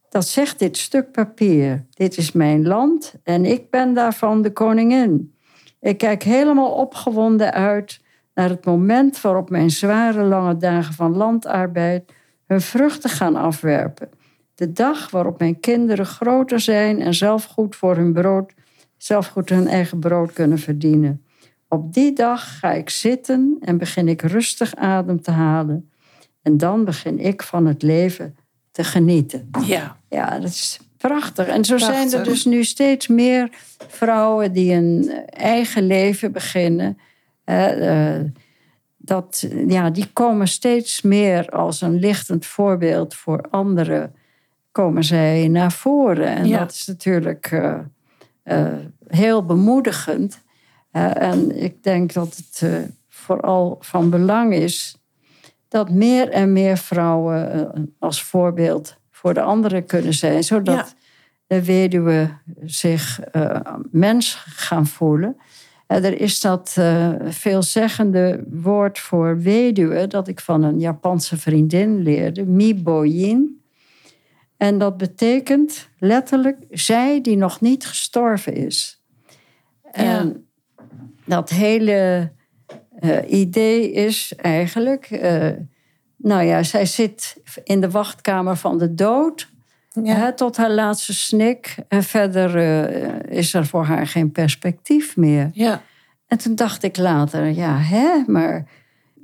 Dat 0.09 0.27
zegt 0.29 0.59
dit 0.59 0.77
stuk 0.77 1.13
papier. 1.13 1.87
Dit 1.91 2.17
is 2.17 2.33
mijn 2.33 2.67
land 2.67 3.15
en 3.23 3.45
ik 3.45 3.71
ben 3.71 3.95
daarvan 3.95 4.43
de 4.43 4.53
koningin. 4.53 5.35
Ik 5.81 5.99
kijk 5.99 6.23
helemaal 6.23 6.73
opgewonden 6.73 7.53
uit 7.53 8.01
naar 8.35 8.49
het 8.49 8.65
moment 8.65 9.21
waarop 9.21 9.51
mijn 9.51 9.71
zware 9.71 10.23
lange 10.23 10.57
dagen 10.57 10.95
van 10.95 11.17
landarbeid 11.17 12.13
hun 12.47 12.61
vruchten 12.61 13.11
gaan 13.11 13.37
afwerpen. 13.37 14.09
De 14.55 14.73
dag 14.73 15.11
waarop 15.11 15.39
mijn 15.39 15.61
kinderen 15.61 16.07
groter 16.07 16.61
zijn 16.61 17.01
en 17.01 17.15
zelf 17.15 17.45
goed 17.45 17.77
voor 17.77 17.97
hun 17.97 18.13
brood, 18.13 18.53
zelf 19.05 19.27
goed 19.27 19.49
hun 19.49 19.67
eigen 19.67 19.99
brood 19.99 20.33
kunnen 20.33 20.59
verdienen. 20.59 21.25
Op 21.69 21.95
die 21.95 22.13
dag 22.13 22.59
ga 22.59 22.73
ik 22.73 22.91
zitten 22.91 23.57
en 23.61 23.79
begin 23.79 24.09
ik 24.09 24.23
rustig 24.23 24.75
adem 24.75 25.23
te 25.23 25.31
halen. 25.31 25.91
En 26.43 26.57
dan 26.57 26.85
begin 26.85 27.19
ik 27.19 27.43
van 27.43 27.67
het 27.67 27.83
leven 27.83 28.37
te 28.71 28.85
genieten. 28.85 29.51
Ja. 29.67 29.97
Ja, 30.09 30.39
dat 30.39 30.51
is 30.51 30.81
prachtig. 30.97 31.47
En 31.47 31.65
zo 31.65 31.79
zijn 31.79 32.13
er 32.13 32.25
dus 32.25 32.45
nu 32.45 32.65
steeds 32.65 33.07
meer 33.09 33.49
vrouwen 33.89 34.53
die 34.53 34.73
een 34.73 35.11
eigen 35.27 35.87
leven 35.87 36.33
beginnen. 36.33 36.99
Eh, 37.45 38.21
dat, 38.97 39.49
ja, 39.69 39.91
die 39.91 40.07
komen 40.13 40.49
steeds 40.49 41.03
meer 41.03 41.49
als 41.49 41.81
een 41.81 41.99
lichtend 41.99 42.47
voorbeeld 42.47 43.15
voor 43.15 43.47
anderen. 43.51 44.15
Komen 44.73 45.05
zij 45.05 45.49
naar 45.49 45.73
voren. 45.73 46.27
En 46.27 46.47
Ja. 46.47 46.59
dat 46.59 46.73
is 46.73 46.87
natuurlijk 46.87 47.47
eh, 47.47 47.79
heel 49.07 49.45
bemoedigend. 49.45 50.43
Eh, 50.91 51.23
en 51.23 51.63
ik 51.63 51.83
denk 51.83 52.13
dat 52.13 52.37
het 52.37 52.61
eh, 52.63 52.79
vooral 53.09 53.77
van 53.81 54.11
belang 54.11 54.55
is 54.55 54.97
dat 55.69 55.91
meer 55.91 56.29
en 56.31 56.53
meer 56.53 56.77
vrouwen 56.77 57.53
eh, 57.53 57.83
als 57.99 58.23
voorbeeld 58.23 58.97
voor 59.11 59.35
de 59.35 59.41
anderen 59.43 59.87
kunnen 59.87 60.15
zijn, 60.15 60.45
zodat 60.45 60.75
Ja. 60.77 60.87
de 61.47 61.65
weduwen 61.65 62.41
zich 62.65 63.21
eh, 63.21 63.61
mens 63.91 64.35
gaan 64.47 64.87
voelen. 64.87 65.37
Eh, 65.87 66.05
er 66.05 66.21
is 66.21 66.41
dat 66.41 66.75
eh, 66.79 67.13
veelzeggende 67.25 68.45
woord 68.51 68.99
voor 68.99 69.39
weduwe 69.41 70.07
dat 70.07 70.29
ik 70.29 70.41
van 70.41 70.63
een 70.63 70.79
Japanse 70.81 71.37
vriendin 71.37 72.03
leerde, 72.03 72.45
miboyin. 72.47 73.63
En 74.65 74.79
dat 74.79 74.97
betekent 74.97 75.89
letterlijk 75.99 76.57
zij 76.71 77.21
die 77.21 77.37
nog 77.37 77.61
niet 77.61 77.87
gestorven 77.87 78.55
is. 78.55 79.03
En 79.93 80.47
dat 81.25 81.51
hele 81.51 82.33
eh, 82.99 83.31
idee 83.31 83.93
is 83.93 84.33
eigenlijk, 84.37 85.05
eh, 85.11 85.51
nou 86.17 86.43
ja, 86.43 86.63
zij 86.63 86.87
zit 86.87 87.37
in 87.65 87.81
de 87.81 87.91
wachtkamer 87.91 88.57
van 88.57 88.79
de 88.79 88.95
dood. 88.95 89.51
Ja. 90.03 90.15
Hè, 90.15 90.33
tot 90.33 90.57
haar 90.57 90.71
laatste 90.71 91.15
snik. 91.15 91.77
En 91.89 92.03
verder 92.03 92.57
eh, 92.57 93.39
is 93.39 93.55
er 93.55 93.67
voor 93.67 93.85
haar 93.85 94.07
geen 94.07 94.33
perspectief 94.33 95.17
meer. 95.17 95.51
ja. 95.53 95.83
En 96.27 96.39
toen 96.39 96.55
dacht 96.55 96.83
ik 96.83 96.97
later, 96.97 97.47
ja, 97.47 97.79
hè, 97.79 98.23
maar 98.27 98.69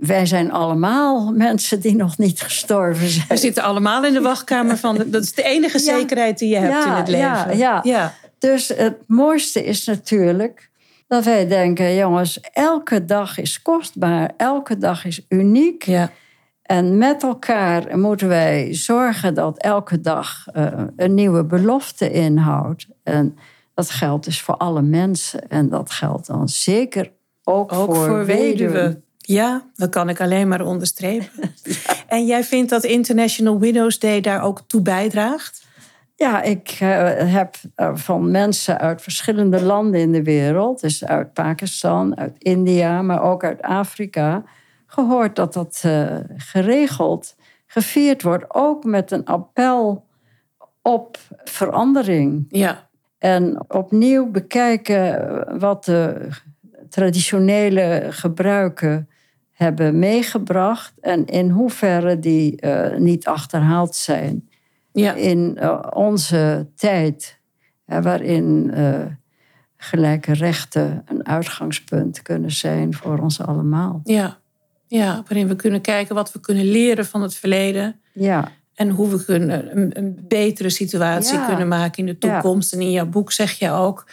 wij 0.00 0.26
zijn 0.26 0.52
allemaal 0.52 1.32
mensen 1.32 1.80
die 1.80 1.96
nog 1.96 2.18
niet 2.18 2.40
gestorven 2.40 3.02
We 3.04 3.08
zijn. 3.08 3.38
zitten 3.38 3.62
allemaal 3.62 4.04
in 4.04 4.12
de 4.12 4.20
wachtkamer 4.20 4.76
van... 4.76 4.96
De, 4.96 5.10
dat 5.10 5.22
is 5.22 5.34
de 5.34 5.42
enige 5.42 5.78
zekerheid 5.78 6.38
die 6.38 6.48
je 6.48 6.56
hebt 6.56 6.72
Ja, 6.72 6.86
in 6.86 6.92
het 6.92 7.08
leven. 7.08 7.26
ja, 7.28 7.50
ja. 7.52 7.80
ja. 7.82 8.14
Dus 8.38 8.68
het 8.68 8.96
mooiste 9.06 9.64
is 9.64 9.84
natuurlijk 9.84 10.70
dat 11.08 11.24
wij 11.24 11.46
denken, 11.48 11.94
jongens, 11.94 12.40
elke 12.52 13.04
dag 13.04 13.38
is 13.38 13.62
kostbaar, 13.62 14.30
elke 14.36 14.78
dag 14.78 15.04
is 15.04 15.26
uniek. 15.28 15.82
ja. 15.84 16.10
En 16.62 16.98
met 16.98 17.22
elkaar 17.22 17.98
moeten 17.98 18.28
wij 18.28 18.74
zorgen 18.74 19.34
dat 19.34 19.58
elke 19.58 20.00
dag 20.00 20.46
eh, 20.52 20.66
een 20.96 21.14
nieuwe 21.14 21.44
belofte 21.44 22.10
inhoudt. 22.10 22.86
En 23.02 23.36
dat 23.74 23.90
geldt 23.90 24.24
dus 24.24 24.40
voor 24.40 24.56
alle 24.56 24.82
mensen. 24.82 25.48
En 25.48 25.68
dat 25.68 25.90
geldt 25.90 26.26
dan 26.26 26.48
zeker 26.48 27.12
ook, 27.44 27.72
Ook 27.72 27.94
voor, 27.94 28.06
voor 28.06 28.24
weduwen. 28.24 28.72
weduwen. 28.72 29.04
Ja, 29.32 29.62
dat 29.74 29.88
kan 29.88 30.08
ik 30.08 30.20
alleen 30.20 30.48
maar 30.48 30.66
onderstrepen. 30.66 31.28
En 32.08 32.26
jij 32.26 32.44
vindt 32.44 32.70
dat 32.70 32.84
International 32.84 33.58
Widows 33.58 33.98
Day 33.98 34.20
daar 34.20 34.42
ook 34.42 34.60
toe 34.66 34.82
bijdraagt? 34.82 35.66
Ja, 36.16 36.42
ik 36.42 36.76
eh, 36.80 37.32
heb 37.32 37.54
eh, 37.74 37.90
van 37.94 38.30
mensen 38.30 38.78
uit 38.78 39.02
verschillende 39.02 39.62
landen 39.62 40.00
in 40.00 40.12
de 40.12 40.22
wereld, 40.22 40.80
dus 40.80 41.04
uit 41.04 41.32
Pakistan, 41.32 42.16
uit 42.16 42.36
India, 42.38 43.02
maar 43.02 43.22
ook 43.22 43.44
uit 43.44 43.62
Afrika, 43.62 44.44
gehoord 44.86 45.36
dat 45.36 45.52
dat 45.52 45.80
eh, 45.84 46.16
geregeld 46.36 47.36
gevierd 47.66 48.22
wordt, 48.22 48.44
ook 48.48 48.84
met 48.84 49.10
een 49.10 49.24
appel 49.24 50.06
op 50.82 51.18
verandering. 51.44 52.46
Ja. 52.48 52.88
En 53.18 53.64
opnieuw 53.68 54.30
bekijken 54.30 55.58
wat 55.58 55.84
de 55.84 56.28
traditionele 56.88 58.06
gebruiken 58.10 59.09
hebben 59.62 59.98
meegebracht 59.98 60.92
en 61.00 61.26
in 61.26 61.50
hoeverre 61.50 62.18
die 62.18 62.60
eh, 62.60 62.98
niet 62.98 63.26
achterhaald 63.26 63.94
zijn 63.94 64.48
Ja. 64.92 65.12
in 65.14 65.56
eh, 65.58 65.80
onze 65.94 66.66
tijd, 66.76 67.38
hè, 67.84 68.02
waarin 68.02 68.70
eh, 68.74 69.00
gelijke 69.76 70.32
rechten 70.32 71.02
een 71.06 71.26
uitgangspunt 71.26 72.22
kunnen 72.22 72.50
zijn 72.50 72.94
voor 72.94 73.18
ons 73.18 73.40
allemaal. 73.40 74.00
Ja. 74.04 74.38
ja, 74.86 75.14
waarin 75.28 75.48
we 75.48 75.56
kunnen 75.56 75.80
kijken 75.80 76.14
wat 76.14 76.32
we 76.32 76.40
kunnen 76.40 76.64
leren 76.64 77.06
van 77.06 77.22
het 77.22 77.34
verleden. 77.34 78.00
Ja, 78.12 78.48
En 78.74 78.90
hoe 78.90 79.08
we 79.08 79.24
kunnen 79.24 79.76
een, 79.76 79.98
een 79.98 80.24
betere 80.28 80.70
situatie 80.70 81.38
Ja. 81.38 81.46
kunnen 81.46 81.68
maken 81.68 81.98
in 81.98 82.06
de 82.06 82.18
toekomst. 82.18 82.72
En 82.72 82.80
in 82.80 82.90
jouw 82.90 83.06
boek 83.06 83.32
zeg 83.32 83.58
je 83.58 83.70
ook 83.70 84.06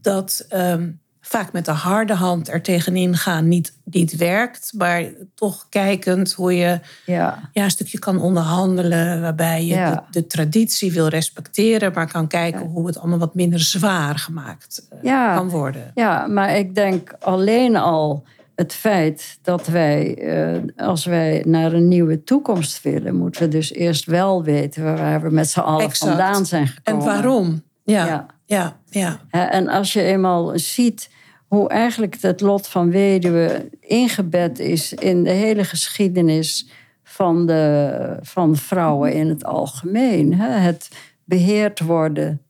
dat 0.00 0.46
ehm, 0.48 0.90
vaak 1.34 1.52
met 1.52 1.64
de 1.64 1.70
harde 1.70 2.14
hand 2.14 2.48
er 2.48 2.62
tegenin 2.62 3.16
gaan 3.16 3.48
niet, 3.48 3.72
niet 3.84 4.16
werkt. 4.16 4.72
Maar 4.76 5.04
toch 5.34 5.66
kijkend 5.68 6.32
hoe 6.32 6.54
je 6.56 6.80
ja, 7.06 7.38
ja, 7.52 7.64
een 7.64 7.70
stukje 7.70 7.98
kan 7.98 8.20
onderhandelen. 8.20 9.20
Waarbij 9.20 9.64
je 9.66 9.74
Ja. 9.74 9.90
de, 10.10 10.20
de 10.20 10.26
traditie 10.26 10.92
wil 10.92 11.08
respecteren. 11.08 11.92
Maar 11.94 12.12
kan 12.12 12.26
kijken 12.26 12.60
Ja. 12.60 12.66
hoe 12.66 12.86
het 12.86 12.98
allemaal 12.98 13.18
wat 13.18 13.34
minder 13.34 13.60
zwaar 13.60 14.18
gemaakt 14.18 14.86
eh, 14.90 14.98
Ja. 15.02 15.34
kan 15.36 15.48
worden. 15.48 15.90
ja, 15.94 16.26
maar 16.26 16.56
ik 16.56 16.74
denk 16.74 17.12
alleen 17.20 17.76
al 17.76 18.24
het 18.54 18.72
feit 18.74 19.38
dat 19.42 19.66
wij, 19.66 20.14
eh, 20.18 20.86
als 20.88 21.04
wij 21.04 21.42
naar 21.46 21.72
een 21.72 21.88
nieuwe 21.88 22.24
toekomst 22.24 22.82
willen, 22.82 23.14
moeten 23.16 23.42
we 23.42 23.48
dus 23.48 23.72
eerst 23.72 24.04
wel 24.04 24.42
weten 24.44 24.84
waar 24.96 25.20
we 25.22 25.30
met 25.30 25.50
z'n 25.50 25.60
allen 25.60 25.84
Exact. 25.84 26.10
vandaan 26.10 26.46
zijn 26.46 26.62
En 26.62 26.68
gekomen. 26.68 27.04
waarom? 27.06 27.62
Ja, 27.84 28.26
Ja. 28.46 28.76
ja, 28.90 29.20
En 29.30 29.68
als 29.68 29.92
je 29.92 30.02
eenmaal 30.02 30.52
ziet 30.58 31.10
hoe 31.54 31.68
eigenlijk 31.68 32.16
het 32.20 32.40
lot 32.40 32.66
van 32.66 32.90
weduwe 32.90 33.68
ingebed 33.80 34.58
is 34.58 34.92
in 34.92 35.24
de 35.24 35.30
hele 35.30 35.64
geschiedenis 35.64 36.68
van, 37.02 37.46
de, 37.46 38.16
van 38.20 38.56
vrouwen 38.56 39.12
in 39.12 39.28
het 39.28 39.44
algemeen. 39.44 40.34
hè. 40.34 40.48
Het 40.48 40.90
beheerd 41.24 41.80
worden 41.80 42.42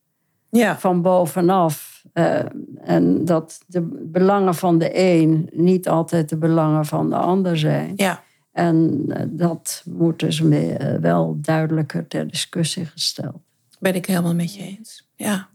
ja. 0.51 0.79
van 0.79 1.03
bovenaf. 1.03 2.05
eh, 2.13 2.41
en 2.81 3.25
dat 3.25 3.61
de 3.67 3.81
belangen 4.03 4.55
van 4.55 4.79
de 4.79 4.91
een 4.99 5.49
niet 5.53 5.89
altijd 5.89 6.29
de 6.29 6.37
belangen 6.37 6.85
van 6.85 7.11
de 7.11 7.17
ander 7.17 7.59
zijn. 7.59 7.93
ja. 7.97 8.23
En 8.53 9.05
eh, 9.09 9.25
dat 9.29 9.83
moet 9.85 10.19
dus 10.19 10.41
mee, 10.41 10.73
eh, 10.73 11.01
wel 11.01 11.39
duidelijker 11.41 12.07
ter 12.07 12.29
discussie 12.29 12.85
gesteld. 12.85 13.41
Ben 13.79 13.95
ik 13.95 14.07
helemaal 14.07 14.35
met 14.35 14.55
je 14.55 14.63
eens. 14.63 15.09
Ja. 15.15 15.49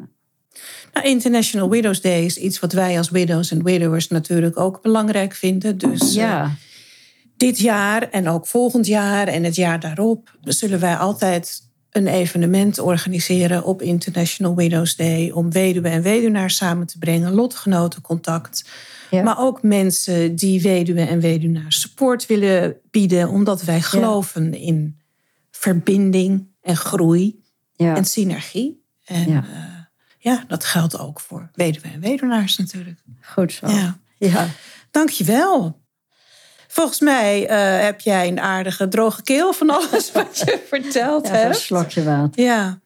Nou, 0.94 1.08
International 1.08 1.70
Widows 1.70 2.02
Day 2.02 2.26
is 2.26 2.38
iets 2.38 2.60
wat 2.60 2.74
wij 2.74 2.98
als 2.98 3.10
widows 3.10 3.52
en 3.52 3.64
widowers 3.64 4.08
natuurlijk 4.08 4.60
ook 4.60 4.82
belangrijk 4.82 5.34
vinden. 5.34 5.78
Dus 5.78 6.02
eh, 6.02 6.14
Ja, 6.14 6.56
dit 7.38 7.60
jaar 7.60 8.10
en 8.10 8.28
ook 8.28 8.48
volgend 8.48 8.88
jaar 8.88 9.28
en 9.28 9.44
het 9.44 9.56
jaar 9.56 9.80
daarop 9.80 10.38
zullen 10.44 10.80
wij 10.80 10.96
altijd 10.96 11.68
een 11.92 12.08
evenement 12.08 12.80
organiseren 12.80 13.64
op 13.64 13.82
International 13.82 14.56
Widows 14.56 14.96
Day 14.96 15.32
om 15.32 15.52
weduwen 15.52 15.92
en 15.92 16.02
weduwnaars 16.02 16.56
samen 16.56 16.88
te 16.88 16.98
brengen, 16.98 17.34
lotgenotencontact. 17.34 18.70
Ja. 19.10 19.24
Maar 19.24 19.40
ook 19.40 19.64
mensen 19.64 20.36
die 20.36 20.62
weduwen 20.62 21.08
en 21.08 21.20
weduwnaars 21.20 21.82
support 21.82 22.26
willen 22.26 22.76
bieden, 22.92 23.30
omdat 23.30 23.64
wij 23.64 23.82
geloven 23.82 24.54
in 24.54 25.00
verbinding 25.52 26.48
en 26.62 26.78
groei 26.78 27.44
ja. 27.74 27.96
en 27.96 28.06
synergie. 28.06 28.84
En 29.06 29.30
Ja. 29.30 29.46
Ja. 30.20 30.32
ja, 30.32 30.44
dat 30.48 30.64
geldt 30.66 30.98
ook 30.98 31.20
voor 31.20 31.50
weduwen 31.54 31.94
en 31.94 32.00
weduwnaars 32.00 32.58
natuurlijk. 32.58 33.00
goed 33.22 33.52
zo. 33.52 33.68
Ja. 33.68 33.98
ja. 34.18 34.48
Dankjewel. 34.92 35.80
Volgens 36.68 37.00
mij 37.00 37.48
eh, 37.48 37.84
heb 37.84 38.02
jij 38.02 38.28
een 38.28 38.40
aardige 38.40 38.88
droge 38.88 39.24
keel 39.24 39.54
van 39.54 39.70
alles 39.70 40.12
wat 40.14 40.38
je 40.46 40.64
verteld 40.68 41.28
een 41.28 41.36
hebt. 41.36 41.58
slokje 41.58 42.04
water. 42.04 42.44
Ja. 42.44 42.80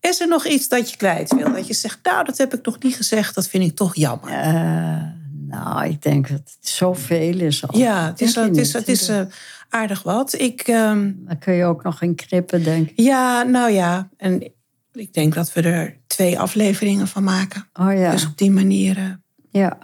Is 0.00 0.20
er 0.20 0.28
nog 0.28 0.46
iets 0.46 0.68
dat 0.68 0.90
je 0.90 0.96
kwijt 0.96 1.34
wil? 1.34 1.52
Dat 1.52 1.66
je 1.66 1.74
zegt, 1.74 1.98
nou, 2.02 2.24
dat 2.24 2.38
heb 2.38 2.54
ik 2.54 2.64
nog 2.64 2.82
niet 2.82 2.96
gezegd. 2.96 3.34
Dat 3.34 3.48
vind 3.48 3.64
ik 3.64 3.76
toch 3.76 3.96
jammer. 3.96 4.30
Eh, 4.30 5.02
nou, 5.46 5.84
ik 5.84 6.02
denk 6.02 6.28
dat 6.28 6.38
het 6.38 6.68
zoveel 6.68 7.40
is 7.40 7.66
al. 7.66 7.78
ja, 7.78 8.06
het 8.06 8.20
is, 8.20 8.34
het 8.34 8.56
is, 8.56 8.72
het 8.72 8.88
is 8.88 9.08
eh, 9.08 9.20
aardig 9.68 10.02
wat. 10.02 10.32
Ik, 10.32 10.60
ehm, 10.60 11.12
Daar 11.16 11.36
kun 11.36 11.54
je 11.54 11.64
ook 11.64 11.82
nog 11.82 12.02
in 12.02 12.14
knippen, 12.14 12.62
denk 12.62 12.90
ik. 12.90 13.00
ja, 13.00 13.42
nou 13.42 13.70
ja. 13.70 14.08
En 14.16 14.52
ik 14.92 15.14
denk 15.14 15.34
dat 15.34 15.52
we 15.52 15.60
er 15.62 15.96
twee 16.06 16.38
afleveringen 16.38 17.08
van 17.08 17.24
maken. 17.24 17.68
Oh 17.72 17.92
ja, 17.92 18.10
Dus 18.10 18.26
op 18.26 18.38
die 18.38 18.50
manier... 18.50 18.96
eh, 18.96 19.04
ja. 19.50 19.78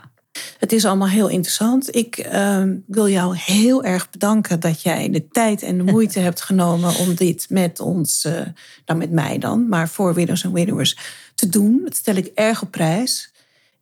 Het 0.58 0.72
is 0.72 0.84
allemaal 0.84 1.08
heel 1.08 1.28
interessant. 1.28 1.94
Ik 1.96 2.16
ehm, 2.18 2.76
wil 2.86 3.08
jou 3.08 3.36
heel 3.38 3.84
erg 3.84 4.10
bedanken 4.10 4.60
dat 4.60 4.82
jij 4.82 5.10
de 5.10 5.28
tijd 5.28 5.62
en 5.62 5.76
de 5.76 5.82
moeite 5.92 6.18
hebt 6.20 6.42
genomen 6.42 6.96
om 6.96 7.14
dit 7.14 7.46
met 7.48 7.80
ons, 7.80 8.24
eh, 8.24 8.40
nou 8.86 8.98
met 8.98 9.10
mij 9.10 9.38
dan, 9.38 9.68
maar 9.68 9.88
voor 9.88 10.14
Widows 10.14 10.44
en 10.44 10.52
Widowers 10.52 10.96
te 11.34 11.48
doen. 11.48 11.80
Dat 11.84 11.96
stel 11.96 12.14
ik 12.14 12.26
erg 12.34 12.62
op 12.62 12.70
prijs. 12.70 13.32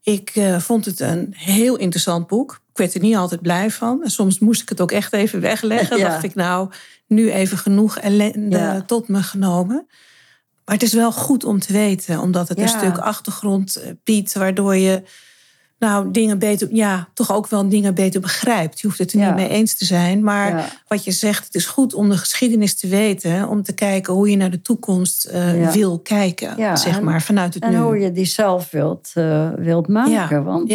Ik 0.03 0.31
eh, 0.35 0.59
vond 0.59 0.85
het 0.85 1.01
een 1.01 1.35
heel 1.37 1.77
interessant 1.77 2.27
boek. 2.27 2.61
Ik 2.71 2.77
werd 2.81 2.95
er 2.95 3.01
niet 3.01 3.17
altijd 3.17 3.41
blij 3.43 3.71
van. 3.71 4.03
En 4.05 4.11
soms 4.11 4.39
moest 4.39 4.63
ik 4.63 4.69
het 4.69 4.81
ook 4.81 4.93
echt 4.93 5.13
even 5.13 5.41
wegleggen. 5.41 5.99
Ja. 5.99 6.09
Dacht 6.09 6.23
ik 6.25 6.35
nou, 6.35 6.71
nu 7.07 7.31
even 7.33 7.59
genoeg 7.59 7.99
ellende 7.99 8.57
Ja. 8.59 8.83
tot 8.83 9.09
me 9.09 9.23
genomen. 9.23 9.87
Maar 10.65 10.75
het 10.75 10.83
is 10.85 10.93
wel 10.93 11.13
goed 11.13 11.45
om 11.45 11.59
te 11.61 11.73
weten, 11.73 12.21
omdat 12.21 12.49
het 12.49 12.59
een 12.59 12.69
stuk 12.69 12.99
achtergrond 12.99 13.77
eh, 13.77 13.91
biedt, 14.05 14.33
waardoor 14.35 14.77
je 14.77 15.03
nou, 15.79 16.11
dingen 16.11 16.39
beter, 16.39 16.69
ja, 16.75 17.09
toch 17.15 17.33
ook 17.33 17.47
wel 17.47 17.69
dingen 17.69 17.95
beter 17.95 18.21
begrijpt. 18.21 18.81
Je 18.81 18.87
hoeft 18.87 18.99
het 18.99 19.13
er 19.13 19.19
Ja. 19.19 19.27
niet 19.27 19.35
mee 19.37 19.49
eens 19.49 19.75
te 19.75 19.85
zijn. 19.85 20.23
Maar 20.25 20.57
Ja. 20.57 20.67
wat 20.89 21.05
je 21.05 21.11
zegt, 21.13 21.45
het 21.45 21.55
is 21.55 21.67
goed 21.67 21.95
om 21.95 22.09
de 22.09 22.17
geschiedenis 22.17 22.75
te 22.79 22.89
weten. 22.89 23.49
Om 23.49 23.63
te 23.63 23.73
kijken 23.73 24.13
hoe 24.13 24.31
je 24.31 24.37
naar 24.37 24.51
de 24.51 24.63
toekomst 24.63 25.25
eh, 25.25 25.71
wil 25.71 25.99
kijken. 26.01 26.79
Zeg 26.79 26.97
en- 26.97 27.05
maar, 27.05 27.23
vanuit 27.23 27.55
het 27.55 27.63
En 27.63 27.71
nu. 27.71 27.77
hoe 27.79 27.99
je 27.99 28.13
die 28.13 28.25
zelf 28.25 28.71
wilt, 28.71 29.11
eh, 29.15 29.51
wilt 29.57 29.89
maken. 29.89 30.45
Want 30.45 30.73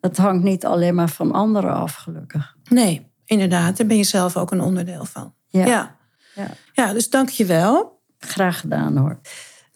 het 0.00 0.16
hangt 0.16 0.44
niet 0.44 0.64
alleen 0.66 0.94
maar 0.94 1.08
van 1.10 1.32
anderen 1.32 1.74
af, 1.74 1.94
gelukkig. 1.94 2.56
nee, 2.68 3.06
inderdaad. 3.24 3.76
Daar 3.76 3.86
ben 3.86 3.96
je 3.96 4.04
zelf 4.04 4.36
ook 4.36 4.50
een 4.50 4.60
onderdeel 4.60 5.04
van. 5.04 5.34
Ja. 5.48 5.66
Ja, 5.66 5.96
Ja. 6.34 6.46
ja 6.72 6.92
dus 6.92 7.10
dank 7.10 7.28
je 7.28 7.44
wel. 7.44 7.95
Graag 8.18 8.60
gedaan 8.60 8.96
hoor. 8.96 9.20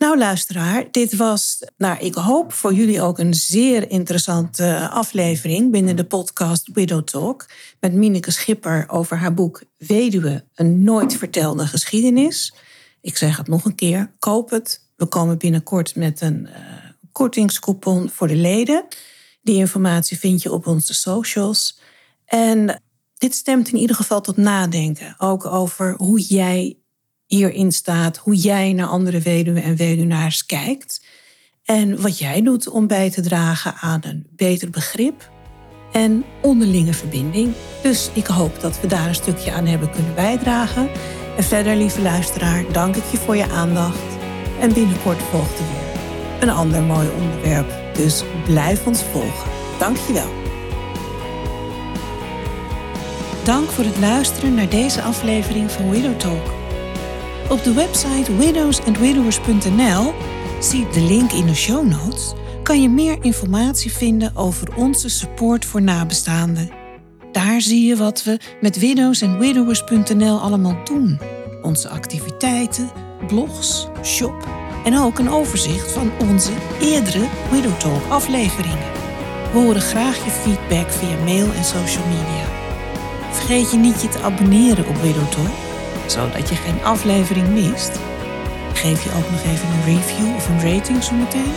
Nou, 0.00 0.18
luisteraar, 0.18 0.84
dit 0.90 1.16
was, 1.16 1.64
nou, 1.76 1.98
ik 1.98 2.14
hoop 2.14 2.52
voor 2.52 2.72
jullie 2.74 3.02
ook 3.02 3.18
een 3.18 3.34
zeer 3.34 3.90
interessante 3.90 4.88
aflevering 4.88 5.70
binnen 5.70 5.96
de 5.96 6.04
podcast 6.04 6.70
Widow 6.72 7.02
Talk. 7.02 7.46
Met 7.80 7.92
Mineke 7.92 8.30
Schipper 8.30 8.84
over 8.88 9.16
haar 9.16 9.34
boek 9.34 9.62
Weduwe, 9.76 10.44
een 10.54 10.84
nooit 10.84 11.16
vertelde 11.16 11.66
geschiedenis. 11.66 12.54
Ik 13.00 13.16
zeg 13.16 13.36
het 13.36 13.48
nog 13.48 13.64
een 13.64 13.74
keer, 13.74 14.12
koop 14.18 14.50
het. 14.50 14.88
We 14.96 15.06
komen 15.06 15.38
binnenkort 15.38 15.96
met 15.96 16.20
een 16.20 16.46
eh, 16.46 16.62
kortingscoupon 17.12 18.10
voor 18.10 18.28
de 18.28 18.36
leden. 18.36 18.84
Die 19.42 19.56
informatie 19.56 20.18
vind 20.18 20.42
je 20.42 20.52
op 20.52 20.66
onze 20.66 20.94
socials. 20.94 21.80
En 22.24 22.82
dit 23.18 23.34
stemt 23.34 23.68
in 23.68 23.78
ieder 23.78 23.96
geval 23.96 24.20
tot 24.20 24.36
nadenken. 24.36 25.14
Ook 25.18 25.46
over 25.46 25.94
hoe 25.96 26.20
jij 26.20 26.79
hierin 27.36 27.72
staat, 27.72 28.16
hoe 28.16 28.34
jij 28.34 28.72
naar 28.72 28.86
andere 28.86 29.20
weduwen 29.20 29.62
en 29.62 29.76
weduwnaars 29.76 30.46
kijkt. 30.46 31.04
En 31.64 32.00
wat 32.00 32.18
jij 32.18 32.42
doet 32.42 32.68
om 32.68 32.86
bij 32.86 33.10
te 33.10 33.20
dragen 33.20 33.74
aan 33.74 34.00
een 34.04 34.26
beter 34.36 34.70
begrip 34.70 35.30
en 35.92 36.24
onderlinge 36.42 36.92
verbinding. 36.92 37.52
Dus 37.82 38.10
ik 38.14 38.26
hoop 38.26 38.60
dat 38.60 38.80
we 38.80 38.86
daar 38.86 39.08
een 39.08 39.14
stukje 39.14 39.52
aan 39.52 39.66
hebben 39.66 39.90
kunnen 39.90 40.14
bijdragen. 40.14 40.90
En 41.36 41.44
verder, 41.44 41.76
lieve 41.76 42.02
luisteraar, 42.02 42.72
dank 42.72 42.96
ik 42.96 43.04
je 43.10 43.16
voor 43.16 43.36
je 43.36 43.48
aandacht. 43.48 44.18
En 44.60 44.72
binnenkort 44.72 45.22
volgt 45.22 45.58
er 45.58 45.64
weer 45.64 45.90
een 46.40 46.50
ander 46.50 46.82
mooi 46.82 47.08
onderwerp. 47.08 47.94
Dus 47.94 48.22
blijf 48.44 48.86
ons 48.86 49.02
volgen. 49.02 49.50
Dank 49.78 49.96
je 49.96 50.12
wel. 50.12 50.32
Dank 53.44 53.70
voor 53.70 53.84
het 53.84 53.98
luisteren 53.98 54.54
naar 54.54 54.68
deze 54.68 55.02
aflevering 55.02 55.70
van 55.70 55.90
Widow 55.90 56.18
Talk. 56.18 56.59
Op 57.50 57.64
de 57.64 57.72
website 57.72 58.36
widowsandwidowers.nl, 58.36 60.12
zie 60.60 60.88
de 60.92 61.00
link 61.00 61.32
in 61.32 61.46
de 61.46 61.54
show 61.54 61.86
notes, 61.86 62.32
kan 62.62 62.82
je 62.82 62.88
meer 62.88 63.18
informatie 63.20 63.92
vinden 63.92 64.36
over 64.36 64.76
onze 64.76 65.08
support 65.08 65.64
voor 65.64 65.82
nabestaanden. 65.82 66.70
Daar 67.32 67.60
zie 67.60 67.86
je 67.86 67.96
wat 67.96 68.22
we 68.22 68.38
met 68.60 68.78
widowsandwidowers.nl 68.78 70.40
allemaal 70.40 70.84
doen. 70.84 71.18
Onze 71.62 71.88
activiteiten, 71.88 72.90
blogs, 73.26 73.86
shop 74.02 74.48
en 74.84 74.98
ook 74.98 75.18
een 75.18 75.30
overzicht 75.30 75.92
van 75.92 76.10
onze 76.20 76.52
eerdere 76.80 77.28
Widow 77.50 77.78
Talk 77.78 78.02
afleveringen. 78.08 78.92
We 79.52 79.58
horen 79.58 79.80
graag 79.80 80.24
je 80.24 80.30
feedback 80.30 80.90
via 80.90 81.24
mail 81.24 81.52
en 81.52 81.64
social 81.64 82.06
media. 82.06 82.44
Vergeet 83.30 83.70
je 83.70 83.76
niet 83.76 84.02
je 84.02 84.08
te 84.08 84.22
abonneren 84.22 84.88
op 84.88 84.96
Widow 84.96 85.30
Talk 85.30 85.69
zodat 86.10 86.48
je 86.48 86.54
geen 86.54 86.84
aflevering 86.84 87.48
mist. 87.48 87.98
Geef 88.72 89.04
je 89.04 89.10
ook 89.10 89.30
nog 89.30 89.42
even 89.42 89.68
een 89.68 89.84
review 89.84 90.34
of 90.36 90.48
een 90.48 90.74
rating 90.74 91.02
zometeen. 91.02 91.52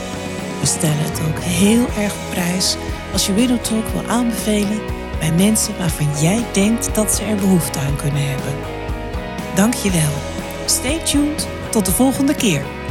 We 0.59 0.65
stellen 0.65 1.03
het 1.03 1.21
ook 1.27 1.39
heel 1.39 1.87
erg 1.97 2.13
op 2.13 2.29
prijs 2.29 2.77
als 3.11 3.25
je 3.25 3.33
Widow 3.33 3.59
Talk 3.59 3.87
wil 3.87 4.03
aanbevelen 4.07 4.79
bij 5.19 5.31
mensen 5.31 5.77
waarvan 5.77 6.07
jij 6.21 6.45
denkt 6.51 6.95
dat 6.95 7.11
ze 7.11 7.23
er 7.23 7.35
behoefte 7.35 7.79
aan 7.79 7.95
kunnen 7.95 8.29
hebben. 8.29 8.53
Dank 9.55 9.73
je 9.73 9.91
wel. 9.91 10.11
Stay 10.65 10.99
tuned. 10.99 11.47
Tot 11.69 11.85
de 11.85 11.91
volgende 11.91 12.35
keer. 12.35 12.82